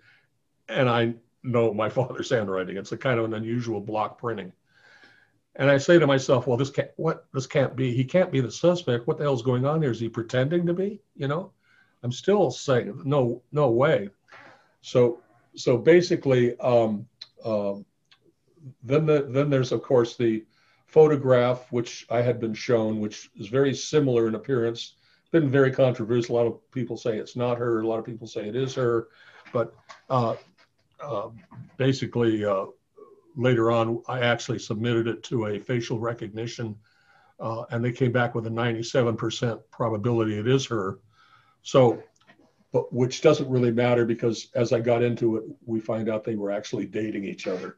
and 0.67 0.89
I 0.89 1.13
know 1.45 1.73
my 1.73 1.89
father's 1.97 2.29
handwriting. 2.29 2.77
It's 2.77 2.91
a 2.91 2.97
kind 2.97 3.19
of 3.19 3.25
an 3.25 3.33
unusual 3.33 3.81
block 3.81 4.17
printing. 4.17 4.51
And 5.57 5.69
I 5.69 5.77
say 5.77 5.97
to 5.97 6.07
myself, 6.07 6.47
well, 6.47 6.57
this 6.57 6.69
can't 6.69 6.91
what 6.97 7.25
this 7.33 7.47
can't 7.47 7.75
be. 7.75 7.93
He 7.93 8.03
can't 8.03 8.31
be 8.31 8.41
the 8.41 8.51
suspect. 8.51 9.07
What 9.07 9.17
the 9.17 9.23
hell's 9.23 9.41
going 9.41 9.65
on 9.65 9.81
here? 9.81 9.91
Is 9.91 9.99
he 9.99 10.09
pretending 10.09 10.65
to 10.65 10.73
be? 10.73 11.01
You 11.15 11.29
know, 11.29 11.51
I'm 12.03 12.11
still 12.11 12.51
saying 12.51 13.01
no, 13.05 13.41
no 13.51 13.69
way. 13.69 14.09
So, 14.81 15.19
so 15.55 15.77
basically, 15.77 16.59
um, 16.59 17.07
um, 17.43 17.85
then 18.83 19.05
the, 19.05 19.27
then 19.29 19.49
there's 19.49 19.71
of 19.71 19.81
course 19.81 20.17
the 20.17 20.43
photograph 20.87 21.71
which 21.71 22.05
I 22.09 22.21
had 22.21 22.39
been 22.39 22.53
shown, 22.53 22.99
which 22.99 23.29
is 23.37 23.47
very 23.47 23.73
similar 23.73 24.27
in 24.27 24.35
appearance. 24.35 24.95
Been 25.31 25.49
very 25.49 25.71
controversial. 25.71 26.35
A 26.35 26.37
lot 26.37 26.47
of 26.47 26.71
people 26.71 26.97
say 26.97 27.17
it's 27.17 27.35
not 27.35 27.57
her. 27.57 27.79
A 27.79 27.87
lot 27.87 27.99
of 27.99 28.05
people 28.05 28.27
say 28.27 28.47
it 28.47 28.55
is 28.55 28.75
her, 28.75 29.07
but 29.51 29.73
uh, 30.09 30.35
uh, 30.99 31.29
basically, 31.77 32.45
uh, 32.45 32.65
later 33.35 33.71
on, 33.71 34.01
I 34.07 34.21
actually 34.21 34.59
submitted 34.59 35.07
it 35.07 35.23
to 35.23 35.47
a 35.47 35.59
facial 35.59 35.99
recognition, 35.99 36.75
uh, 37.39 37.63
and 37.71 37.83
they 37.83 37.91
came 37.91 38.11
back 38.11 38.35
with 38.35 38.47
a 38.47 38.49
97% 38.49 39.59
probability 39.71 40.37
it 40.37 40.47
is 40.47 40.65
her. 40.67 40.99
So, 41.61 42.01
but 42.71 42.93
which 42.93 43.21
doesn't 43.21 43.49
really 43.49 43.71
matter 43.71 44.05
because 44.05 44.49
as 44.55 44.73
I 44.73 44.79
got 44.79 45.01
into 45.01 45.37
it, 45.37 45.43
we 45.65 45.79
find 45.79 46.09
out 46.09 46.23
they 46.23 46.35
were 46.35 46.51
actually 46.51 46.85
dating 46.85 47.25
each 47.25 47.47
other. 47.47 47.77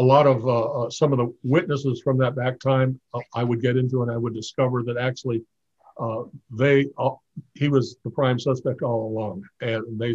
A 0.00 0.02
lot 0.02 0.26
of 0.26 0.46
uh, 0.48 0.84
uh, 0.84 0.90
some 0.90 1.12
of 1.12 1.18
the 1.18 1.30
witnesses 1.42 2.00
from 2.00 2.16
that 2.16 2.34
back 2.34 2.58
time 2.58 2.98
uh, 3.12 3.20
I 3.34 3.44
would 3.44 3.60
get 3.60 3.76
into, 3.76 4.00
and 4.00 4.10
I 4.10 4.16
would 4.16 4.32
discover 4.32 4.82
that 4.84 4.96
actually 4.96 5.42
uh, 6.00 6.22
they 6.50 6.86
uh, 6.96 7.10
he 7.52 7.68
was 7.68 7.98
the 8.02 8.10
prime 8.10 8.38
suspect 8.38 8.80
all 8.80 9.08
along, 9.08 9.42
and 9.60 9.98
they 10.00 10.14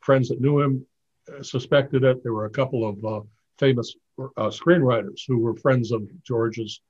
friends 0.00 0.28
that 0.30 0.40
knew 0.40 0.60
him 0.60 0.84
uh, 1.32 1.44
suspected 1.44 2.02
it. 2.02 2.24
There 2.24 2.32
were 2.32 2.46
a 2.46 2.50
couple 2.50 2.82
of 2.88 3.26
famous 3.60 3.94
screenwriters 4.36 5.20
who 5.28 5.38
were 5.38 5.54
friends 5.58 5.92
of 5.92 6.02
George's. 6.24 6.80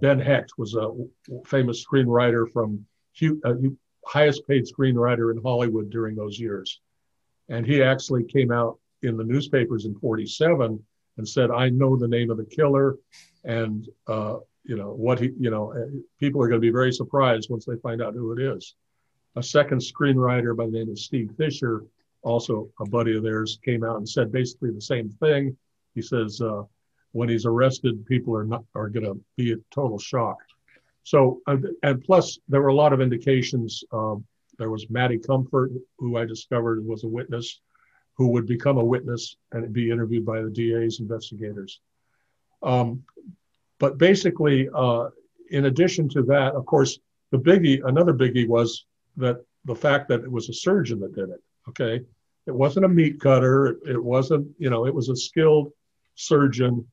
ben 0.00 0.18
Hecht 0.18 0.50
was 0.58 0.74
a 0.74 0.90
famous 1.46 1.86
screenwriter 1.86 2.50
from 2.52 2.84
highest 4.06 4.42
paid 4.48 4.64
screenwriter 4.64 5.32
in 5.32 5.40
Hollywood 5.40 5.88
during 5.88 6.16
those 6.16 6.36
years, 6.36 6.80
and 7.48 7.64
he 7.64 7.80
actually 7.80 8.24
came 8.24 8.50
out 8.50 8.80
in 9.02 9.16
the 9.16 9.24
newspapers 9.24 9.84
in 9.84 9.94
47 9.94 10.84
and 11.16 11.28
said, 11.28 11.50
I 11.50 11.68
know 11.68 11.96
the 11.96 12.08
name 12.08 12.30
of 12.30 12.36
the 12.36 12.44
killer. 12.44 12.96
And, 13.44 13.88
uh, 14.06 14.36
you 14.64 14.76
know, 14.76 14.92
what 14.92 15.20
he, 15.20 15.30
you 15.38 15.50
know, 15.50 15.72
uh, 15.72 15.90
people 16.18 16.42
are 16.42 16.48
going 16.48 16.60
to 16.60 16.66
be 16.66 16.72
very 16.72 16.92
surprised 16.92 17.50
once 17.50 17.64
they 17.64 17.76
find 17.76 18.02
out 18.02 18.14
who 18.14 18.32
it 18.32 18.40
is. 18.40 18.74
A 19.36 19.42
second 19.42 19.78
screenwriter 19.78 20.56
by 20.56 20.66
the 20.66 20.72
name 20.72 20.90
of 20.90 20.98
Steve 20.98 21.30
Fisher, 21.36 21.84
also 22.22 22.68
a 22.80 22.86
buddy 22.86 23.16
of 23.16 23.22
theirs, 23.22 23.58
came 23.64 23.84
out 23.84 23.96
and 23.96 24.08
said 24.08 24.32
basically 24.32 24.70
the 24.70 24.80
same 24.80 25.10
thing. 25.10 25.56
He 25.94 26.02
says, 26.02 26.40
uh, 26.40 26.62
when 27.12 27.28
he's 27.28 27.46
arrested, 27.46 28.06
people 28.06 28.36
are 28.36 28.44
not 28.44 28.64
are 28.74 28.88
going 28.88 29.04
to 29.04 29.20
be 29.36 29.52
a 29.52 29.56
total 29.70 29.98
shock. 29.98 30.38
So, 31.04 31.40
and 31.46 32.02
plus, 32.02 32.38
there 32.48 32.62
were 32.62 32.68
a 32.68 32.74
lot 32.74 32.92
of 32.92 33.00
indications. 33.00 33.84
Uh, 33.92 34.16
there 34.58 34.70
was 34.70 34.88
Mattie 34.88 35.18
Comfort, 35.18 35.70
who 35.98 36.16
I 36.16 36.24
discovered 36.24 36.84
was 36.84 37.04
a 37.04 37.08
witness 37.08 37.60
who 38.16 38.28
would 38.28 38.46
become 38.46 38.78
a 38.78 38.84
witness 38.84 39.36
and 39.52 39.72
be 39.72 39.90
interviewed 39.90 40.24
by 40.24 40.40
the 40.40 40.50
DA's 40.50 41.00
investigators. 41.00 41.80
Um, 42.62 43.02
but 43.78 43.98
basically, 43.98 44.68
uh, 44.74 45.08
in 45.50 45.66
addition 45.66 46.08
to 46.10 46.22
that, 46.24 46.54
of 46.54 46.64
course, 46.66 46.98
the 47.30 47.38
biggie, 47.38 47.80
another 47.84 48.12
biggie 48.12 48.48
was 48.48 48.86
that 49.16 49.44
the 49.64 49.74
fact 49.74 50.08
that 50.08 50.20
it 50.20 50.30
was 50.30 50.48
a 50.48 50.52
surgeon 50.52 51.00
that 51.00 51.14
did 51.14 51.30
it. 51.30 51.42
Okay. 51.68 52.04
It 52.46 52.54
wasn't 52.54 52.84
a 52.84 52.88
meat 52.88 53.20
cutter. 53.20 53.78
It 53.86 54.02
wasn't, 54.02 54.48
you 54.58 54.70
know, 54.70 54.86
it 54.86 54.94
was 54.94 55.08
a 55.08 55.16
skilled 55.16 55.72
surgeon. 56.14 56.86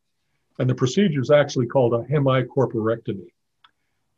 And 0.59 0.69
the 0.69 0.75
procedure 0.75 1.21
is 1.21 1.31
actually 1.31 1.67
called 1.67 1.93
a 1.93 2.05
hemicorporectomy. 2.11 3.27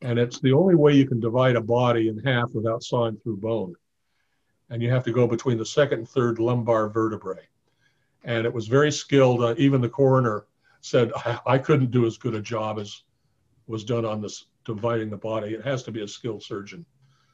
And 0.01 0.20
it's 0.20 0.39
the 0.39 0.54
only 0.54 0.76
way 0.76 0.93
you 0.93 1.08
can 1.08 1.20
divide 1.20 1.56
a 1.56 1.62
body 1.62 2.10
in 2.10 2.20
half 2.20 2.54
without 2.54 2.84
sawing 2.84 3.18
through 3.18 3.38
bone. 3.38 3.76
And 4.74 4.82
you 4.82 4.89
have 4.89 5.03
to 5.03 5.11
go 5.11 5.28
between 5.28 5.59
the 5.59 5.65
second 5.65 5.99
and 5.99 6.09
third 6.09 6.39
lumbar 6.39 6.89
vertebrae. 6.89 7.47
And 8.24 8.43
it 8.43 8.51
was 8.51 8.67
very 8.67 8.91
skilled. 8.91 9.43
Uh, 9.43 9.53
even 9.59 9.82
the 9.82 9.88
coroner 9.88 10.47
said, 10.82 11.11
I, 11.15 11.39
I 11.45 11.57
couldn't 11.59 11.91
do 11.91 12.07
as 12.07 12.17
good 12.17 12.34
a 12.34 12.41
job 12.41 12.80
as 12.80 13.03
was 13.67 13.84
done 13.84 14.03
on 14.03 14.19
this 14.19 14.47
dividing 14.65 15.11
the 15.11 15.17
body. 15.17 15.53
It 15.53 15.63
has 15.63 15.84
to 15.84 15.91
be 15.91 16.01
a 16.01 16.07
skilled 16.07 16.41
surgeon. 16.41 16.80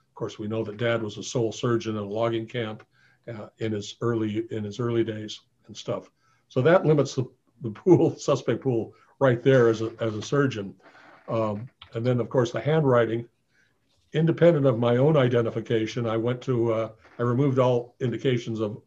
Of 0.10 0.16
course, 0.16 0.38
we 0.38 0.50
know 0.50 0.66
that 0.66 0.76
Dad 0.76 1.02
was 1.02 1.18
a 1.18 1.24
sole 1.24 1.54
surgeon 1.54 1.96
in 1.96 2.04
a 2.04 2.06
logging 2.06 2.46
camp 2.46 2.86
uh, 3.34 3.48
in 3.60 3.72
his 3.72 3.96
early 4.02 4.46
in 4.52 4.66
his 4.66 4.82
early 4.82 5.06
days 5.06 5.40
and 5.68 5.78
stuff. 5.78 6.12
So 6.50 6.62
that 6.64 6.86
limits 6.86 7.16
the, 7.16 7.26
the 7.62 7.72
pool 7.72 8.16
suspect 8.20 8.62
pool 8.62 8.94
right 9.20 9.42
there 9.42 9.70
as 9.70 9.82
a 9.82 9.94
as 10.02 10.14
a 10.14 10.22
surgeon. 10.22 10.76
Um, 11.30 11.70
and 11.94 12.06
then 12.06 12.20
of 12.20 12.28
course 12.28 12.52
the 12.52 12.60
handwriting, 12.60 13.30
independent 14.14 14.66
of 14.66 14.80
my 14.80 14.98
own 14.98 15.18
identification, 15.18 16.06
I 16.06 16.18
went 16.18 16.42
to 16.44 16.74
uh, 16.74 16.90
I 17.18 17.24
removed 17.24 17.60
all 17.60 17.96
indications 18.00 18.60
of 18.60 18.82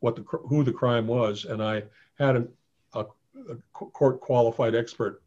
what 0.00 0.16
the 0.16 0.22
who 0.22 0.64
the 0.64 0.72
crime 0.72 1.06
was, 1.06 1.44
and 1.44 1.62
I 1.62 1.84
had 2.18 2.36
an, 2.36 2.48
a, 2.94 3.06
a 3.50 3.56
court 3.72 4.20
qualified 4.20 4.74
expert 4.74 5.22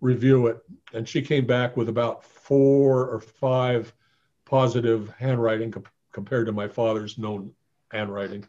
review 0.00 0.48
it, 0.48 0.58
and 0.92 1.08
she 1.08 1.22
came 1.22 1.46
back 1.46 1.76
with 1.76 1.88
about 1.88 2.24
four 2.24 3.08
or 3.08 3.20
five 3.20 3.92
positive 4.44 5.12
handwriting 5.18 5.70
comp- 5.70 5.88
compared 6.12 6.46
to 6.46 6.52
my 6.52 6.68
father's 6.68 7.16
known 7.16 7.50
handwriting, 7.90 8.46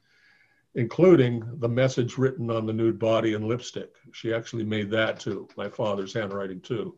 including 0.76 1.44
the 1.60 1.70
message 1.70 2.18
written 2.18 2.52
on 2.52 2.66
the 2.66 2.74
nude 2.74 3.00
body 3.00 3.34
in 3.34 3.48
lipstick. 3.48 3.96
She 4.12 4.34
actually 4.34 4.66
made 4.66 4.90
that 4.92 5.20
too, 5.20 5.48
my 5.56 5.70
father's 5.70 6.14
handwriting 6.14 6.60
too. 6.60 6.98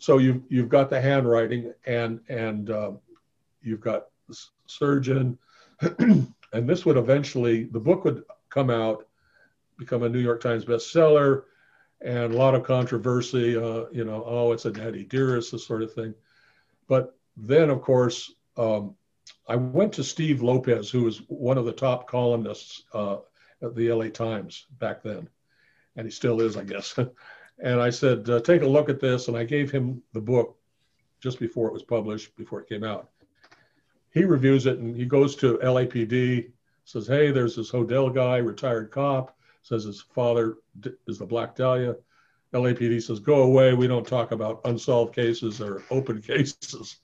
So 0.00 0.16
you've 0.16 0.42
you've 0.48 0.70
got 0.70 0.88
the 0.88 1.00
handwriting 1.00 1.72
and 1.86 2.20
and 2.28 2.70
uh, 2.70 2.92
you've 3.62 3.82
got 3.82 4.06
surgeon, 4.66 5.38
and 5.98 6.32
this 6.52 6.86
would 6.86 6.96
eventually 6.96 7.64
the 7.64 7.78
book 7.78 8.04
would 8.04 8.24
come 8.48 8.70
out, 8.70 9.06
become 9.78 10.02
a 10.02 10.08
New 10.08 10.18
York 10.18 10.40
Times 10.40 10.64
bestseller 10.64 11.44
and 12.00 12.32
a 12.32 12.36
lot 12.36 12.54
of 12.54 12.64
controversy. 12.64 13.56
Uh, 13.56 13.84
you 13.92 14.04
know, 14.04 14.24
oh, 14.26 14.52
it's 14.52 14.64
a 14.64 14.70
daddy 14.72 15.04
dearest, 15.04 15.52
this 15.52 15.66
sort 15.66 15.82
of 15.82 15.92
thing. 15.92 16.14
But 16.88 17.14
then, 17.36 17.68
of 17.68 17.82
course, 17.82 18.32
um, 18.56 18.96
I 19.46 19.56
went 19.56 19.92
to 19.94 20.04
Steve 20.04 20.42
Lopez, 20.42 20.90
who 20.90 21.04
was 21.04 21.18
one 21.28 21.58
of 21.58 21.66
the 21.66 21.72
top 21.72 22.08
columnists 22.08 22.84
uh, 22.94 23.18
at 23.62 23.74
the 23.74 23.92
LA 23.92 24.08
Times 24.08 24.66
back 24.78 25.02
then, 25.02 25.28
and 25.96 26.06
he 26.06 26.10
still 26.10 26.40
is, 26.40 26.56
I 26.56 26.64
guess. 26.64 26.98
and 27.62 27.80
I 27.80 27.90
said, 27.90 28.28
uh, 28.28 28.40
take 28.40 28.62
a 28.62 28.66
look 28.66 28.88
at 28.88 29.00
this, 29.00 29.28
and 29.28 29.36
I 29.36 29.44
gave 29.44 29.70
him 29.70 30.02
the 30.12 30.20
book 30.20 30.56
just 31.20 31.38
before 31.38 31.68
it 31.68 31.72
was 31.72 31.82
published, 31.82 32.34
before 32.36 32.60
it 32.60 32.68
came 32.68 32.84
out. 32.84 33.10
He 34.12 34.24
reviews 34.24 34.66
it, 34.66 34.78
and 34.78 34.96
he 34.96 35.04
goes 35.04 35.36
to 35.36 35.58
LAPD, 35.58 36.50
says, 36.84 37.06
hey, 37.06 37.30
there's 37.30 37.56
this 37.56 37.70
Hodel 37.70 38.14
guy, 38.14 38.38
retired 38.38 38.90
cop 38.90 39.36
says 39.62 39.84
his 39.84 40.00
father 40.00 40.56
is 41.06 41.18
the 41.18 41.26
Black 41.26 41.54
Dahlia. 41.54 41.96
LAPD 42.52 43.02
says, 43.02 43.20
go 43.20 43.42
away. 43.42 43.74
We 43.74 43.86
don't 43.86 44.06
talk 44.06 44.32
about 44.32 44.60
unsolved 44.64 45.14
cases 45.14 45.60
or 45.60 45.82
open 45.90 46.20
cases. 46.22 46.96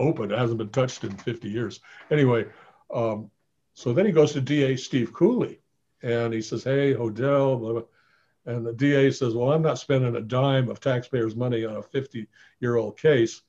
Open, 0.00 0.30
it 0.30 0.38
hasn't 0.38 0.58
been 0.58 0.70
touched 0.70 1.02
in 1.04 1.16
50 1.16 1.48
years. 1.48 1.80
Anyway, 2.10 2.46
um, 2.94 3.30
so 3.74 3.92
then 3.92 4.06
he 4.06 4.12
goes 4.12 4.32
to 4.32 4.40
DA 4.40 4.76
Steve 4.76 5.12
Cooley 5.12 5.60
and 6.02 6.32
he 6.32 6.40
says, 6.40 6.62
hey, 6.62 6.94
Hodel, 6.94 7.58
blah, 7.58 7.72
blah. 7.72 7.82
And 8.48 8.64
the 8.64 8.72
DA 8.72 9.10
says, 9.10 9.34
well, 9.34 9.52
I'm 9.52 9.60
not 9.60 9.78
spending 9.78 10.16
a 10.16 10.22
dime 10.22 10.70
of 10.70 10.80
taxpayers' 10.80 11.36
money 11.36 11.66
on 11.66 11.76
a 11.76 11.82
50 11.82 12.26
year 12.60 12.76
old 12.76 12.96
case. 12.96 13.42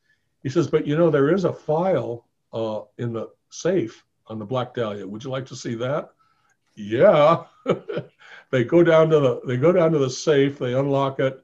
He 0.43 0.49
says, 0.49 0.67
but 0.67 0.85
you 0.85 0.97
know, 0.97 1.09
there 1.09 1.33
is 1.33 1.45
a 1.45 1.53
file 1.53 2.27
uh, 2.51 2.81
in 2.97 3.13
the 3.13 3.29
safe 3.49 4.03
on 4.27 4.39
the 4.39 4.45
Black 4.45 4.73
Dahlia. 4.73 5.07
Would 5.07 5.23
you 5.23 5.29
like 5.29 5.45
to 5.47 5.55
see 5.55 5.73
that? 5.75 6.09
Yeah. 6.75 7.45
they 8.51 8.65
go 8.65 8.83
down 8.83 9.09
to 9.11 9.19
the 9.21 9.41
they 9.47 9.55
go 9.55 9.71
down 9.71 9.93
to 9.93 9.99
the 9.99 10.09
safe. 10.09 10.59
They 10.59 10.73
unlock 10.73 11.21
it. 11.21 11.41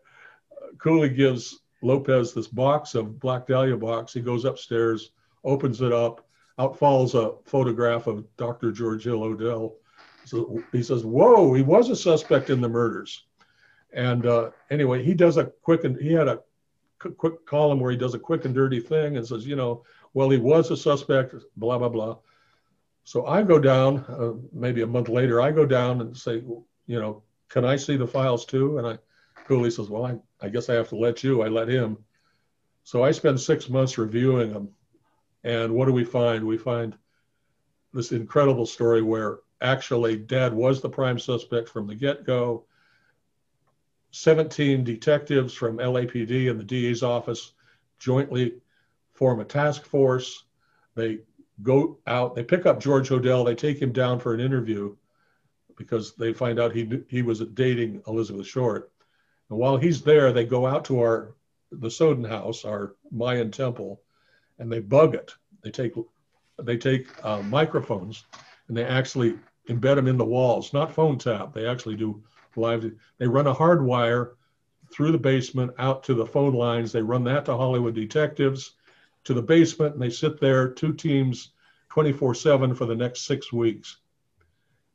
Cooley 0.78 1.10
gives 1.10 1.62
Lopez 1.82 2.34
this 2.34 2.48
box 2.48 2.94
of 2.94 3.22
Black 3.22 3.48
Dahlia 3.48 3.78
box. 3.78 4.14
He 4.14 4.20
goes 4.20 4.44
upstairs, 4.44 5.12
opens 5.46 5.80
it 5.80 5.94
up. 5.94 6.28
Out 6.60 6.78
falls 6.78 7.16
a 7.16 7.36
photograph 7.46 8.08
of 8.08 8.26
Dr. 8.36 8.74
George 8.74 9.06
Hill 9.06 9.22
Hodel. 9.22 9.76
So 10.26 10.62
he 10.74 10.84
says, 10.84 11.06
"Whoa, 11.06 11.54
he 11.54 11.62
was 11.62 11.90
a 11.90 11.96
suspect 11.96 12.50
in 12.50 12.60
the 12.60 12.68
murders." 12.68 13.24
And 13.96 14.26
uh, 14.26 14.52
anyway, 14.70 15.04
he 15.04 15.14
does 15.14 15.38
a 15.38 15.46
quick 15.46 15.86
and 15.86 15.98
he 15.98 16.14
had 16.14 16.28
a 16.28 16.42
quick 17.00 17.46
column 17.46 17.80
where 17.80 17.92
he 17.92 17.98
does 17.98 18.14
a 18.14 18.20
quick 18.20 18.46
and 18.46 18.54
dirty 18.54 18.80
thing 18.82 19.18
and 19.18 19.26
says, 19.26 19.48
you 19.48 19.56
know, 19.56 19.84
well, 20.14 20.30
he 20.30 20.38
was 20.38 20.70
a 20.70 20.78
suspect, 20.78 21.34
blah 21.58 21.80
blah 21.80 21.90
blah. 21.90 22.18
So 23.06 23.26
I 23.26 23.42
go 23.44 23.58
down, 23.58 24.00
uh, 24.10 24.34
maybe 24.52 24.82
a 24.82 24.88
month 24.88 25.10
later, 25.10 25.42
I 25.42 25.52
go 25.52 25.66
down 25.66 26.02
and 26.02 26.16
say, 26.18 26.44
you 26.88 27.00
know, 27.00 27.24
can 27.50 27.64
I 27.64 27.76
see 27.76 27.98
the 27.98 28.08
files 28.08 28.46
too? 28.46 28.80
And 28.80 28.88
I, 28.88 28.98
Cooley 29.48 29.72
says, 29.72 29.90
well, 29.90 30.06
I, 30.06 30.18
I 30.46 30.50
guess 30.50 30.70
I 30.70 30.74
have 30.74 30.90
to 30.90 30.98
let 30.98 31.24
you. 31.24 31.44
I 31.44 31.48
let 31.48 31.70
him. 31.70 31.98
So 32.84 33.04
I 33.04 33.12
spend 33.12 33.40
six 33.40 33.70
months 33.70 33.98
reviewing 33.98 34.52
them. 34.52 34.70
And 35.44 35.74
what 35.74 35.86
do 35.86 35.94
we 35.94 36.04
find? 36.04 36.44
We 36.44 36.58
find 36.58 36.98
this 37.94 38.12
incredible 38.12 38.66
story 38.66 39.04
where 39.04 39.40
actually 39.62 40.18
dad 40.18 40.54
was 40.54 40.82
the 40.82 40.90
prime 40.90 41.20
suspect 41.20 41.70
from 41.70 41.88
the 41.88 41.96
get 41.96 42.26
go. 42.26 42.66
17 44.16 44.86
detectives 44.86 45.54
from 45.54 45.78
LAPD 45.78 46.50
and 46.50 46.58
the 46.58 46.64
DA's 46.64 47.04
office 47.04 47.52
jointly 48.00 48.54
form 49.14 49.42
a 49.42 49.46
task 49.46 49.86
force. 49.86 50.46
They 50.96 51.20
go 51.62 52.00
out, 52.08 52.34
they 52.34 52.44
pick 52.44 52.66
up 52.66 52.80
George 52.80 53.10
Hodel, 53.10 53.46
they 53.46 53.56
take 53.56 53.82
him 53.82 53.92
down 53.92 54.22
for 54.22 54.34
an 54.34 54.40
interview 54.40 54.96
because 55.76 56.16
they 56.16 56.32
find 56.32 56.62
out 56.62 56.74
he 56.74 57.04
he 57.10 57.24
was 57.24 57.42
dating 57.42 58.04
Elizabeth 58.08 58.48
Short. 58.48 58.90
And 59.50 59.60
while 59.60 59.76
he's 59.76 60.02
there, 60.02 60.32
they 60.32 60.46
go 60.46 60.66
out 60.66 60.86
to 60.86 61.02
our 61.02 61.36
the 61.74 61.92
Sowden 61.92 62.24
house, 62.24 62.64
our 62.64 62.96
Mayan 63.12 63.52
temple, 63.52 64.02
and 64.60 64.72
they 64.72 64.80
bug 64.80 65.14
it. 65.16 65.34
They 65.62 65.72
take 65.72 65.94
they 66.64 66.78
take 66.78 67.08
uh, 67.26 67.42
microphones 67.42 68.24
and 68.70 68.78
they 68.78 68.86
actually 68.86 69.38
embed 69.70 69.96
them 69.96 70.08
in 70.08 70.18
the 70.18 70.24
walls, 70.24 70.72
not 70.72 70.94
phone 70.94 71.18
tap. 71.18 71.54
They 71.54 71.68
actually 71.68 71.98
do 71.98 72.24
live. 72.58 72.90
They 73.18 73.28
run 73.28 73.48
a 73.48 73.54
hard 73.54 73.84
wire 73.84 74.36
through 74.92 75.12
the 75.12 75.18
basement 75.18 75.72
out 75.78 76.04
to 76.04 76.14
the 76.14 76.26
phone 76.26 76.54
lines. 76.54 76.92
They 76.92 77.02
run 77.02 77.24
that 77.26 77.46
to 77.46 77.58
Hollywood 77.58 77.96
detectives 77.96 78.74
to 79.26 79.34
the 79.34 79.42
basement 79.42 79.94
and 79.94 80.02
they 80.02 80.10
sit 80.10 80.40
there, 80.40 80.70
two 80.70 80.94
teams, 80.94 81.52
24 81.90 82.36
7 82.36 82.76
for 82.76 82.86
the 82.86 82.96
next 82.96 83.22
six 83.22 83.52
weeks. 83.52 83.98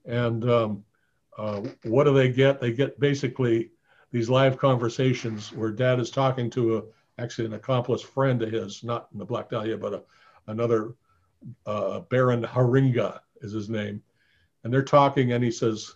And 0.06 0.48
um, 0.48 0.84
uh, 1.36 1.62
what 1.84 2.04
do 2.04 2.14
they 2.14 2.30
get? 2.30 2.60
They 2.60 2.72
get 2.72 2.98
basically 3.00 3.70
these 4.12 4.30
live 4.30 4.58
conversations 4.58 5.52
where 5.52 5.70
dad 5.70 6.00
is 6.00 6.10
talking 6.10 6.50
to 6.50 6.78
a, 6.78 6.82
actually 7.20 7.46
an 7.46 7.54
accomplice 7.54 8.02
friend 8.02 8.42
of 8.42 8.50
his, 8.50 8.82
not 8.82 9.08
in 9.12 9.18
the 9.18 9.24
Black 9.24 9.50
Dahlia, 9.50 9.76
but 9.76 9.94
a, 9.94 10.02
another 10.46 10.94
uh, 11.66 12.00
Baron 12.00 12.42
Haringa 12.42 13.20
is 13.40 13.52
his 13.52 13.68
name. 13.68 14.02
And 14.62 14.72
they're 14.72 14.82
talking, 14.82 15.32
and 15.32 15.42
he 15.42 15.50
says, 15.50 15.94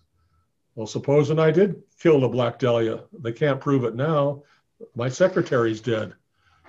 Well, 0.75 0.87
supposing 0.87 1.39
I 1.39 1.51
did 1.51 1.83
kill 2.01 2.21
the 2.21 2.29
Black 2.29 2.59
Dahlia, 2.59 3.05
they 3.13 3.33
can't 3.33 3.61
prove 3.61 3.85
it 3.85 3.95
now. 3.95 4.43
My 4.97 5.09
secretary's 5.09 5.81
dead. 5.81 6.15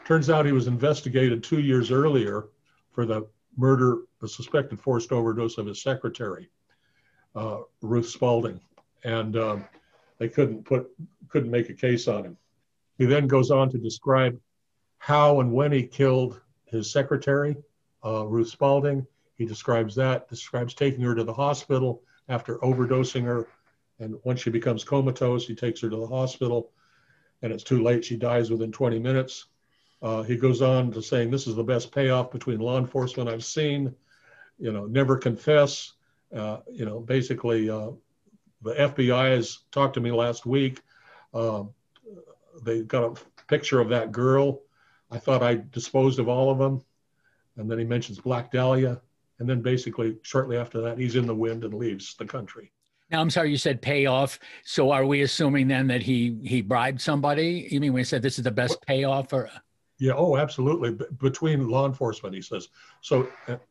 Turns 0.05 0.29
out 0.29 0.45
he 0.45 0.51
was 0.51 0.67
investigated 0.67 1.43
two 1.43 1.59
years 1.59 1.89
earlier 1.89 2.49
for 2.91 3.05
the 3.05 3.27
murder, 3.57 4.03
the 4.21 4.27
suspected 4.27 4.79
forced 4.79 5.11
overdose 5.11 5.57
of 5.57 5.65
his 5.65 5.81
secretary, 5.81 6.49
uh, 7.35 7.61
Ruth 7.81 8.07
Spalding, 8.07 8.59
and 9.03 9.35
um, 9.35 9.65
they 10.19 10.29
couldn't 10.29 10.65
put 10.65 10.87
couldn't 11.29 11.51
make 11.51 11.69
a 11.69 11.73
case 11.73 12.07
on 12.07 12.23
him. 12.23 12.37
He 12.97 13.05
then 13.05 13.27
goes 13.27 13.49
on 13.49 13.69
to 13.71 13.77
describe 13.77 14.39
how 14.99 15.39
and 15.39 15.51
when 15.51 15.71
he 15.71 15.83
killed 15.83 16.39
his 16.65 16.91
secretary, 16.91 17.55
uh, 18.05 18.25
Ruth 18.25 18.49
Spalding. 18.49 19.05
He 19.35 19.45
describes 19.45 19.95
that, 19.95 20.29
describes 20.29 20.73
taking 20.73 21.01
her 21.01 21.15
to 21.15 21.23
the 21.23 21.33
hospital 21.33 22.03
after 22.29 22.57
overdosing 22.59 23.23
her. 23.23 23.47
And 23.99 24.15
once 24.23 24.41
she 24.41 24.49
becomes 24.49 24.83
comatose, 24.83 25.47
he 25.47 25.55
takes 25.55 25.81
her 25.81 25.89
to 25.89 25.95
the 25.95 26.07
hospital 26.07 26.71
and 27.41 27.53
it's 27.53 27.63
too 27.63 27.83
late. 27.83 28.03
She 28.03 28.17
dies 28.17 28.49
within 28.49 28.71
20 28.71 28.99
minutes. 28.99 29.45
Uh, 30.01 30.23
he 30.23 30.35
goes 30.35 30.61
on 30.61 30.91
to 30.91 31.01
saying, 31.01 31.31
"This 31.31 31.47
is 31.47 31.55
the 31.55 31.63
best 31.63 31.91
payoff 31.91 32.31
between 32.31 32.59
law 32.59 32.77
enforcement 32.77 33.29
I've 33.29 33.45
seen. 33.45 33.95
You 34.57 34.71
know, 34.71 34.85
never 34.85 35.17
confess. 35.17 35.93
Uh, 36.35 36.59
you 36.71 36.85
know, 36.85 36.99
basically, 36.99 37.69
uh, 37.69 37.91
the 38.61 38.73
FBI 38.73 39.35
has 39.35 39.59
talked 39.71 39.93
to 39.93 40.01
me 40.01 40.11
last 40.11 40.45
week. 40.45 40.81
Um, 41.33 41.73
they 42.63 42.81
got 42.81 43.03
a 43.03 43.43
picture 43.47 43.79
of 43.79 43.89
that 43.89 44.11
girl. 44.11 44.61
I 45.11 45.19
thought 45.19 45.43
I 45.43 45.55
disposed 45.71 46.19
of 46.19 46.27
all 46.27 46.49
of 46.49 46.57
them, 46.57 46.83
and 47.57 47.69
then 47.69 47.77
he 47.77 47.85
mentions 47.85 48.19
Black 48.19 48.51
Dahlia, 48.51 49.01
and 49.39 49.47
then 49.47 49.61
basically 49.61 50.17
shortly 50.23 50.57
after 50.57 50.81
that, 50.81 50.97
he's 50.97 51.15
in 51.15 51.27
the 51.27 51.35
wind 51.35 51.63
and 51.63 51.73
leaves 51.73 52.15
the 52.15 52.25
country." 52.25 52.71
Now, 53.11 53.21
I'm 53.21 53.29
sorry, 53.29 53.51
you 53.51 53.57
said 53.57 53.81
payoff. 53.81 54.39
So 54.63 54.91
are 54.91 55.05
we 55.05 55.21
assuming 55.21 55.67
then 55.67 55.87
that 55.87 56.01
he 56.01 56.37
he 56.43 56.61
bribed 56.61 56.99
somebody? 56.99 57.67
You 57.69 57.79
mean 57.79 57.93
when 57.93 58.01
he 58.01 58.05
said 58.05 58.21
this 58.21 58.39
is 58.39 58.43
the 58.43 58.51
best 58.51 58.81
payoff 58.85 59.31
or? 59.31 59.49
Yeah, 59.97 60.13
oh, 60.15 60.35
absolutely. 60.37 60.91
B- 60.91 61.05
between 61.21 61.69
law 61.69 61.85
enforcement, 61.85 62.35
he 62.35 62.41
says. 62.41 62.69
So, 63.01 63.29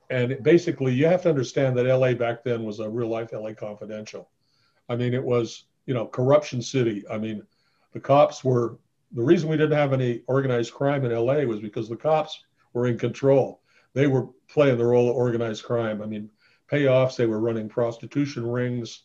and 0.09 0.43
basically, 0.43 0.95
you 0.95 1.07
have 1.07 1.23
to 1.23 1.29
understand 1.29 1.77
that 1.77 1.87
LA 1.87 2.15
back 2.15 2.43
then 2.45 2.65
was 2.65 2.81
a 2.81 2.89
real 2.89 3.09
life 3.09 3.31
LA 3.33 3.53
confidential. 3.53 4.31
I 4.89 4.97
mean, 4.97 5.13
it 5.13 5.23
was, 5.23 5.65
you 5.87 5.93
know, 5.93 6.07
corruption 6.07 6.63
city. 6.63 7.05
I 7.11 7.19
mean, 7.19 7.43
the 7.93 8.01
cops 8.01 8.43
were, 8.43 8.79
the 9.13 9.23
reason 9.23 9.51
we 9.51 9.57
didn't 9.57 9.77
have 9.77 9.93
any 9.93 10.23
organized 10.27 10.73
crime 10.73 11.05
in 11.05 11.13
LA 11.13 11.43
was 11.43 11.61
because 11.61 11.89
the 11.89 11.97
cops 11.97 12.43
were 12.73 12.87
in 12.87 12.99
control. 12.99 13.61
They 13.93 14.07
were 14.07 14.29
playing 14.49 14.79
the 14.79 14.87
role 14.87 15.11
of 15.11 15.17
organized 15.17 15.65
crime. 15.65 16.01
I 16.01 16.07
mean, 16.07 16.31
payoffs, 16.71 17.17
they 17.17 17.27
were 17.27 17.41
running 17.41 17.69
prostitution 17.69 18.47
rings, 18.47 19.03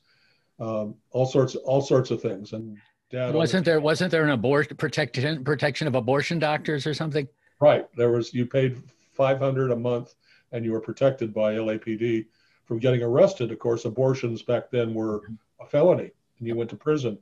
um, 0.60 0.96
all 1.12 1.26
sorts, 1.26 1.56
all 1.56 1.82
sorts 1.82 2.12
of 2.12 2.22
things. 2.22 2.54
And 2.54 2.78
dad 3.10 3.34
wasn't 3.34 3.66
there 3.66 3.80
wasn't 3.80 4.12
there 4.12 4.24
an 4.24 4.30
abortion 4.32 4.76
protection 4.78 5.44
protection 5.44 5.88
of 5.88 5.96
abortion 5.96 6.40
doctors 6.40 6.86
or 6.86 6.94
something? 6.94 7.28
Right. 7.60 7.88
There 7.96 8.12
was 8.12 8.34
you 8.34 8.46
paid 8.46 8.78
500 9.14 9.72
a 9.72 9.76
month 9.76 10.16
and 10.52 10.64
you 10.66 10.72
were 10.72 10.82
protected 10.82 11.34
by 11.34 11.56
LAPD 11.56 12.26
from 12.66 12.80
getting 12.80 13.04
arrested. 13.04 13.52
Of 13.52 13.60
course, 13.60 13.86
abortions 13.86 14.44
back 14.44 14.70
then 14.72 14.94
were 14.94 15.24
a 15.60 15.66
felony 15.66 16.12
and 16.40 16.48
you 16.48 16.56
went 16.56 16.70
to 16.72 16.76
prison. 16.76 17.18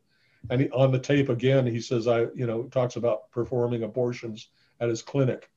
And 0.49 0.61
he, 0.61 0.69
on 0.69 0.91
the 0.91 0.99
tape 0.99 1.29
again, 1.29 1.65
he 1.65 1.81
says, 1.81 2.07
I, 2.07 2.21
you 2.35 2.45
know, 2.45 2.63
talks 2.63 2.95
about 2.95 3.31
performing 3.31 3.83
abortions 3.83 4.49
at 4.79 4.89
his 4.89 5.01
clinic. 5.01 5.49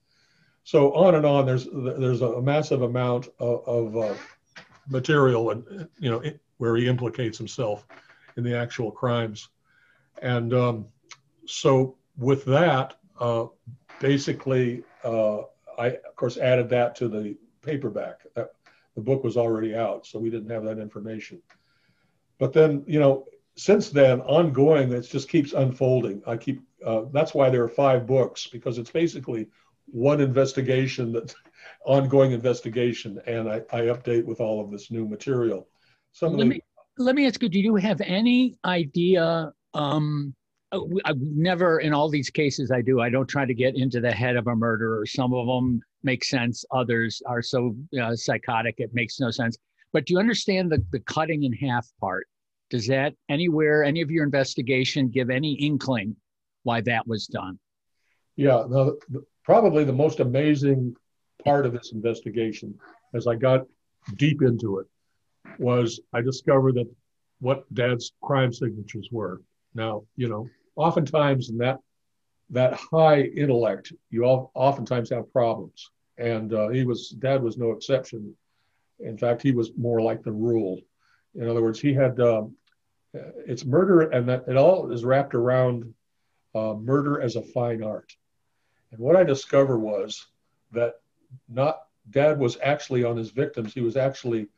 So 0.64 0.92
on 0.94 1.14
and 1.14 1.26
on, 1.26 1.46
there's 1.46 1.68
there's 1.72 2.22
a 2.22 2.40
massive 2.40 2.82
amount 2.82 3.28
of, 3.38 3.66
of 3.66 3.96
uh, 3.96 4.14
material 4.88 5.50
and 5.50 5.88
you 5.98 6.10
know 6.10 6.22
where 6.60 6.76
he 6.76 6.86
implicates 6.86 7.38
himself 7.38 7.86
in 8.36 8.44
the 8.44 8.54
actual 8.54 8.90
crimes. 8.90 9.48
And 10.20 10.52
um, 10.52 10.86
so 11.46 11.96
with 12.18 12.44
that, 12.44 12.98
uh, 13.18 13.46
basically, 13.98 14.84
uh, 15.02 15.38
I 15.78 15.86
of 15.86 16.14
course 16.16 16.36
added 16.36 16.68
that 16.68 16.94
to 16.96 17.08
the 17.08 17.38
paperback. 17.62 18.20
That, 18.36 18.52
the 18.94 19.00
book 19.00 19.24
was 19.24 19.38
already 19.38 19.74
out, 19.74 20.06
so 20.06 20.18
we 20.18 20.28
didn't 20.28 20.50
have 20.50 20.64
that 20.64 20.78
information. 20.78 21.40
But 22.38 22.52
then, 22.52 22.84
you 22.86 23.00
know, 23.00 23.24
since 23.56 23.88
then, 23.88 24.20
ongoing, 24.20 24.92
it 24.92 25.02
just 25.02 25.30
keeps 25.30 25.54
unfolding. 25.54 26.22
I 26.26 26.36
keep. 26.36 26.60
Uh, 26.84 27.04
that's 27.10 27.32
why 27.32 27.48
there 27.48 27.64
are 27.64 27.68
five 27.68 28.06
books 28.06 28.46
because 28.46 28.76
it's 28.76 28.90
basically 28.90 29.48
one 29.86 30.20
investigation 30.20 31.12
that 31.12 31.34
ongoing 31.86 32.32
investigation, 32.32 33.18
and 33.26 33.48
I, 33.48 33.62
I 33.72 33.80
update 33.94 34.26
with 34.26 34.40
all 34.40 34.62
of 34.62 34.70
this 34.70 34.90
new 34.90 35.08
material. 35.08 35.69
Some 36.12 36.36
let 36.36 36.44
the, 36.44 36.50
me 36.50 36.60
let 36.98 37.14
me 37.14 37.26
ask 37.26 37.42
you: 37.42 37.48
Do 37.48 37.60
you 37.60 37.76
have 37.76 38.00
any 38.00 38.56
idea 38.64 39.52
um, 39.74 40.34
uh, 40.72 40.80
I've 41.04 41.20
never, 41.20 41.80
in 41.80 41.92
all 41.92 42.08
these 42.08 42.30
cases 42.30 42.70
I 42.70 42.80
do, 42.80 43.00
I 43.00 43.10
don't 43.10 43.28
try 43.28 43.44
to 43.44 43.54
get 43.54 43.76
into 43.76 44.00
the 44.00 44.12
head 44.12 44.36
of 44.36 44.46
a 44.46 44.54
murderer. 44.54 45.04
Some 45.06 45.34
of 45.34 45.46
them 45.46 45.80
make 46.02 46.24
sense. 46.24 46.64
Others 46.72 47.22
are 47.26 47.42
so 47.42 47.76
uh, 48.00 48.14
psychotic 48.14 48.76
it 48.78 48.90
makes 48.94 49.18
no 49.20 49.30
sense. 49.30 49.58
But 49.92 50.06
do 50.06 50.14
you 50.14 50.20
understand 50.20 50.70
the, 50.70 50.84
the 50.92 51.00
cutting 51.00 51.42
in 51.42 51.52
half 51.52 51.88
part? 52.00 52.26
Does 52.70 52.86
that 52.86 53.14
anywhere, 53.28 53.82
any 53.82 54.00
of 54.00 54.10
your 54.10 54.24
investigation 54.24 55.08
give 55.08 55.28
any 55.28 55.54
inkling 55.54 56.14
why 56.62 56.80
that 56.82 57.06
was 57.06 57.26
done? 57.26 57.58
Yeah, 58.36 58.64
no, 58.68 58.96
probably 59.44 59.82
the 59.82 59.92
most 59.92 60.20
amazing 60.20 60.94
part 61.44 61.66
of 61.66 61.72
this 61.72 61.90
investigation, 61.92 62.78
as 63.12 63.26
I 63.26 63.34
got 63.34 63.66
deep 64.16 64.40
into 64.42 64.78
it, 64.78 64.86
was 65.58 66.00
I 66.12 66.20
discovered 66.20 66.74
that 66.76 66.88
what 67.40 67.72
Dad's 67.74 68.12
crime 68.22 68.52
signatures 68.52 69.08
were. 69.10 69.40
Now, 69.74 70.04
you 70.16 70.28
know, 70.28 70.48
oftentimes 70.76 71.50
in 71.50 71.58
that 71.58 71.78
that 72.50 72.74
high 72.74 73.20
intellect, 73.22 73.92
you 74.10 74.24
all, 74.24 74.50
oftentimes 74.54 75.10
have 75.10 75.32
problems, 75.32 75.90
and 76.18 76.52
uh, 76.52 76.68
he 76.68 76.84
was 76.84 77.10
Dad 77.10 77.42
was 77.42 77.56
no 77.56 77.72
exception. 77.72 78.34
In 78.98 79.16
fact, 79.16 79.42
he 79.42 79.52
was 79.52 79.70
more 79.76 80.00
like 80.00 80.22
the 80.22 80.32
rule. 80.32 80.80
In 81.34 81.48
other 81.48 81.62
words, 81.62 81.80
he 81.80 81.94
had 81.94 82.18
um, 82.20 82.56
it's 83.14 83.64
murder, 83.64 84.10
and 84.10 84.28
that 84.28 84.44
it 84.48 84.56
all 84.56 84.90
is 84.90 85.04
wrapped 85.04 85.34
around 85.34 85.94
uh, 86.54 86.74
murder 86.74 87.20
as 87.20 87.36
a 87.36 87.42
fine 87.42 87.82
art. 87.82 88.12
And 88.92 89.00
what 89.00 89.16
I 89.16 89.22
discovered 89.22 89.78
was 89.78 90.26
that 90.72 90.94
not 91.48 91.82
Dad 92.10 92.38
was 92.38 92.58
actually 92.62 93.04
on 93.04 93.16
his 93.16 93.30
victims. 93.30 93.72
He 93.72 93.80
was 93.80 93.96
actually 93.96 94.48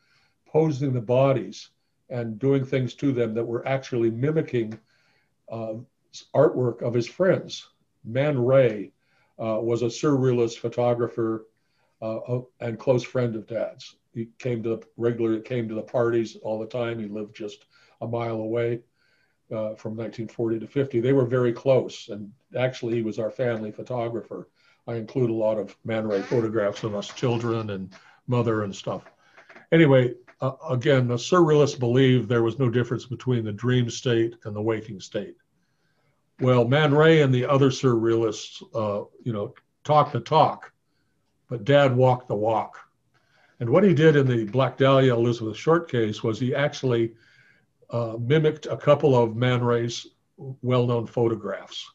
posing 0.53 0.93
the 0.93 1.01
bodies 1.01 1.69
and 2.09 2.37
doing 2.39 2.63
things 2.63 2.93
to 2.93 3.11
them 3.11 3.33
that 3.33 3.43
were 3.43 3.67
actually 3.67 4.11
mimicking 4.11 4.79
uh, 5.51 5.73
artwork 6.35 6.81
of 6.83 6.93
his 6.93 7.07
friends. 7.07 7.67
Man 8.05 8.37
Ray 8.37 8.91
uh, 9.39 9.59
was 9.59 9.81
a 9.81 9.85
surrealist 9.85 10.59
photographer 10.59 11.47
uh, 12.01 12.39
and 12.59 12.77
close 12.77 13.03
friend 13.03 13.35
of 13.35 13.47
Dad's. 13.47 13.95
He 14.13 14.29
came 14.37 14.61
to 14.63 14.69
the 14.69 14.83
regularly 14.95 15.41
came 15.41 15.67
to 15.69 15.75
the 15.75 15.81
parties 15.81 16.35
all 16.43 16.59
the 16.59 16.67
time. 16.67 16.99
He 16.99 17.07
lived 17.07 17.35
just 17.35 17.65
a 18.01 18.07
mile 18.07 18.35
away 18.35 18.81
uh, 19.51 19.73
from 19.75 19.95
1940 19.95 20.59
to 20.59 20.67
50. 20.67 20.99
They 20.99 21.13
were 21.13 21.25
very 21.25 21.51
close, 21.51 22.09
and 22.09 22.31
actually, 22.55 22.95
he 22.95 23.01
was 23.01 23.17
our 23.17 23.31
family 23.31 23.71
photographer. 23.71 24.49
I 24.87 24.95
include 24.95 25.31
a 25.31 25.33
lot 25.33 25.57
of 25.57 25.75
Man 25.83 26.07
Ray 26.07 26.21
photographs 26.21 26.83
of 26.83 26.93
us 26.93 27.07
children 27.07 27.71
and 27.71 27.91
mother 28.27 28.63
and 28.63 28.75
stuff. 28.75 29.03
Anyway, 29.71 30.13
uh, 30.43 30.55
again, 30.69 31.07
the 31.07 31.15
surrealists 31.15 31.79
believed 31.79 32.27
there 32.27 32.43
was 32.43 32.59
no 32.59 32.69
difference 32.69 33.05
between 33.05 33.45
the 33.45 33.51
dream 33.53 33.89
state 33.89 34.35
and 34.43 34.53
the 34.53 34.61
waking 34.61 34.99
state. 34.99 35.37
Well, 36.41 36.67
Man 36.67 36.93
Ray 36.93 37.21
and 37.21 37.33
the 37.33 37.45
other 37.45 37.69
surrealists, 37.69 38.61
uh, 38.75 39.05
you 39.23 39.31
know, 39.31 39.53
talk 39.85 40.11
the 40.11 40.19
talk, 40.19 40.73
but 41.49 41.63
Dad 41.63 41.95
walked 41.95 42.27
the 42.27 42.35
walk. 42.35 42.77
And 43.61 43.69
what 43.69 43.85
he 43.85 43.93
did 43.93 44.17
in 44.17 44.27
the 44.27 44.43
Black 44.43 44.77
Dahlia 44.77 45.15
Elizabeth 45.15 45.55
Short 45.55 45.89
case 45.89 46.21
was 46.21 46.41
he 46.41 46.53
actually 46.53 47.13
uh, 47.89 48.17
mimicked 48.19 48.65
a 48.65 48.75
couple 48.75 49.15
of 49.15 49.37
Man 49.37 49.63
Ray's 49.63 50.07
well-known 50.35 51.07
photographs. 51.07 51.89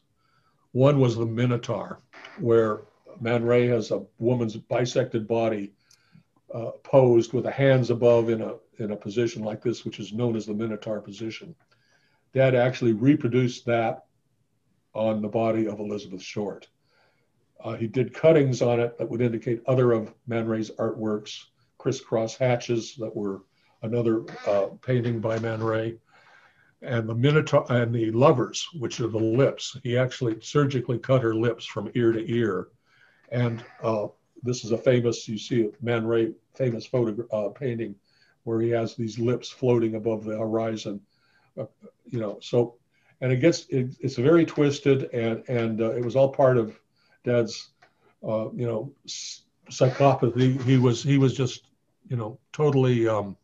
One 0.71 0.99
was 0.99 1.15
the 1.15 1.25
Minotaur, 1.25 1.99
where 2.39 2.81
Man 3.21 3.43
Ray 3.43 3.67
has 3.67 3.91
a 3.91 4.03
woman's 4.17 4.55
bisected 4.55 5.27
body 5.27 5.73
uh, 6.53 6.71
posed 6.83 7.33
with 7.33 7.43
the 7.43 7.51
hands 7.51 7.89
above 7.89 8.29
in 8.29 8.41
a 8.41 8.55
in 8.79 8.91
a 8.91 8.95
position 8.95 9.43
like 9.43 9.61
this, 9.61 9.85
which 9.85 9.99
is 9.99 10.13
known 10.13 10.35
as 10.35 10.45
the 10.45 10.53
Minotaur 10.53 11.01
position. 11.01 11.55
Dad 12.33 12.55
actually 12.55 12.93
reproduced 12.93 13.65
that 13.65 14.05
on 14.93 15.21
the 15.21 15.27
body 15.27 15.67
of 15.67 15.79
Elizabeth 15.79 16.21
Short. 16.21 16.67
Uh, 17.63 17.75
he 17.75 17.87
did 17.87 18.13
cuttings 18.13 18.61
on 18.61 18.79
it 18.79 18.97
that 18.97 19.09
would 19.09 19.21
indicate 19.21 19.61
other 19.67 19.91
of 19.91 20.13
Man 20.27 20.47
Ray's 20.47 20.71
artworks, 20.71 21.45
crisscross 21.77 22.35
hatches 22.37 22.95
that 22.95 23.13
were 23.13 23.41
another 23.81 24.23
uh, 24.47 24.67
painting 24.81 25.19
by 25.19 25.39
Man 25.39 25.61
Ray, 25.61 25.97
and 26.81 27.07
the 27.07 27.15
Minotaur 27.15 27.65
and 27.69 27.93
the 27.93 28.11
lovers, 28.11 28.67
which 28.77 28.99
are 29.01 29.07
the 29.07 29.17
lips. 29.17 29.77
He 29.83 29.97
actually 29.97 30.39
surgically 30.41 30.99
cut 30.99 31.21
her 31.21 31.35
lips 31.35 31.65
from 31.65 31.91
ear 31.95 32.13
to 32.13 32.31
ear, 32.31 32.69
and 33.29 33.63
uh, 33.83 34.07
this 34.43 34.63
is 34.63 34.71
a 34.71 34.77
famous, 34.77 35.27
you 35.27 35.37
see 35.37 35.69
Man 35.81 36.05
Ray 36.05 36.33
famous 36.55 36.85
photo 36.85 37.25
uh, 37.31 37.49
painting 37.49 37.95
where 38.43 38.61
he 38.61 38.69
has 38.69 38.95
these 38.95 39.19
lips 39.19 39.49
floating 39.49 39.95
above 39.95 40.23
the 40.23 40.37
horizon. 40.37 41.01
Uh, 41.57 41.65
you 42.05 42.19
know, 42.19 42.39
so, 42.41 42.75
and 43.21 43.31
it 43.31 43.37
gets, 43.37 43.65
it, 43.69 43.95
it's 43.99 44.15
very 44.15 44.45
twisted 44.45 45.13
and, 45.13 45.43
and 45.49 45.81
uh, 45.81 45.91
it 45.91 46.03
was 46.03 46.15
all 46.15 46.29
part 46.29 46.57
of 46.57 46.79
dad's, 47.23 47.69
uh, 48.27 48.49
you 48.53 48.65
know, 48.65 48.91
psychopathy. 49.69 50.61
He 50.63 50.77
was, 50.77 51.03
he 51.03 51.17
was 51.17 51.35
just, 51.35 51.67
you 52.07 52.15
know, 52.15 52.39
totally, 52.53 53.07
um, 53.07 53.35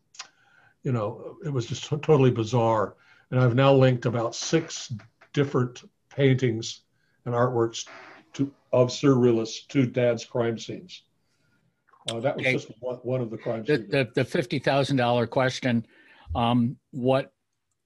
you 0.82 0.92
know, 0.92 1.36
it 1.44 1.52
was 1.52 1.66
just 1.66 1.84
totally 1.84 2.30
bizarre. 2.30 2.96
And 3.30 3.40
I've 3.40 3.54
now 3.54 3.74
linked 3.74 4.06
about 4.06 4.34
six 4.34 4.92
different 5.32 5.82
paintings 6.08 6.80
and 7.24 7.34
artworks 7.34 7.86
to, 8.36 8.52
of 8.72 8.88
surrealists 8.88 9.66
to 9.68 9.86
dad's 9.86 10.24
crime 10.24 10.58
scenes. 10.58 11.02
Uh, 12.10 12.20
that 12.20 12.36
was 12.36 12.46
okay. 12.46 12.52
just 12.52 12.70
one, 12.80 12.96
one 13.02 13.20
of 13.20 13.30
the 13.30 13.36
crimes. 13.36 13.66
The, 13.66 13.78
the, 13.78 14.08
the 14.14 14.24
fifty 14.24 14.58
thousand 14.58 14.96
dollar 14.96 15.26
question. 15.26 15.86
Um, 16.34 16.76
what? 16.92 17.32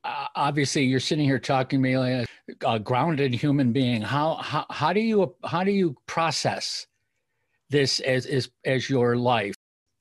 Uh, 0.05 0.26
obviously, 0.34 0.84
you're 0.84 1.01
sitting 1.01 1.24
here 1.24 1.38
talking 1.38 1.78
to 1.78 1.82
me 1.82 1.96
like 1.98 2.28
a, 2.62 2.74
a 2.74 2.78
grounded 2.78 3.34
human 3.34 3.72
being. 3.72 4.03
How, 4.03 4.36
how 4.36 4.66
how 4.70 4.92
do 4.92 5.01
you 5.01 5.34
how 5.44 5.64
do 5.64 5.70
you 5.70 5.96
process 6.07 6.86
this 7.70 8.01
as 8.01 8.26
as 8.26 8.51
as 8.64 8.90
your 8.90 9.16
life? 9.16 9.55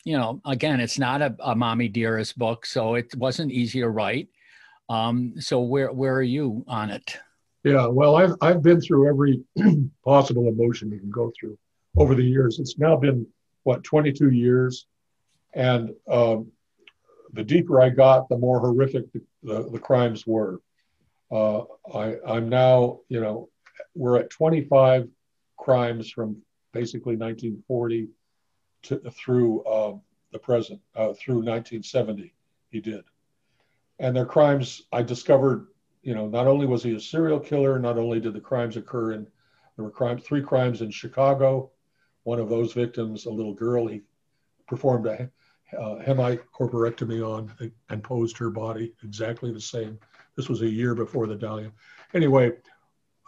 You 0.06 0.18
know, 0.18 0.42
again, 0.46 0.80
it's 0.80 1.00
not 1.00 1.22
a, 1.22 1.36
a 1.40 1.56
mommy 1.56 1.88
dearest 1.88 2.38
book, 2.38 2.66
so 2.66 2.96
it 2.96 3.14
wasn't 3.16 3.52
easy 3.52 3.82
to 3.82 3.90
write. 3.90 4.30
Um, 4.90 5.34
so 5.40 5.62
where 5.62 5.92
where 5.94 6.16
are 6.16 6.24
you 6.24 6.66
on 6.68 6.90
it? 6.90 7.18
Yeah, 7.64 7.88
well, 7.88 8.16
I've 8.16 8.36
I've 8.42 8.62
been 8.62 8.80
through 8.80 9.10
every 9.10 9.44
possible 10.06 10.48
emotion 10.48 10.92
you 10.92 11.00
can 11.00 11.10
go 11.10 11.32
through 11.38 11.58
over 11.98 12.16
the 12.16 12.24
years. 12.24 12.60
It's 12.60 12.78
now 12.78 12.96
been 12.96 13.28
what 13.64 13.84
22 13.84 14.32
years, 14.32 14.88
and 15.54 15.94
um, 16.10 16.52
the 17.34 17.44
deeper 17.44 17.82
I 17.82 17.90
got, 17.90 18.30
the 18.30 18.38
more 18.38 18.60
horrific 18.60 19.12
the, 19.12 19.22
the, 19.44 19.70
the 19.72 19.80
crimes 19.80 20.26
were. 20.26 20.62
Uh, 21.32 21.64
I 21.94 22.16
I'm 22.26 22.50
now 22.50 23.00
you 23.10 23.20
know 23.20 23.50
we're 23.94 24.18
at 24.18 24.30
25 24.30 25.08
crimes 25.58 26.10
from 26.10 26.38
basically 26.74 27.16
1940 27.16 28.08
to, 28.84 29.02
through 29.12 29.64
uh, 29.64 29.96
the 30.32 30.40
present, 30.40 30.80
uh, 30.96 31.14
through 31.14 31.38
1970, 31.38 32.34
he 32.70 32.80
did. 32.80 33.04
And 34.00 34.16
their 34.16 34.26
crimes, 34.26 34.84
I 34.92 35.04
discovered, 35.04 35.68
you 36.02 36.16
know, 36.16 36.28
not 36.28 36.48
only 36.48 36.66
was 36.66 36.84
he 36.84 36.96
a 36.96 37.00
serial 37.00 37.40
killer, 37.40 37.80
not 37.80 37.98
only 37.98 38.20
did 38.20 38.34
the 38.34 38.40
crimes 38.40 38.78
occur 38.78 39.14
in, 39.14 39.28
there 39.76 39.86
were 39.86 39.92
crimes, 39.92 40.24
three 40.24 40.42
crimes 40.42 40.82
in 40.82 40.92
Chicago. 40.92 41.72
One 42.24 42.40
of 42.40 42.50
those 42.50 42.74
victims, 42.74 43.26
a 43.26 43.32
little 43.32 43.54
girl, 43.54 43.88
he 43.88 44.02
performed 44.68 45.08
a 45.08 45.30
uh, 45.78 45.96
hemicorporectomy 46.06 47.26
on 47.26 47.72
and 47.90 48.04
posed 48.04 48.38
her 48.38 48.50
body 48.50 48.94
exactly 49.04 49.54
the 49.54 49.62
same. 49.62 50.00
This 50.36 50.50
was 50.50 50.62
a 50.62 50.70
year 50.70 50.96
before 50.96 51.28
the 51.28 51.36
Dahlia. 51.36 51.72
Anyway, 52.14 52.54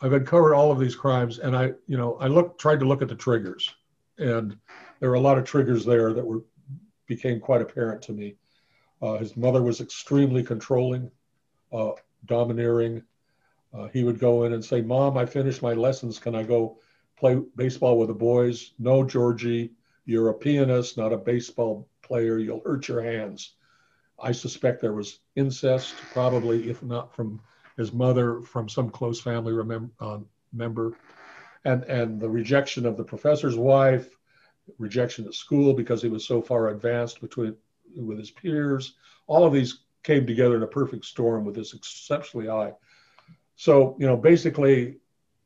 I've 0.01 0.13
uncovered 0.13 0.53
all 0.53 0.71
of 0.71 0.79
these 0.79 0.95
crimes, 0.95 1.39
and 1.39 1.55
I, 1.55 1.73
you 1.87 1.97
know, 1.97 2.15
I 2.15 2.27
looked, 2.27 2.59
tried 2.59 2.79
to 2.79 2.87
look 2.87 3.01
at 3.01 3.07
the 3.07 3.15
triggers, 3.15 3.73
and 4.17 4.57
there 4.99 5.09
were 5.09 5.15
a 5.15 5.21
lot 5.21 5.37
of 5.37 5.43
triggers 5.45 5.85
there 5.85 6.13
that 6.13 6.25
were 6.25 6.43
became 7.07 7.39
quite 7.39 7.61
apparent 7.61 8.01
to 8.01 8.13
me. 8.13 8.35
Uh, 9.01 9.17
his 9.17 9.35
mother 9.35 9.61
was 9.61 9.81
extremely 9.81 10.43
controlling, 10.43 11.11
uh, 11.73 11.91
domineering. 12.25 13.03
Uh, 13.73 13.87
he 13.87 14.03
would 14.03 14.19
go 14.19 14.43
in 14.43 14.53
and 14.53 14.63
say, 14.63 14.81
"Mom, 14.81 15.17
I 15.17 15.25
finished 15.25 15.61
my 15.61 15.73
lessons. 15.73 16.19
Can 16.19 16.35
I 16.35 16.43
go 16.43 16.79
play 17.17 17.41
baseball 17.55 17.97
with 17.97 18.09
the 18.09 18.13
boys?" 18.13 18.73
No, 18.79 19.03
Georgie, 19.03 19.71
you're 20.05 20.29
a 20.29 20.33
pianist, 20.33 20.97
not 20.97 21.13
a 21.13 21.17
baseball 21.17 21.87
player. 22.01 22.37
You'll 22.37 22.63
hurt 22.65 22.87
your 22.87 23.01
hands. 23.01 23.55
I 24.21 24.31
suspect 24.31 24.81
there 24.81 24.93
was 24.93 25.19
incest, 25.35 26.09
probably, 26.09 26.69
if 26.69 26.83
not 26.83 27.15
from 27.15 27.41
his 27.77 27.93
mother, 27.93 28.41
from 28.41 28.69
some 28.69 28.89
close 28.89 29.19
family 29.19 29.53
remem- 29.53 29.91
uh, 29.99 30.19
member, 30.53 30.93
and 31.65 31.83
and 31.85 32.19
the 32.19 32.29
rejection 32.29 32.85
of 32.85 32.97
the 32.97 33.03
professor's 33.03 33.57
wife, 33.57 34.15
rejection 34.77 35.25
at 35.25 35.33
school 35.33 35.73
because 35.73 36.01
he 36.01 36.09
was 36.09 36.25
so 36.25 36.41
far 36.41 36.69
advanced 36.69 37.21
between 37.21 37.55
with 37.95 38.17
his 38.19 38.31
peers. 38.31 38.95
All 39.27 39.45
of 39.45 39.53
these 39.53 39.83
came 40.03 40.25
together 40.25 40.55
in 40.55 40.63
a 40.63 40.67
perfect 40.67 41.05
storm 41.05 41.45
with 41.45 41.55
this 41.55 41.73
exceptionally 41.73 42.47
high. 42.47 42.73
So 43.55 43.95
you 43.99 44.07
know, 44.07 44.17
basically, 44.17 44.97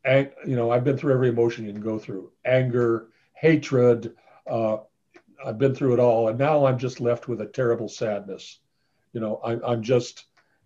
you 0.06 0.56
know, 0.56 0.72
I've 0.72 0.84
been 0.84 0.98
through 0.98 1.14
every 1.14 1.30
emotion 1.30 1.66
you 1.66 1.74
can 1.74 1.82
go 1.82 2.00
through: 2.00 2.32
anger, 2.46 3.10
hatred. 3.34 4.16
Uh, 4.50 4.78
I've 5.46 5.58
been 5.58 5.76
through 5.76 5.94
it 5.94 6.00
all, 6.00 6.30
and 6.30 6.40
now 6.40 6.66
I'm 6.66 6.78
just 6.78 7.02
left 7.02 7.28
with 7.28 7.42
a 7.42 7.46
terrible 7.46 7.90
sadness. 7.90 8.60
You 9.14 9.22
know, 9.22 9.38
I, 9.44 9.60
I'm 9.72 9.84
just 9.84 10.26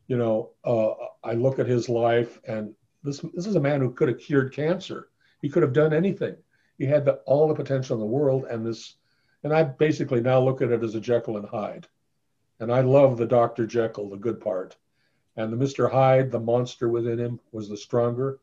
you 0.09 0.17
know, 0.17 0.49
uh, 0.65 0.93
I 1.23 1.33
look 1.33 1.59
at 1.59 1.67
his 1.67 1.87
life, 1.87 2.39
and 2.45 2.73
this 3.03 3.19
this 3.33 3.45
is 3.45 3.55
a 3.55 3.61
man 3.61 3.79
who 3.79 3.93
could 3.93 4.09
have 4.09 4.19
cured 4.19 4.53
cancer. 4.53 5.09
He 5.41 5.49
could 5.49 5.63
have 5.63 5.71
done 5.71 5.93
anything. 5.93 6.35
He 6.77 6.85
had 6.85 7.05
the, 7.05 7.13
all 7.25 7.47
the 7.47 7.53
potential 7.53 7.95
in 7.95 8.01
the 8.01 8.05
world, 8.05 8.45
and 8.49 8.65
this, 8.65 8.95
and 9.43 9.53
I 9.53 9.63
basically 9.63 10.19
now 10.19 10.41
look 10.41 10.61
at 10.61 10.71
it 10.71 10.83
as 10.83 10.95
a 10.95 10.99
Jekyll 10.99 11.37
and 11.37 11.47
Hyde, 11.47 11.87
and 12.59 12.71
I 12.71 12.81
love 12.81 13.17
the 13.17 13.25
Doctor 13.25 13.65
Jekyll, 13.65 14.09
the 14.09 14.17
good 14.17 14.39
part, 14.39 14.75
and 15.35 15.51
the 15.51 15.57
Mister 15.57 15.87
Hyde, 15.87 16.31
the 16.31 16.39
monster 16.39 16.89
within 16.89 17.19
him, 17.19 17.39
was 17.51 17.69
the 17.69 17.77
stronger, 17.77 18.39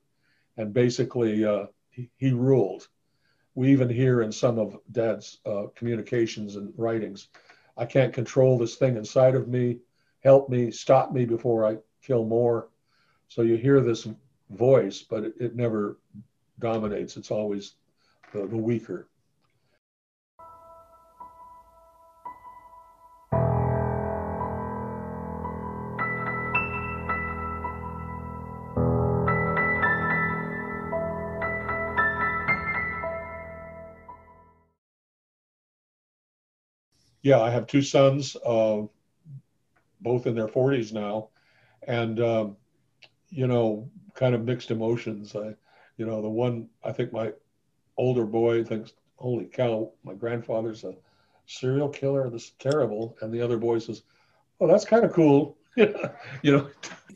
and 0.57 0.73
basically 0.73 1.45
uh, 1.45 1.67
he, 1.91 2.11
he, 2.17 2.33
ruled. 2.33 2.89
We 3.55 3.71
even 3.73 3.89
hear 3.89 4.23
in 4.23 4.33
some 4.33 4.59
of 4.59 4.79
Dad's 4.93 5.39
uh, 5.47 5.67
communications 5.75 6.57
and 6.57 6.73
writings, 6.77 7.29
I 7.77 7.87
can't 7.87 8.13
control 8.13 8.59
this 8.59 8.77
thing 8.77 8.97
inside 8.97 9.35
of 9.35 9.49
me 9.49 9.79
help 10.27 10.49
me, 10.49 10.73
stop 10.73 11.13
me 11.13 11.25
before 11.25 11.65
I 11.65 11.77
kill 12.03 12.25
more. 12.25 12.69
So 13.29 13.43
you 13.43 13.57
hear 13.57 13.81
this 13.81 14.09
voice, 14.51 15.01
but 15.01 15.23
it, 15.23 15.35
it 15.39 15.55
never 15.55 15.99
dominates. 16.59 17.17
It's 17.17 17.31
always 17.31 17.75
the, 18.33 18.45
the 18.47 18.57
weaker. 18.57 19.07
Yeah, 37.27 37.41
I 37.41 37.51
have 37.51 37.67
two 37.67 37.83
sons. 37.83 38.37
Uh, 38.37 38.83
both 40.01 40.29
in 40.29 40.37
their 40.37 40.47
40s 40.47 40.93
now, 40.93 41.31
and 41.83 42.21
um, 42.21 42.57
you 43.31 43.49
know, 43.49 43.91
kind 44.15 44.33
of 44.33 44.45
mixed 44.45 44.71
emotions. 44.71 45.35
I, 45.35 45.57
you 45.97 46.07
know, 46.07 46.23
the 46.23 46.29
one 46.29 46.69
I 46.85 46.93
think 46.93 47.13
my 47.13 47.33
older 47.97 48.25
boy 48.25 48.63
thinks, 48.63 48.93
"Holy 49.17 49.47
cow, 49.47 49.91
my 50.05 50.15
grandfather's 50.15 50.85
a 50.85 50.95
serial 51.47 51.89
killer. 51.89 52.31
This 52.31 52.45
is 52.45 52.53
terrible," 52.61 53.17
and 53.21 53.35
the 53.35 53.41
other 53.41 53.57
boy 53.59 53.81
says, 53.81 54.03
"Oh, 54.61 54.69
that's 54.69 54.85
kind 54.85 55.05
of 55.05 55.13
cool." 55.13 55.59
you 55.77 56.53
know. 56.53 56.71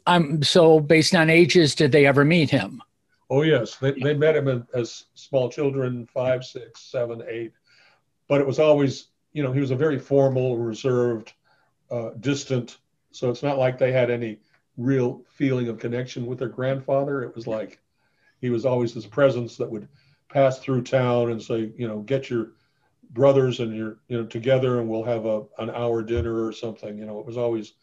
Um. 0.08 0.42
So, 0.42 0.80
based 0.80 1.14
on 1.14 1.30
ages, 1.30 1.76
did 1.76 1.92
they 1.92 2.06
ever 2.06 2.24
meet 2.24 2.50
him? 2.50 2.82
Oh 3.30 3.42
yes, 3.42 3.76
they 3.76 3.92
they 3.92 4.14
met 4.14 4.34
him 4.34 4.66
as 4.74 5.04
small 5.14 5.48
children, 5.48 6.08
five, 6.12 6.42
six, 6.42 6.80
seven, 6.80 7.22
eight, 7.28 7.52
but 8.26 8.40
it 8.40 8.46
was 8.48 8.58
always, 8.58 9.09
you 9.33 9.43
know, 9.43 9.53
he 9.53 9.61
was 9.61 9.70
a 9.70 9.76
very 9.76 9.99
formal, 9.99 10.59
reserved 10.59 11.33
uh, 11.91 12.11
distant. 12.20 12.78
So 13.12 13.31
it's 13.31 13.43
not 13.43 13.59
like 13.59 13.78
they 13.78 13.93
had 13.93 14.11
any 14.11 14.41
real 14.76 15.22
feeling 15.28 15.68
of 15.68 15.78
connection 15.78 16.26
with 16.26 16.39
their 16.39 16.49
grandfather. 16.49 17.22
It 17.22 17.35
was 17.35 17.47
like 17.47 17.81
he 18.41 18.51
was 18.51 18.64
always 18.64 18.95
this 18.95 19.07
presence 19.07 19.57
that 19.57 19.70
would 19.70 19.89
pass 20.28 20.59
through 20.59 20.83
town 20.83 21.31
and 21.31 21.43
say, 21.43 21.72
you 21.76 21.87
know, 21.89 22.01
get 22.01 22.31
your 22.31 22.53
brothers 23.11 23.61
and 23.61 23.74
your, 23.74 23.99
you 24.09 24.18
know, 24.18 24.26
together 24.26 24.81
and 24.81 24.89
we'll 24.89 25.03
have 25.03 25.26
a, 25.26 25.43
an 25.59 25.70
hour 25.70 26.03
dinner 26.03 26.45
or 26.45 26.53
something. 26.53 26.97
You 26.97 27.07
know, 27.07 27.18
it 27.18 27.26
was 27.26 27.37
always, 27.37 27.74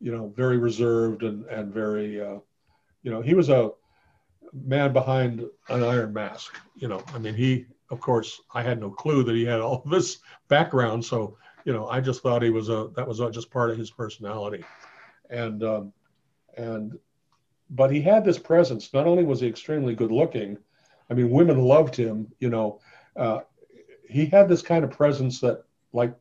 you 0.00 0.14
know, 0.14 0.32
very 0.36 0.58
reserved 0.58 1.22
and, 1.22 1.44
and 1.46 1.72
very, 1.72 2.20
uh, 2.20 2.38
you 3.02 3.10
know, 3.10 3.22
he 3.22 3.34
was 3.34 3.48
a 3.48 3.70
man 4.52 4.92
behind 4.92 5.44
an 5.68 5.82
iron 5.82 6.12
mask. 6.12 6.58
You 6.76 6.88
know, 6.88 7.02
I 7.14 7.18
mean, 7.18 7.34
he, 7.34 7.66
of 7.92 8.00
course, 8.00 8.40
I 8.52 8.62
had 8.62 8.80
no 8.80 8.90
clue 8.90 9.22
that 9.22 9.36
he 9.36 9.44
had 9.44 9.60
all 9.60 9.82
this 9.86 10.18
background. 10.48 11.04
So 11.04 11.36
you 11.64 11.72
know, 11.72 11.88
I 11.88 12.00
just 12.00 12.22
thought 12.22 12.42
he 12.42 12.50
was 12.50 12.68
a 12.68 12.90
that 12.96 13.06
was 13.06 13.18
just 13.32 13.50
part 13.50 13.70
of 13.70 13.78
his 13.78 13.90
personality, 13.90 14.64
and 15.30 15.62
um, 15.62 15.92
and 16.56 16.98
but 17.70 17.92
he 17.92 18.00
had 18.02 18.24
this 18.24 18.38
presence. 18.38 18.92
Not 18.92 19.06
only 19.06 19.24
was 19.24 19.40
he 19.40 19.46
extremely 19.46 19.94
good 19.94 20.10
looking, 20.10 20.58
I 21.08 21.14
mean, 21.14 21.30
women 21.30 21.60
loved 21.60 21.94
him. 21.94 22.32
You 22.40 22.50
know, 22.50 22.80
uh, 23.14 23.40
he 24.08 24.26
had 24.26 24.48
this 24.48 24.62
kind 24.62 24.84
of 24.84 24.90
presence 24.90 25.40
that, 25.40 25.64
like 25.92 26.14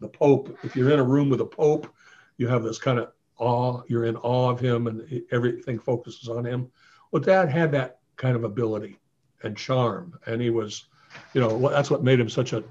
the 0.00 0.08
Pope, 0.08 0.56
if 0.62 0.74
you're 0.74 0.90
in 0.90 1.00
a 1.00 1.04
room 1.04 1.28
with 1.28 1.40
a 1.40 1.46
Pope, 1.46 1.92
you 2.36 2.48
have 2.48 2.62
this 2.62 2.78
kind 2.78 2.98
of 2.98 3.12
awe. 3.36 3.82
You're 3.88 4.06
in 4.06 4.16
awe 4.16 4.50
of 4.50 4.60
him, 4.60 4.86
and 4.86 5.22
everything 5.32 5.78
focuses 5.78 6.28
on 6.28 6.46
him. 6.46 6.70
Well, 7.10 7.22
Dad 7.22 7.48
had 7.50 7.72
that 7.72 7.98
kind 8.16 8.36
of 8.36 8.44
ability 8.44 8.98
and 9.42 9.56
charm, 9.56 10.18
and 10.26 10.40
he 10.40 10.50
was, 10.50 10.86
you 11.34 11.40
know, 11.40 11.68
that's 11.68 11.90
what 11.90 12.04
made 12.04 12.20
him 12.20 12.28
such 12.28 12.52
a 12.52 12.62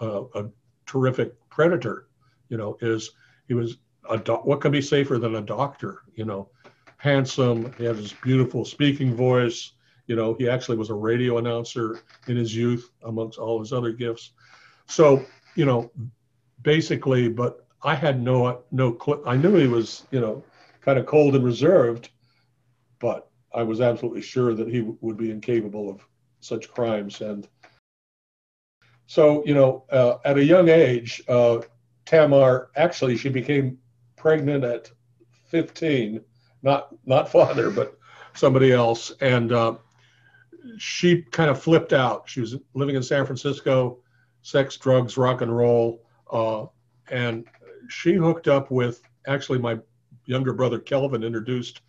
a, 0.00 0.24
a 0.34 0.50
terrific 0.86 1.34
predator. 1.48 2.08
You 2.48 2.56
know, 2.58 2.76
is 2.80 3.12
he 3.48 3.54
was 3.54 3.78
a 4.08 4.18
what 4.18 4.60
can 4.60 4.72
be 4.72 4.82
safer 4.82 5.18
than 5.18 5.36
a 5.36 5.42
doctor? 5.42 6.02
You 6.14 6.24
know, 6.24 6.50
handsome. 6.96 7.72
He 7.78 7.84
had 7.84 7.96
his 7.96 8.12
beautiful 8.12 8.64
speaking 8.64 9.14
voice. 9.14 9.72
You 10.06 10.16
know, 10.16 10.34
he 10.34 10.48
actually 10.48 10.76
was 10.76 10.90
a 10.90 10.94
radio 10.94 11.38
announcer 11.38 12.00
in 12.26 12.36
his 12.36 12.54
youth, 12.54 12.90
amongst 13.04 13.38
all 13.38 13.60
his 13.60 13.72
other 13.72 13.92
gifts. 13.92 14.32
So, 14.86 15.24
you 15.54 15.64
know, 15.64 15.90
basically, 16.62 17.28
but 17.28 17.66
I 17.82 17.94
had 17.94 18.20
no 18.20 18.62
no 18.70 18.98
cl- 19.02 19.22
I 19.26 19.36
knew 19.36 19.54
he 19.56 19.68
was, 19.68 20.04
you 20.10 20.20
know, 20.20 20.44
kind 20.80 20.98
of 20.98 21.06
cold 21.06 21.34
and 21.34 21.44
reserved, 21.44 22.10
but 22.98 23.30
I 23.54 23.62
was 23.62 23.80
absolutely 23.80 24.22
sure 24.22 24.54
that 24.54 24.68
he 24.68 24.78
w- 24.78 24.98
would 25.00 25.16
be 25.16 25.30
incapable 25.30 25.90
of 25.90 26.06
such 26.42 26.70
crimes. 26.70 27.20
And 27.20 27.48
so, 29.06 29.44
you 29.46 29.54
know, 29.54 29.84
uh, 29.90 30.16
at 30.24 30.38
a 30.38 30.44
young 30.44 30.68
age, 30.68 31.22
uh, 31.28 31.60
Tamar 32.04 32.70
actually 32.76 33.16
she 33.16 33.28
became 33.28 33.78
pregnant 34.16 34.64
at 34.64 34.90
15, 35.48 36.20
not 36.62 36.94
not 37.06 37.28
father, 37.30 37.70
but 37.70 37.98
somebody 38.34 38.72
else, 38.72 39.12
and 39.20 39.52
uh, 39.52 39.74
she 40.78 41.22
kind 41.22 41.50
of 41.50 41.60
flipped 41.62 41.92
out. 41.92 42.28
She 42.28 42.40
was 42.40 42.56
living 42.74 42.96
in 42.96 43.02
San 43.02 43.26
Francisco, 43.26 43.98
sex, 44.42 44.76
drugs, 44.76 45.16
rock 45.16 45.42
and 45.42 45.54
roll, 45.54 46.04
uh, 46.30 46.66
and 47.10 47.46
she 47.88 48.14
hooked 48.14 48.48
up 48.48 48.70
with 48.70 49.02
actually 49.26 49.58
my 49.58 49.78
younger 50.26 50.52
brother 50.52 50.78
Kelvin 50.78 51.22
introduced 51.22 51.82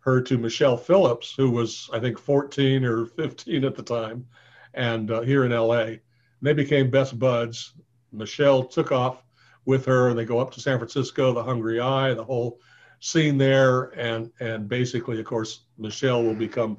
her 0.00 0.20
to 0.22 0.38
Michelle 0.38 0.76
Phillips, 0.76 1.34
who 1.36 1.50
was 1.50 1.88
I 1.92 2.00
think 2.00 2.18
14 2.18 2.84
or 2.84 3.06
15 3.06 3.64
at 3.64 3.74
the 3.74 3.82
time, 3.82 4.26
and 4.74 5.10
uh, 5.10 5.20
here 5.20 5.44
in 5.44 5.52
LA 5.52 5.80
And 5.80 6.00
they 6.42 6.52
became 6.52 6.90
best 6.90 7.18
buds. 7.18 7.74
Michelle 8.12 8.64
took 8.64 8.92
off 8.92 9.22
with 9.66 9.84
her, 9.86 10.08
and 10.08 10.18
they 10.18 10.24
go 10.24 10.38
up 10.38 10.50
to 10.52 10.60
San 10.60 10.78
Francisco, 10.78 11.32
the 11.32 11.42
hungry 11.42 11.80
i, 11.80 12.14
the 12.14 12.24
whole 12.24 12.60
scene 13.00 13.38
there, 13.38 13.84
and 13.98 14.30
and 14.40 14.68
basically, 14.68 15.18
of 15.20 15.26
course, 15.26 15.64
Michelle 15.78 16.22
will 16.22 16.34
become 16.34 16.78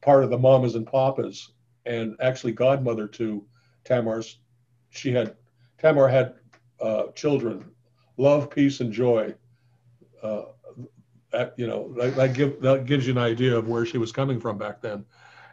part 0.00 0.24
of 0.24 0.30
the 0.30 0.38
mamas 0.38 0.74
and 0.74 0.86
papas. 0.86 1.52
and 1.86 2.16
actually 2.20 2.52
godmother 2.52 3.08
to 3.08 3.44
Tamar's. 3.84 4.38
She 4.90 5.12
had 5.12 5.36
Tamar 5.78 6.08
had 6.08 6.34
uh, 6.80 7.08
children, 7.14 7.64
love, 8.16 8.50
peace, 8.50 8.80
and 8.80 8.92
joy. 8.92 9.34
Uh, 10.22 10.44
you 11.56 11.66
know 11.66 11.92
that, 11.94 12.16
that, 12.16 12.34
give, 12.34 12.60
that 12.60 12.86
gives 12.86 13.06
you 13.06 13.12
an 13.12 13.18
idea 13.18 13.56
of 13.56 13.68
where 13.68 13.84
she 13.84 13.98
was 13.98 14.12
coming 14.12 14.40
from 14.40 14.58
back 14.58 14.80
then, 14.80 15.04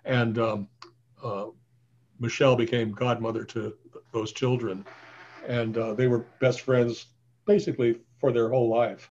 and 0.05 0.37
um, 0.37 0.67
uh, 1.23 1.47
Michelle 2.19 2.55
became 2.55 2.91
godmother 2.91 3.43
to 3.45 3.75
those 4.11 4.31
children, 4.31 4.85
and 5.47 5.77
uh, 5.77 5.93
they 5.93 6.07
were 6.07 6.25
best 6.39 6.61
friends 6.61 7.07
basically 7.45 7.99
for 8.19 8.31
their 8.31 8.49
whole 8.49 8.69
life. 8.69 9.11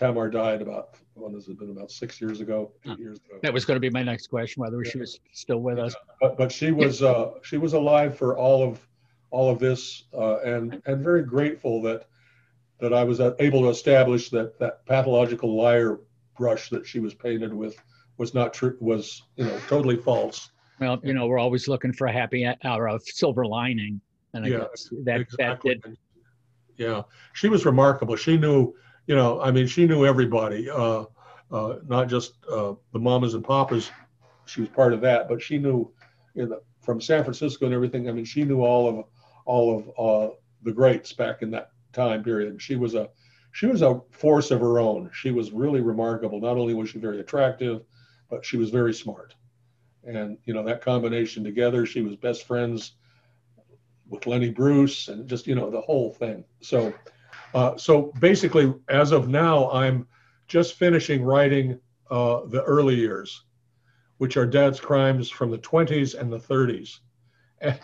Tamar 0.00 0.30
died 0.30 0.62
about 0.62 0.96
when 1.12 1.34
has 1.34 1.46
it 1.48 1.58
been 1.58 1.70
about 1.70 1.90
six 1.90 2.22
years 2.22 2.40
ago, 2.40 2.72
eight 2.86 2.98
years 2.98 3.18
ago. 3.18 3.38
That 3.42 3.52
was 3.52 3.66
going 3.66 3.76
to 3.76 3.80
be 3.80 3.90
my 3.90 4.02
next 4.02 4.28
question, 4.28 4.62
whether 4.62 4.82
yeah. 4.82 4.90
she 4.90 4.98
was 4.98 5.20
still 5.32 5.58
with 5.58 5.78
us. 5.78 5.94
But 6.22 6.38
but 6.38 6.50
she 6.50 6.72
was 6.72 7.02
uh, 7.02 7.32
she 7.42 7.58
was 7.58 7.74
alive 7.74 8.16
for 8.16 8.38
all 8.38 8.66
of 8.66 8.80
all 9.30 9.50
of 9.50 9.58
this, 9.58 10.04
uh, 10.14 10.38
and 10.40 10.80
and 10.86 11.04
very 11.04 11.22
grateful 11.22 11.82
that 11.82 12.06
that 12.78 12.94
I 12.94 13.04
was 13.04 13.20
able 13.20 13.60
to 13.60 13.68
establish 13.68 14.30
that 14.30 14.58
that 14.58 14.86
pathological 14.86 15.54
liar 15.54 16.00
brush 16.34 16.70
that 16.70 16.86
she 16.86 16.98
was 16.98 17.12
painted 17.12 17.52
with 17.52 17.76
was 18.16 18.32
not 18.32 18.54
true 18.54 18.78
was 18.80 19.24
you 19.36 19.44
know 19.44 19.58
totally 19.68 19.96
false. 19.96 20.50
Well, 20.78 20.98
you 21.02 21.12
know, 21.12 21.26
we're 21.26 21.38
always 21.38 21.68
looking 21.68 21.92
for 21.92 22.06
a 22.06 22.12
happy 22.12 22.50
or 22.64 22.86
a 22.86 22.98
silver 23.00 23.44
lining, 23.44 24.00
and 24.32 24.46
I 24.46 24.48
yeah, 24.48 24.58
guess 24.60 24.88
that 25.04 25.20
exactly. 25.20 25.74
that 25.74 25.82
did. 25.82 25.98
Yeah, 26.78 27.02
she 27.34 27.50
was 27.50 27.66
remarkable. 27.66 28.16
She 28.16 28.38
knew 28.38 28.74
you 29.10 29.16
know, 29.16 29.40
I 29.40 29.50
mean, 29.50 29.66
she 29.66 29.88
knew 29.88 30.06
everybody, 30.06 30.70
uh, 30.70 31.04
uh, 31.50 31.74
not 31.88 32.08
just 32.08 32.34
uh, 32.48 32.74
the 32.92 32.98
mamas 33.00 33.34
and 33.34 33.44
papas. 33.44 33.90
She 34.46 34.60
was 34.60 34.70
part 34.70 34.92
of 34.92 35.00
that, 35.00 35.28
but 35.28 35.42
she 35.42 35.58
knew 35.58 35.90
the, 36.36 36.62
from 36.80 37.00
San 37.00 37.24
Francisco 37.24 37.64
and 37.64 37.74
everything. 37.74 38.08
I 38.08 38.12
mean, 38.12 38.24
she 38.24 38.44
knew 38.44 38.60
all 38.60 38.88
of 38.88 39.04
all 39.46 39.76
of 39.76 39.90
uh, 39.98 40.34
the 40.62 40.70
greats 40.70 41.12
back 41.12 41.42
in 41.42 41.50
that 41.50 41.72
time 41.92 42.22
period. 42.22 42.62
She 42.62 42.76
was 42.76 42.94
a 42.94 43.08
she 43.50 43.66
was 43.66 43.82
a 43.82 44.00
force 44.12 44.52
of 44.52 44.60
her 44.60 44.78
own. 44.78 45.10
She 45.12 45.32
was 45.32 45.50
really 45.50 45.80
remarkable. 45.80 46.40
Not 46.40 46.56
only 46.56 46.74
was 46.74 46.90
she 46.90 47.00
very 47.00 47.18
attractive, 47.18 47.82
but 48.28 48.46
she 48.46 48.58
was 48.58 48.70
very 48.70 48.94
smart. 48.94 49.34
And 50.04 50.38
you 50.44 50.54
know 50.54 50.62
that 50.62 50.82
combination 50.82 51.42
together, 51.42 51.84
she 51.84 52.02
was 52.02 52.14
best 52.14 52.46
friends 52.46 52.92
with 54.08 54.28
Lenny 54.28 54.50
Bruce, 54.50 55.08
and 55.08 55.28
just 55.28 55.48
you 55.48 55.56
know 55.56 55.68
the 55.68 55.80
whole 55.80 56.12
thing. 56.12 56.44
So 56.60 56.94
uh, 57.54 57.76
so 57.76 58.12
basically, 58.20 58.72
as 58.88 59.12
of 59.12 59.28
now, 59.28 59.70
I'm 59.70 60.06
just 60.46 60.74
finishing 60.74 61.22
writing 61.22 61.78
uh, 62.10 62.40
the 62.46 62.62
early 62.64 62.96
years, 62.96 63.44
which 64.18 64.36
are 64.36 64.46
Dad's 64.46 64.80
crimes 64.80 65.30
from 65.30 65.50
the 65.50 65.58
20s 65.58 66.18
and 66.18 66.32
the 66.32 66.38
30s. 66.38 66.98
And, 67.62 67.78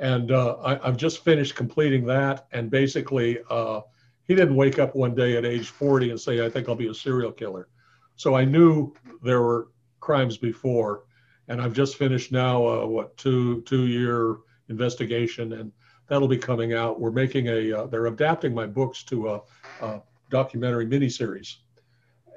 and 0.00 0.32
uh, 0.32 0.56
I, 0.64 0.86
have 0.86 0.96
just 0.96 1.22
finished 1.22 1.54
completing 1.54 2.06
that. 2.06 2.46
And 2.52 2.70
basically, 2.70 3.40
uh, 3.50 3.82
he 4.26 4.34
didn't 4.34 4.56
wake 4.56 4.78
up 4.78 4.94
one 4.94 5.14
day 5.14 5.36
at 5.36 5.44
age 5.44 5.68
40 5.68 6.10
and 6.12 6.18
say, 6.18 6.42
I 6.42 6.48
think 6.48 6.66
I'll 6.66 6.74
be 6.74 6.88
a 6.88 6.94
serial 6.94 7.32
killer. 7.32 7.68
So 8.16 8.34
I 8.34 8.46
knew 8.46 8.94
there 9.22 9.42
were 9.42 9.68
crimes 10.00 10.38
before. 10.38 11.04
And 11.48 11.60
I've 11.60 11.74
just 11.74 11.96
finished 11.96 12.32
now, 12.32 12.66
uh, 12.66 12.86
what, 12.86 13.18
two, 13.18 13.60
two 13.62 13.86
year 13.86 14.36
investigation. 14.70 15.52
And 15.52 15.72
that'll 16.08 16.28
be 16.28 16.38
coming 16.38 16.72
out. 16.74 17.00
We're 17.00 17.10
making 17.10 17.48
a, 17.48 17.72
uh, 17.72 17.86
they're 17.86 18.06
adapting 18.06 18.54
my 18.54 18.66
books 18.66 19.02
to 19.04 19.28
a, 19.28 19.40
a 19.80 20.00
documentary 20.30 20.86
miniseries. 20.86 21.56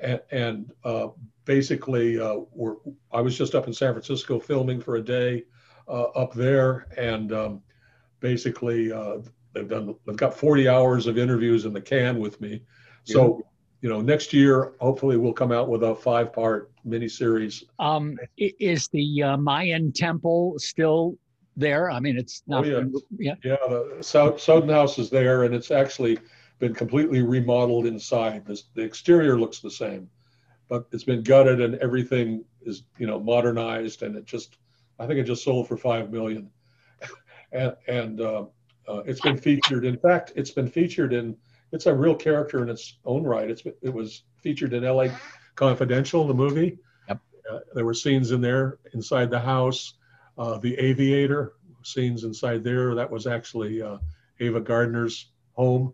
And, 0.02 0.22
and 0.32 0.72
uh, 0.84 1.08
basically, 1.46 2.20
uh, 2.20 2.40
we're, 2.54 2.76
I 3.12 3.22
was 3.22 3.38
just 3.38 3.56
up 3.56 3.68
in 3.68 3.74
San 3.74 3.94
Francisco 3.94 4.40
filming 4.40 4.82
for 4.82 4.98
a 4.98 5.02
day 5.02 5.46
uh, 5.88 6.04
up 6.04 6.34
there. 6.34 6.88
And 6.98 7.34
um, 7.34 7.62
basically, 8.20 8.92
uh, 8.92 9.20
they've 9.54 9.68
done, 9.68 9.96
they've 10.06 10.18
got 10.18 10.34
40 10.36 10.68
hours 10.68 11.08
of 11.08 11.18
interviews 11.18 11.66
in 11.66 11.74
the 11.74 11.82
can 11.82 12.20
with 12.20 12.40
me. 12.42 12.64
So, 13.04 13.38
yeah. 13.38 13.44
you 13.82 13.90
know, 13.90 14.02
next 14.02 14.34
year, 14.34 14.74
hopefully 14.80 15.18
we'll 15.18 15.34
come 15.34 15.52
out 15.52 15.70
with 15.70 15.84
a 15.84 15.96
five 15.96 16.34
part 16.34 16.72
miniseries. 16.86 17.64
Um, 17.80 18.18
is 18.38 18.88
the 18.90 19.24
uh, 19.24 19.38
Mayan 19.38 19.92
temple 19.92 20.56
still 20.58 21.16
there? 21.62 21.90
I 21.90 22.00
mean, 22.02 22.18
it's 22.18 22.44
not. 22.48 22.66
Oh, 22.66 22.68
yeah. 22.68 22.84
yeah. 23.18 23.36
Yeah. 23.44 23.56
The 23.70 23.98
Sowden 24.38 24.70
House 24.70 25.00
is 25.00 25.10
there, 25.10 25.44
and 25.44 25.56
it's 25.56 25.72
actually 25.72 26.18
been 26.60 26.74
completely 26.74 27.22
remodeled 27.22 27.86
inside. 27.86 28.46
This, 28.46 28.66
the 28.76 28.82
exterior 28.82 29.40
looks 29.40 29.60
the 29.60 29.72
same, 29.72 30.10
but 30.68 30.88
it's 30.92 31.04
been 31.04 31.24
gutted 31.24 31.62
and 31.62 31.76
everything 31.76 32.44
is, 32.62 32.84
you 32.98 33.08
know, 33.08 33.20
modernized. 33.20 34.04
And 34.04 34.16
it 34.16 34.26
just, 34.26 34.58
I 35.00 35.08
think 35.08 35.20
it 35.20 35.24
just 35.24 35.44
sold 35.44 35.68
for 35.68 35.78
five 35.78 36.12
million, 36.12 36.50
and 37.52 37.76
and 37.88 38.20
uh, 38.20 38.46
uh, 38.88 39.02
it's 39.06 39.22
been 39.22 39.38
featured. 39.38 39.86
In 39.86 39.98
fact, 39.98 40.34
it's 40.36 40.52
been 40.52 40.68
featured 40.68 41.14
in. 41.14 41.38
It's 41.74 41.86
a 41.86 41.96
real 41.96 42.16
character 42.16 42.62
in 42.62 42.70
its 42.70 43.00
own 43.06 43.24
right. 43.24 43.50
It's 43.50 43.64
it 43.82 43.94
was 43.94 44.24
featured 44.42 44.74
in 44.74 44.84
L.A. 44.84 45.12
Confidential, 45.56 46.28
the 46.28 46.34
movie. 46.34 46.78
Yep. 47.08 47.20
Uh, 47.50 47.60
there 47.74 47.86
were 47.86 47.94
scenes 47.94 48.32
in 48.32 48.42
there 48.42 48.80
inside 48.94 49.30
the 49.30 49.40
house 49.40 49.94
uh, 50.42 50.58
the 50.58 50.76
Aviator 50.80 51.54
scenes 51.84 52.24
inside 52.24 52.64
there. 52.64 52.96
That 52.96 53.10
was 53.10 53.28
actually 53.28 53.82
uh, 53.82 53.98
Ava 54.40 54.60
Gardner's 54.60 55.32
home 55.54 55.94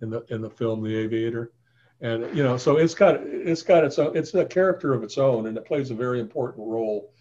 in 0.00 0.10
the 0.10 0.24
in 0.30 0.40
the 0.40 0.50
film 0.50 0.82
The 0.82 0.96
Aviator, 0.96 1.52
and 2.00 2.22
you 2.36 2.44
know, 2.44 2.56
so 2.56 2.76
it's 2.76 2.94
got 2.94 3.16
it's 3.20 3.62
got 3.62 3.82
its 3.82 3.98
own 3.98 4.16
it's 4.16 4.32
a 4.34 4.44
character 4.44 4.94
of 4.94 5.02
its 5.02 5.18
own, 5.18 5.48
and 5.48 5.56
it 5.58 5.64
plays 5.64 5.90
a 5.90 5.94
very 5.94 6.20
important 6.20 6.68
role 6.68 7.12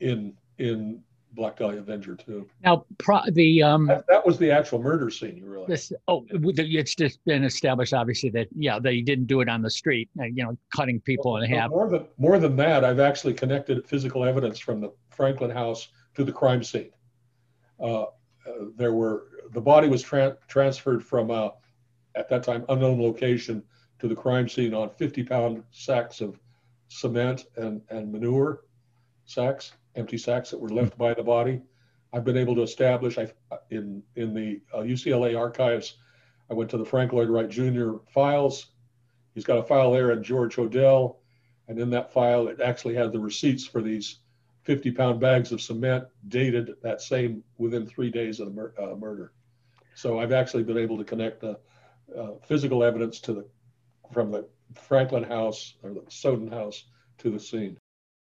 in 0.00 0.32
in 0.56 1.02
Black 1.34 1.58
Dahlia 1.58 1.80
Avenger 1.80 2.14
too. 2.14 2.48
Now, 2.62 2.86
pro- 2.96 3.28
the 3.32 3.62
um, 3.62 3.86
that, 3.86 4.06
that, 4.08 4.24
was 4.24 4.38
the 4.38 4.50
actual 4.50 4.80
murder 4.80 5.10
scene. 5.10 5.36
You 5.36 5.46
realize? 5.46 5.68
This, 5.68 5.92
oh, 6.08 6.24
it's 6.30 6.94
just 6.94 7.22
been 7.26 7.44
established, 7.44 7.92
obviously, 7.92 8.30
that 8.30 8.48
yeah, 8.56 8.78
they 8.78 9.02
didn't 9.02 9.26
do 9.26 9.42
it 9.42 9.50
on 9.50 9.60
the 9.60 9.70
street. 9.70 10.08
Uh, 10.18 10.24
you 10.24 10.42
know, 10.42 10.56
cutting 10.74 11.00
people 11.00 11.32
well, 11.32 11.42
in 11.42 11.50
half. 11.50 11.68
More 11.68 11.90
than 11.90 12.06
more 12.16 12.38
than 12.38 12.56
that, 12.56 12.82
I've 12.82 13.00
actually 13.00 13.34
connected 13.34 13.86
physical 13.86 14.24
evidence 14.24 14.58
from 14.58 14.80
the 14.80 14.90
Franklin 15.10 15.50
House 15.50 15.88
to 16.14 16.24
the 16.24 16.32
crime 16.32 16.62
scene. 16.62 16.90
Uh, 17.80 18.02
uh, 18.02 18.06
there 18.76 18.92
were 18.92 19.28
the 19.52 19.60
body 19.60 19.88
was 19.88 20.02
tra- 20.02 20.36
transferred 20.48 21.04
from 21.04 21.30
a, 21.30 21.52
at 22.14 22.28
that 22.28 22.42
time 22.42 22.64
unknown 22.68 23.00
location 23.00 23.62
to 23.98 24.08
the 24.08 24.14
crime 24.14 24.48
scene 24.48 24.74
on 24.74 24.90
50 24.90 25.24
pound 25.24 25.62
sacks 25.70 26.20
of 26.20 26.38
cement 26.88 27.46
and, 27.56 27.80
and 27.90 28.12
manure 28.12 28.64
sacks, 29.24 29.72
empty 29.96 30.18
sacks 30.18 30.50
that 30.50 30.60
were 30.60 30.68
left 30.68 30.96
by 30.98 31.14
the 31.14 31.22
body. 31.22 31.62
I've 32.12 32.24
been 32.24 32.36
able 32.36 32.54
to 32.56 32.62
establish 32.62 33.18
I, 33.18 33.32
in 33.70 34.02
in 34.16 34.34
the 34.34 34.60
uh, 34.72 34.82
UCLA 34.82 35.38
archives. 35.38 35.98
I 36.50 36.54
went 36.54 36.70
to 36.70 36.78
the 36.78 36.84
Frank 36.84 37.12
Lloyd 37.12 37.28
Wright 37.28 37.48
Jr. 37.48 37.94
files. 38.12 38.66
He's 39.34 39.44
got 39.44 39.58
a 39.58 39.62
file 39.62 39.90
there 39.90 40.12
in 40.12 40.22
George 40.22 40.54
Hodel, 40.56 41.16
and 41.66 41.78
in 41.78 41.90
that 41.90 42.12
file 42.12 42.46
it 42.48 42.60
actually 42.60 42.94
had 42.94 43.10
the 43.10 43.18
receipts 43.18 43.66
for 43.66 43.82
these 43.82 44.20
50 44.64 44.90
pound 44.92 45.20
bags 45.20 45.52
of 45.52 45.60
cement 45.60 46.04
dated 46.28 46.74
that 46.82 47.00
same 47.00 47.42
within 47.58 47.86
three 47.86 48.10
days 48.10 48.40
of 48.40 48.48
the 48.48 48.52
mur- 48.52 48.74
uh, 48.80 48.94
murder. 48.96 49.32
So 49.94 50.18
I've 50.18 50.32
actually 50.32 50.64
been 50.64 50.78
able 50.78 50.98
to 50.98 51.04
connect 51.04 51.40
the 51.40 51.58
uh, 52.18 52.32
physical 52.46 52.82
evidence 52.82 53.20
to 53.20 53.34
the 53.34 53.46
from 54.12 54.30
the 54.30 54.48
Franklin 54.74 55.22
house 55.22 55.74
or 55.82 55.92
the 55.92 56.02
Sowden 56.08 56.48
house 56.48 56.84
to 57.18 57.30
the 57.30 57.38
scene. 57.38 57.78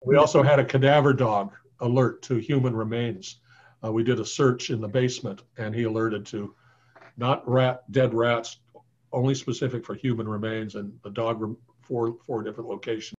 We 0.05 0.17
also 0.17 0.43
had 0.43 0.59
a 0.59 0.65
cadaver 0.65 1.13
dog 1.13 1.53
alert 1.81 2.23
to 2.23 2.37
human 2.37 2.75
remains. 2.75 3.41
Uh, 3.85 3.93
we 3.93 4.03
did 4.03 4.21
a 4.21 4.25
search 4.25 4.71
in 4.71 4.81
the 4.81 4.89
basement 4.89 5.43
and 5.59 5.75
he 5.75 5.85
alerted 5.85 6.27
to 6.27 6.55
not 7.17 7.47
rat 7.49 7.91
dead 7.93 8.15
rats, 8.15 8.59
only 9.13 9.35
specific 9.35 9.85
for 9.85 9.95
human 9.95 10.27
remains, 10.27 10.75
and 10.75 10.93
the 11.05 11.11
dog 11.11 11.57
four 11.83 12.17
four 12.25 12.43
different 12.43 12.71
locations 12.71 13.17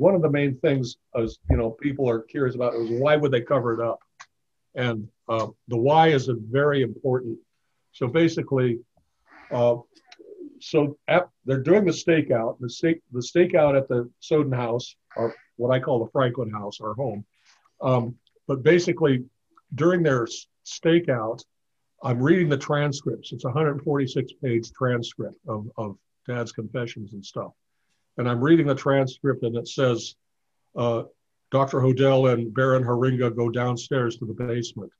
one 0.00 0.14
of 0.14 0.22
the 0.22 0.30
main 0.30 0.56
things 0.58 0.96
as 1.14 1.38
you 1.50 1.56
know 1.56 1.70
people 1.70 2.08
are 2.08 2.20
curious 2.20 2.54
about 2.54 2.74
is 2.74 2.90
why 2.90 3.16
would 3.16 3.30
they 3.30 3.42
cover 3.42 3.74
it 3.74 3.80
up 3.86 4.00
And 4.74 5.08
uh, 5.28 5.48
the 5.68 5.76
why 5.76 6.08
is 6.08 6.28
a 6.28 6.34
very 6.34 6.82
important. 6.82 7.38
So 7.92 8.06
basically, 8.06 8.78
uh, 9.50 9.76
so 10.60 10.96
at, 11.08 11.28
they're 11.44 11.62
doing 11.62 11.84
the 11.84 11.92
stakeout. 11.92 12.58
The 12.60 12.70
stake 12.70 13.02
the 13.12 13.20
stakeout 13.20 13.76
at 13.76 13.88
the 13.88 14.10
Sowden 14.20 14.52
House, 14.52 14.94
or 15.16 15.34
what 15.56 15.74
I 15.74 15.80
call 15.80 16.04
the 16.04 16.10
Franklin 16.10 16.50
House, 16.50 16.80
our 16.80 16.94
home. 16.94 17.24
Um, 17.80 18.16
but 18.46 18.62
basically, 18.62 19.24
during 19.74 20.02
their 20.02 20.26
stakeout, 20.66 21.42
I'm 22.02 22.22
reading 22.22 22.48
the 22.48 22.58
transcripts. 22.58 23.32
It's 23.32 23.44
a 23.44 23.48
146 23.48 24.32
page 24.42 24.70
transcript 24.72 25.36
of, 25.48 25.68
of 25.76 25.96
Dad's 26.26 26.52
confessions 26.52 27.12
and 27.12 27.24
stuff. 27.24 27.52
And 28.16 28.28
I'm 28.28 28.42
reading 28.42 28.66
the 28.66 28.74
transcript, 28.74 29.42
and 29.42 29.56
it 29.56 29.68
says, 29.68 30.14
uh, 30.76 31.04
Dr. 31.50 31.80
Hodel 31.80 32.32
and 32.32 32.54
Baron 32.54 32.84
Haringa 32.84 33.34
go 33.34 33.48
downstairs 33.48 34.16
to 34.18 34.26
the 34.26 34.34
basement. 34.34 34.92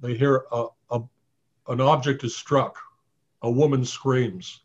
They 0.00 0.16
hear 0.16 0.44
a, 0.50 0.66
a, 0.90 1.00
an 1.68 1.80
object 1.80 2.24
is 2.24 2.34
struck. 2.34 2.78
A 3.42 3.50
woman 3.50 3.84
screams. 3.84 4.62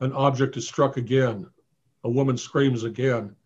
An 0.00 0.12
object 0.12 0.56
is 0.56 0.66
struck 0.66 0.96
again. 0.96 1.46
A 2.02 2.10
woman 2.10 2.36
screams 2.36 2.84
again. 2.84 3.36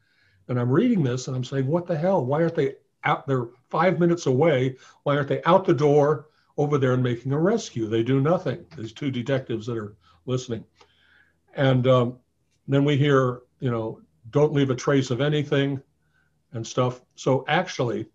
And 0.48 0.59
I'm 0.59 0.70
reading 0.70 1.02
this 1.02 1.28
and 1.28 1.36
I'm 1.36 1.44
saying, 1.44 1.66
what 1.66 1.86
the 1.86 1.96
hell? 1.96 2.24
Why 2.24 2.42
aren't 2.42 2.54
they 2.54 2.74
out? 3.04 3.26
They're 3.26 3.48
five 3.68 3.98
minutes 3.98 4.26
away. 4.26 4.76
Why 5.02 5.16
aren't 5.16 5.28
they 5.28 5.42
out 5.44 5.64
the 5.64 5.74
door 5.74 6.28
over 6.56 6.78
there 6.78 6.94
and 6.94 7.02
making 7.02 7.32
a 7.32 7.38
rescue? 7.38 7.86
They 7.86 8.02
do 8.02 8.20
nothing. 8.20 8.64
These 8.76 8.92
two 8.92 9.11
detectives 9.11 9.66
that 9.66 9.76
are 9.76 9.96
listening. 10.26 10.64
And 11.54 11.86
um, 11.86 12.18
then 12.74 12.84
we 12.84 12.96
hear, 12.96 13.40
you 13.60 13.70
know, 13.70 14.00
don't 14.30 14.52
leave 14.52 14.70
a 14.70 14.74
trace 14.74 15.10
of 15.10 15.20
anything 15.20 15.82
and 16.52 16.66
stuff. 16.66 17.00
So 17.14 17.44
actually, 17.48 18.06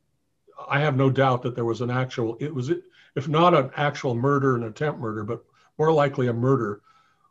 I 0.70 0.80
have 0.80 0.96
no 0.96 1.10
doubt 1.10 1.42
that 1.42 1.56
there 1.56 1.66
was 1.66 1.82
an 1.82 1.90
actual, 1.90 2.38
it 2.40 2.54
was, 2.54 2.72
if 3.16 3.28
not 3.28 3.54
an 3.54 3.72
actual 3.76 4.16
murder, 4.16 4.56
an 4.56 4.64
attempt 4.64 5.00
murder, 5.00 5.24
but 5.24 5.44
more 5.78 5.92
likely 5.92 6.28
a 6.28 6.34
murder 6.34 6.82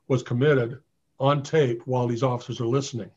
was 0.09 0.23
committed 0.23 0.81
on 1.21 1.43
tape 1.43 1.83
while 1.87 2.07
these 2.07 2.23
officers 2.23 2.61
are 2.61 2.67
listening. 2.67 3.11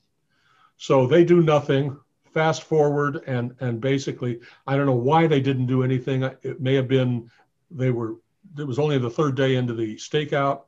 So 0.78 1.08
they 1.08 1.26
do 1.26 1.42
nothing. 1.42 1.98
Fast 2.34 2.64
forward, 2.64 3.22
and 3.28 3.56
and 3.62 3.80
basically, 3.80 4.42
I 4.68 4.76
don't 4.76 4.88
know 4.88 4.92
why 4.92 5.26
they 5.26 5.40
didn't 5.40 5.68
do 5.68 5.84
anything. 5.84 6.24
It 6.24 6.60
may 6.60 6.74
have 6.74 6.90
been 6.90 7.32
they 7.72 7.92
were. 7.92 8.18
It 8.60 8.68
was 8.68 8.78
only 8.78 8.98
the 8.98 9.10
third 9.10 9.36
day 9.36 9.56
into 9.56 9.74
the 9.74 9.96
stakeout, 9.96 10.64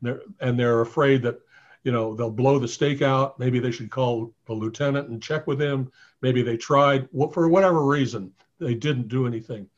and 0.00 0.58
they're 0.58 0.80
afraid 0.80 1.22
that 1.22 1.40
you 1.84 1.92
know 1.92 2.14
they'll 2.14 2.30
blow 2.30 2.58
the 2.58 2.68
stake 2.68 3.02
out. 3.02 3.38
Maybe 3.38 3.58
they 3.58 3.70
should 3.70 3.90
call 3.90 4.34
the 4.46 4.52
lieutenant 4.52 5.08
and 5.08 5.22
check 5.22 5.46
with 5.46 5.60
him. 5.60 5.90
Maybe 6.20 6.42
they 6.42 6.56
tried. 6.56 7.08
For 7.32 7.48
whatever 7.48 7.84
reason, 7.84 8.32
they 8.58 8.74
didn't 8.74 9.08
do 9.08 9.26
anything, 9.26 9.68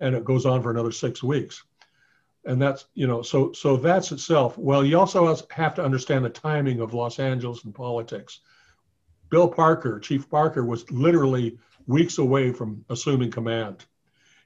and 0.00 0.14
it 0.14 0.24
goes 0.24 0.46
on 0.46 0.62
for 0.62 0.70
another 0.70 0.92
six 0.92 1.22
weeks. 1.22 1.62
And 2.44 2.60
that's 2.60 2.86
you 2.94 3.06
know 3.06 3.22
so 3.22 3.52
so 3.52 3.76
that's 3.76 4.12
itself 4.12 4.56
well 4.56 4.84
you 4.84 4.98
also 4.98 5.36
have 5.50 5.74
to 5.74 5.84
understand 5.84 6.24
the 6.24 6.30
timing 6.30 6.80
of 6.80 6.94
los 6.94 7.18
angeles 7.18 7.64
and 7.64 7.74
politics. 7.74 8.40
Bill 9.28 9.48
parker 9.48 10.00
chief 10.00 10.28
parker 10.30 10.64
was 10.64 10.90
literally 10.90 11.58
weeks 11.86 12.18
away 12.18 12.52
from 12.52 12.84
assuming 12.88 13.30
command. 13.30 13.84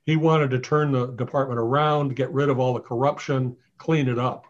He 0.04 0.16
wanted 0.16 0.50
to 0.50 0.58
turn 0.58 0.90
the 0.92 1.06
department 1.06 1.60
around 1.60 2.16
get 2.16 2.32
rid 2.32 2.48
of 2.48 2.58
all 2.58 2.74
the 2.74 2.80
corruption 2.80 3.56
clean 3.78 4.08
it 4.08 4.18
up 4.18 4.46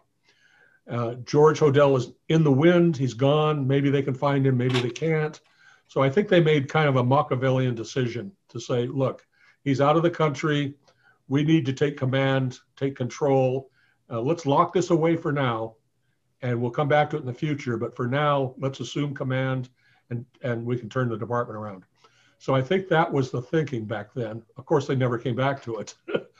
uh, 0.89 1.15
george 1.25 1.59
hodel 1.59 1.97
is 1.97 2.11
in 2.29 2.43
the 2.43 2.51
wind 2.51 2.95
he's 2.95 3.13
gone 3.13 3.67
maybe 3.67 3.89
they 3.89 4.03
can 4.03 4.13
find 4.13 4.45
him 4.45 4.57
maybe 4.57 4.79
they 4.79 4.89
can't 4.89 5.41
so 5.87 6.01
i 6.01 6.09
think 6.09 6.27
they 6.27 6.41
made 6.41 6.69
kind 6.69 6.87
of 6.87 6.95
a 6.97 7.03
machiavellian 7.03 7.73
decision 7.73 8.31
to 8.49 8.59
say 8.59 8.85
look 8.87 9.25
he's 9.63 9.81
out 9.81 9.97
of 9.97 10.03
the 10.03 10.09
country 10.09 10.75
we 11.27 11.43
need 11.43 11.65
to 11.65 11.73
take 11.73 11.97
command, 11.97 12.59
take 12.75 12.95
control. 12.95 13.69
Uh, 14.09 14.21
let's 14.21 14.45
lock 14.45 14.73
this 14.73 14.91
away 14.91 15.15
for 15.15 15.31
now, 15.31 15.75
and 16.41 16.59
we'll 16.61 16.71
come 16.71 16.87
back 16.87 17.09
to 17.09 17.17
it 17.17 17.21
in 17.21 17.25
the 17.25 17.33
future. 17.33 17.77
But 17.77 17.95
for 17.95 18.07
now, 18.07 18.53
let's 18.59 18.79
assume 18.79 19.15
command, 19.15 19.69
and 20.09 20.25
and 20.43 20.65
we 20.65 20.77
can 20.77 20.89
turn 20.89 21.09
the 21.09 21.17
department 21.17 21.57
around. 21.57 21.83
So 22.37 22.53
I 22.53 22.61
think 22.61 22.87
that 22.89 23.11
was 23.11 23.31
the 23.31 23.41
thinking 23.41 23.85
back 23.85 24.13
then. 24.13 24.43
Of 24.57 24.65
course, 24.65 24.85
they 24.87 24.95
never 24.95 25.17
came 25.17 25.35
back 25.35 25.63
to 25.63 25.77
it. 25.77 25.95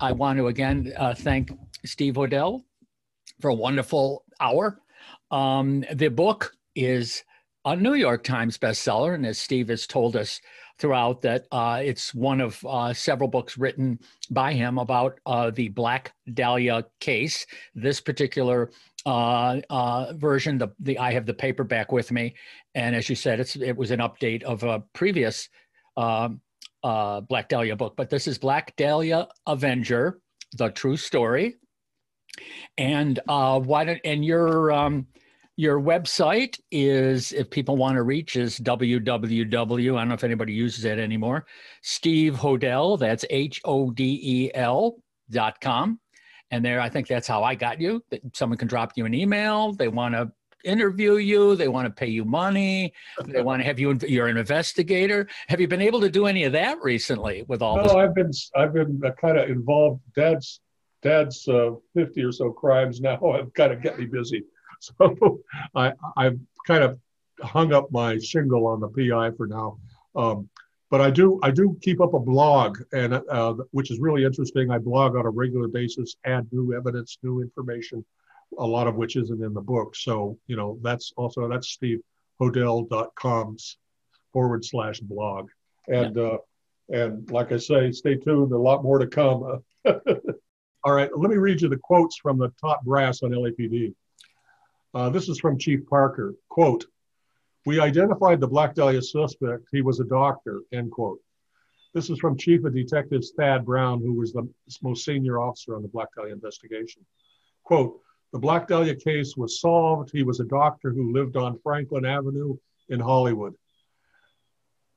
I 0.00 0.12
want 0.12 0.38
to 0.38 0.48
again 0.48 0.92
uh, 0.96 1.14
thank 1.14 1.52
Steve 1.84 2.14
Hodel 2.14 2.64
for 3.44 3.50
a 3.50 3.54
wonderful 3.54 4.24
hour. 4.40 4.80
Um, 5.30 5.84
the 5.92 6.08
book 6.08 6.56
is 6.74 7.24
a 7.66 7.76
New 7.76 7.92
York 7.92 8.24
Times 8.24 8.56
bestseller, 8.56 9.14
and 9.14 9.26
as 9.26 9.38
Steve 9.38 9.68
has 9.68 9.86
told 9.86 10.16
us, 10.16 10.40
throughout 10.78 11.20
that 11.20 11.44
uh, 11.52 11.82
it's 11.84 12.14
one 12.14 12.40
of 12.40 12.64
uh, 12.64 12.94
several 12.94 13.28
books 13.28 13.58
written 13.58 13.98
by 14.30 14.54
him 14.54 14.78
about 14.78 15.20
uh, 15.26 15.50
the 15.50 15.68
Black 15.68 16.14
Dahlia 16.32 16.86
case. 17.00 17.44
This 17.74 18.00
particular 18.00 18.70
uh, 19.04 19.60
uh, 19.68 20.14
version, 20.14 20.56
the, 20.56 20.68
the 20.80 20.98
I 20.98 21.12
have 21.12 21.26
the 21.26 21.34
paperback 21.34 21.92
with 21.92 22.10
me, 22.10 22.34
and 22.74 22.96
as 22.96 23.10
you 23.10 23.14
said, 23.14 23.40
it's 23.40 23.56
it 23.56 23.76
was 23.76 23.90
an 23.90 24.00
update 24.00 24.42
of 24.44 24.62
a 24.62 24.82
previous 24.94 25.50
um, 25.98 26.40
uh, 26.82 27.20
Black 27.20 27.50
Dahlia 27.50 27.76
book, 27.76 27.94
but 27.94 28.08
this 28.08 28.26
is 28.26 28.38
Black 28.38 28.74
Dahlia 28.76 29.28
Avenger: 29.46 30.18
The 30.56 30.70
True 30.70 30.96
Story. 30.96 31.56
And 32.78 33.20
why 33.26 33.84
don't 33.84 34.00
and 34.04 34.24
your 34.24 34.72
um, 34.72 35.06
your 35.56 35.80
website 35.80 36.58
is, 36.72 37.32
if 37.32 37.48
people 37.48 37.76
want 37.76 37.94
to 37.94 38.02
reach, 38.02 38.34
is 38.34 38.58
www. 38.58 39.96
I 39.96 40.00
don't 40.00 40.08
know 40.08 40.14
if 40.14 40.24
anybody 40.24 40.52
uses 40.52 40.84
it 40.84 40.98
anymore. 40.98 41.46
Steve 41.82 42.34
Hodel, 42.34 42.98
that's 42.98 43.24
H 43.30 43.60
O 43.64 43.90
D 43.90 44.20
E 44.22 44.50
L 44.54 44.96
dot 45.30 45.60
com. 45.60 46.00
And 46.50 46.64
there, 46.64 46.80
I 46.80 46.88
think 46.88 47.06
that's 47.06 47.28
how 47.28 47.42
I 47.42 47.54
got 47.54 47.80
you. 47.80 48.02
That 48.10 48.20
someone 48.34 48.58
can 48.58 48.68
drop 48.68 48.92
you 48.96 49.06
an 49.06 49.14
email. 49.14 49.72
They 49.72 49.88
want 49.88 50.14
to 50.14 50.30
interview 50.64 51.16
you. 51.16 51.56
They 51.56 51.68
want 51.68 51.86
to 51.86 51.92
pay 51.92 52.08
you 52.08 52.24
money. 52.24 52.92
They 53.26 53.42
want 53.42 53.60
to 53.60 53.66
have 53.66 53.78
you. 53.78 53.96
You're 54.06 54.28
an 54.28 54.36
investigator. 54.36 55.28
Have 55.48 55.60
you 55.60 55.68
been 55.68 55.82
able 55.82 56.00
to 56.00 56.10
do 56.10 56.26
any 56.26 56.44
of 56.44 56.52
that 56.52 56.78
recently 56.82 57.44
with 57.46 57.62
all? 57.62 57.76
No, 57.76 57.82
this? 57.84 57.94
I've 57.94 58.14
been 58.14 58.30
I've 58.56 58.72
been 58.72 59.00
uh, 59.04 59.10
kind 59.12 59.38
of 59.38 59.48
involved. 59.48 60.00
Dad's 60.16 60.60
Dad's 61.04 61.46
uh, 61.46 61.72
fifty 61.94 62.24
or 62.24 62.32
so 62.32 62.50
crimes 62.50 63.00
now. 63.00 63.20
Have 63.36 63.52
kind 63.54 63.72
of 63.72 63.82
get 63.82 63.98
me 63.98 64.06
busy. 64.06 64.44
So 64.98 65.40
I, 65.74 65.92
I've 66.14 66.38
kind 66.66 66.82
of 66.82 66.98
hung 67.40 67.72
up 67.72 67.90
my 67.90 68.18
shingle 68.18 68.66
on 68.66 68.80
the 68.80 68.88
PI 68.88 69.30
for 69.34 69.46
now. 69.46 69.78
Um, 70.14 70.50
but 70.90 71.00
I 71.00 71.10
do 71.10 71.40
I 71.42 71.50
do 71.50 71.76
keep 71.80 72.00
up 72.00 72.12
a 72.12 72.18
blog, 72.18 72.78
and 72.92 73.14
uh, 73.14 73.54
which 73.70 73.90
is 73.90 73.98
really 73.98 74.24
interesting. 74.24 74.70
I 74.70 74.78
blog 74.78 75.16
on 75.16 75.26
a 75.26 75.30
regular 75.30 75.68
basis, 75.68 76.16
add 76.24 76.46
new 76.52 76.76
evidence, 76.76 77.18
new 77.22 77.40
information, 77.40 78.04
a 78.58 78.66
lot 78.66 78.86
of 78.86 78.96
which 78.96 79.16
isn't 79.16 79.42
in 79.42 79.54
the 79.54 79.60
book. 79.60 79.96
So 79.96 80.38
you 80.46 80.56
know 80.56 80.78
that's 80.82 81.12
also 81.16 81.48
that's 81.48 81.76
stevehodel.com 81.76 83.56
forward 84.32 84.64
slash 84.64 85.00
blog, 85.00 85.48
and 85.88 86.16
yeah. 86.16 86.22
uh, 86.22 86.38
and 86.90 87.30
like 87.30 87.52
I 87.52 87.56
say, 87.56 87.90
stay 87.90 88.16
tuned. 88.16 88.52
A 88.52 88.58
lot 88.58 88.82
more 88.82 88.98
to 88.98 89.06
come. 89.06 89.64
All 90.84 90.92
right, 90.92 91.10
let 91.16 91.30
me 91.30 91.36
read 91.36 91.62
you 91.62 91.70
the 91.70 91.78
quotes 91.78 92.18
from 92.18 92.36
the 92.36 92.52
top 92.60 92.84
brass 92.84 93.22
on 93.22 93.30
LAPD. 93.30 93.94
Uh, 94.92 95.08
this 95.08 95.30
is 95.30 95.40
from 95.40 95.58
Chief 95.58 95.80
Parker. 95.86 96.34
Quote, 96.50 96.84
we 97.64 97.80
identified 97.80 98.38
the 98.38 98.46
Black 98.46 98.74
Dahlia 98.74 99.00
suspect. 99.00 99.64
He 99.72 99.80
was 99.80 100.00
a 100.00 100.04
doctor, 100.04 100.60
end 100.74 100.90
quote. 100.90 101.20
This 101.94 102.10
is 102.10 102.18
from 102.18 102.36
Chief 102.36 102.64
of 102.64 102.74
Detectives 102.74 103.32
Thad 103.34 103.64
Brown, 103.64 104.00
who 104.00 104.12
was 104.12 104.34
the 104.34 104.46
most 104.82 105.06
senior 105.06 105.40
officer 105.40 105.74
on 105.74 105.80
the 105.80 105.88
Black 105.88 106.08
Dahlia 106.14 106.34
investigation. 106.34 107.06
Quote, 107.62 107.98
the 108.34 108.38
Black 108.38 108.68
Dahlia 108.68 108.94
case 108.94 109.38
was 109.38 109.60
solved. 109.60 110.10
He 110.12 110.22
was 110.22 110.40
a 110.40 110.44
doctor 110.44 110.90
who 110.90 111.14
lived 111.14 111.38
on 111.38 111.58
Franklin 111.62 112.04
Avenue 112.04 112.58
in 112.90 113.00
Hollywood. 113.00 113.54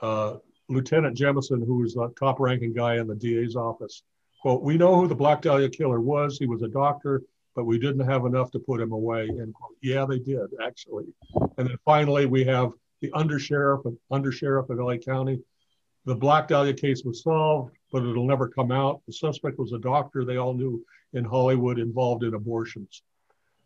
Uh, 0.01 0.38
Lieutenant 0.67 1.15
Jemison, 1.15 1.65
who 1.65 1.79
was 1.79 1.93
the 1.93 2.11
top 2.19 2.41
ranking 2.41 2.73
guy 2.73 2.97
in 2.97 3.07
the 3.07 3.15
DA's 3.15 3.55
office, 3.55 4.03
quote, 4.48 4.64
we 4.64 4.78
know 4.78 5.00
who 5.00 5.08
the 5.08 5.16
Black 5.16 5.41
Dahlia 5.41 5.70
killer 5.70 6.00
was. 6.00 6.38
He 6.38 6.48
was 6.48 6.62
a 6.62 6.68
doctor 6.68 7.22
but 7.58 7.66
we 7.66 7.80
didn't 7.80 8.08
have 8.08 8.26
enough 8.26 8.52
to 8.52 8.60
put 8.60 8.80
him 8.80 8.91
away. 8.91 9.28
And 9.28 9.54
yeah, 9.82 10.06
they 10.06 10.20
did 10.20 10.48
actually. 10.64 11.06
And 11.58 11.68
then 11.68 11.78
finally, 11.84 12.28
we 12.28 12.43
have 12.43 12.72
the 13.02 13.10
undersheriff 13.16 13.84
of 13.84 13.98
undersheriff 14.12 14.70
of 14.70 14.78
LA 14.78 14.98
County. 14.98 15.41
The 16.06 16.14
Black 16.14 16.48
Dahlia 16.48 16.76
case 16.76 17.02
was 17.04 17.24
solved, 17.24 17.74
but 17.91 18.04
it'll 18.04 18.28
never 18.28 18.48
come 18.48 18.72
out. 18.72 19.02
The 19.08 19.14
suspect 19.14 19.58
was 19.58 19.72
a 19.72 19.80
doctor 19.80 20.24
they 20.24 20.38
all 20.38 20.54
knew 20.54 20.86
in 21.14 21.26
Hollywood 21.26 21.80
involved 21.80 22.24
in 22.24 22.36
abortions. 22.36 23.02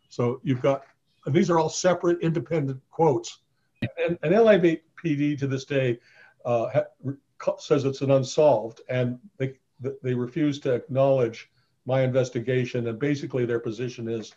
So 0.08 0.40
you've 0.42 0.62
got, 0.62 0.84
and 1.26 1.34
these 1.34 1.50
are 1.50 1.58
all 1.58 1.68
separate, 1.68 2.22
independent 2.22 2.80
quotes. 2.90 3.40
And, 3.82 4.18
and 4.22 4.32
LAPD 4.32 5.38
to 5.38 5.46
this 5.46 5.66
day 5.66 5.98
uh, 6.46 6.70
ha, 6.70 7.56
says 7.58 7.84
it's 7.84 8.00
an 8.00 8.10
unsolved, 8.10 8.80
and 8.88 9.18
they 9.36 9.58
they 10.02 10.14
refuse 10.14 10.60
to 10.60 10.74
acknowledge 10.74 11.50
my 11.86 12.02
investigation, 12.02 12.86
and 12.86 12.98
basically 12.98 13.44
their 13.44 13.60
position 13.60 14.08
is 14.08 14.34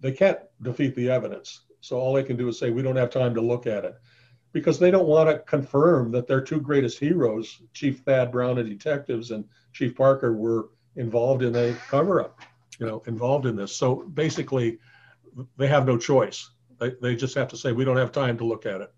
they 0.00 0.12
can't 0.12 0.38
defeat 0.62 0.94
the 0.94 1.10
evidence. 1.10 1.62
So 1.80 1.98
all 1.98 2.12
they 2.12 2.22
can 2.24 2.36
do 2.36 2.48
is 2.48 2.58
say, 2.58 2.70
we 2.70 2.82
don't 2.82 2.96
have 2.96 3.10
time 3.10 3.34
to 3.34 3.40
look 3.40 3.66
at 3.66 3.84
it. 3.84 3.94
because 4.52 4.78
they 4.78 4.90
don't 4.90 5.08
want 5.08 5.28
to 5.28 5.38
confirm 5.40 6.10
that 6.12 6.26
their 6.26 6.40
two 6.40 6.60
greatest 6.60 6.98
heroes, 6.98 7.62
Chief 7.72 8.00
Thad 8.00 8.30
Brown 8.30 8.58
and 8.58 8.68
detectives 8.68 9.30
and 9.30 9.44
Chief 9.72 9.96
Parker, 9.96 10.34
were 10.34 10.68
involved 10.96 11.42
in 11.42 11.56
a 11.56 11.74
cover 11.88 12.20
up, 12.20 12.40
you 12.78 12.86
know, 12.86 13.02
involved 13.06 13.46
in 13.46 13.56
this. 13.56 13.74
So 13.74 13.96
basically, 14.14 14.78
they 15.56 15.66
have 15.66 15.86
no 15.86 15.96
choice. 15.96 16.50
They, 16.78 16.92
they 17.00 17.16
just 17.16 17.34
have 17.34 17.48
to 17.48 17.56
say, 17.56 17.72
we 17.72 17.84
don't 17.84 17.96
have 17.96 18.12
time 18.12 18.36
to 18.38 18.44
look 18.44 18.66
at 18.66 18.82
it. 18.82 18.92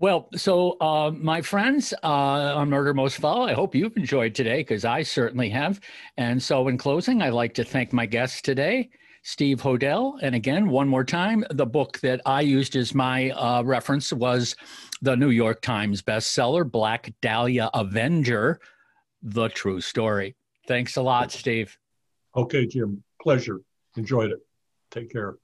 Well, 0.00 0.30
so 0.34 0.78
uh, 0.80 1.10
my 1.10 1.42
friends 1.42 1.92
uh, 2.02 2.06
on 2.06 2.70
Murder 2.70 2.94
Most 2.94 3.18
Foul, 3.18 3.42
I 3.42 3.52
hope 3.52 3.74
you've 3.74 3.98
enjoyed 3.98 4.34
today 4.34 4.60
because 4.60 4.86
I 4.86 5.02
certainly 5.02 5.50
have. 5.50 5.78
And 6.16 6.42
so, 6.42 6.68
in 6.68 6.78
closing, 6.78 7.20
I'd 7.20 7.34
like 7.34 7.52
to 7.54 7.64
thank 7.64 7.92
my 7.92 8.06
guests 8.06 8.40
today, 8.40 8.88
Steve 9.22 9.60
Hodel. 9.60 10.18
And 10.22 10.34
again, 10.34 10.70
one 10.70 10.88
more 10.88 11.04
time, 11.04 11.44
the 11.50 11.66
book 11.66 12.00
that 12.00 12.22
I 12.24 12.40
used 12.40 12.76
as 12.76 12.94
my 12.94 13.28
uh, 13.32 13.62
reference 13.62 14.10
was 14.10 14.56
the 15.02 15.16
New 15.16 15.28
York 15.28 15.60
Times 15.60 16.00
bestseller, 16.00 16.68
Black 16.68 17.12
Dahlia 17.20 17.68
Avenger 17.74 18.58
The 19.22 19.50
True 19.50 19.82
Story. 19.82 20.34
Thanks 20.66 20.96
a 20.96 21.02
lot, 21.02 21.30
Steve. 21.30 21.76
Okay, 22.34 22.66
Jim. 22.66 23.04
Pleasure. 23.20 23.60
Enjoyed 23.98 24.30
it. 24.30 24.38
Take 24.90 25.12
care. 25.12 25.34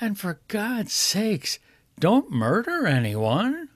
And 0.01 0.19
for 0.19 0.39
God's 0.47 0.93
sakes, 0.93 1.59
don't 1.99 2.31
murder 2.31 2.85
anyone. 2.85 3.69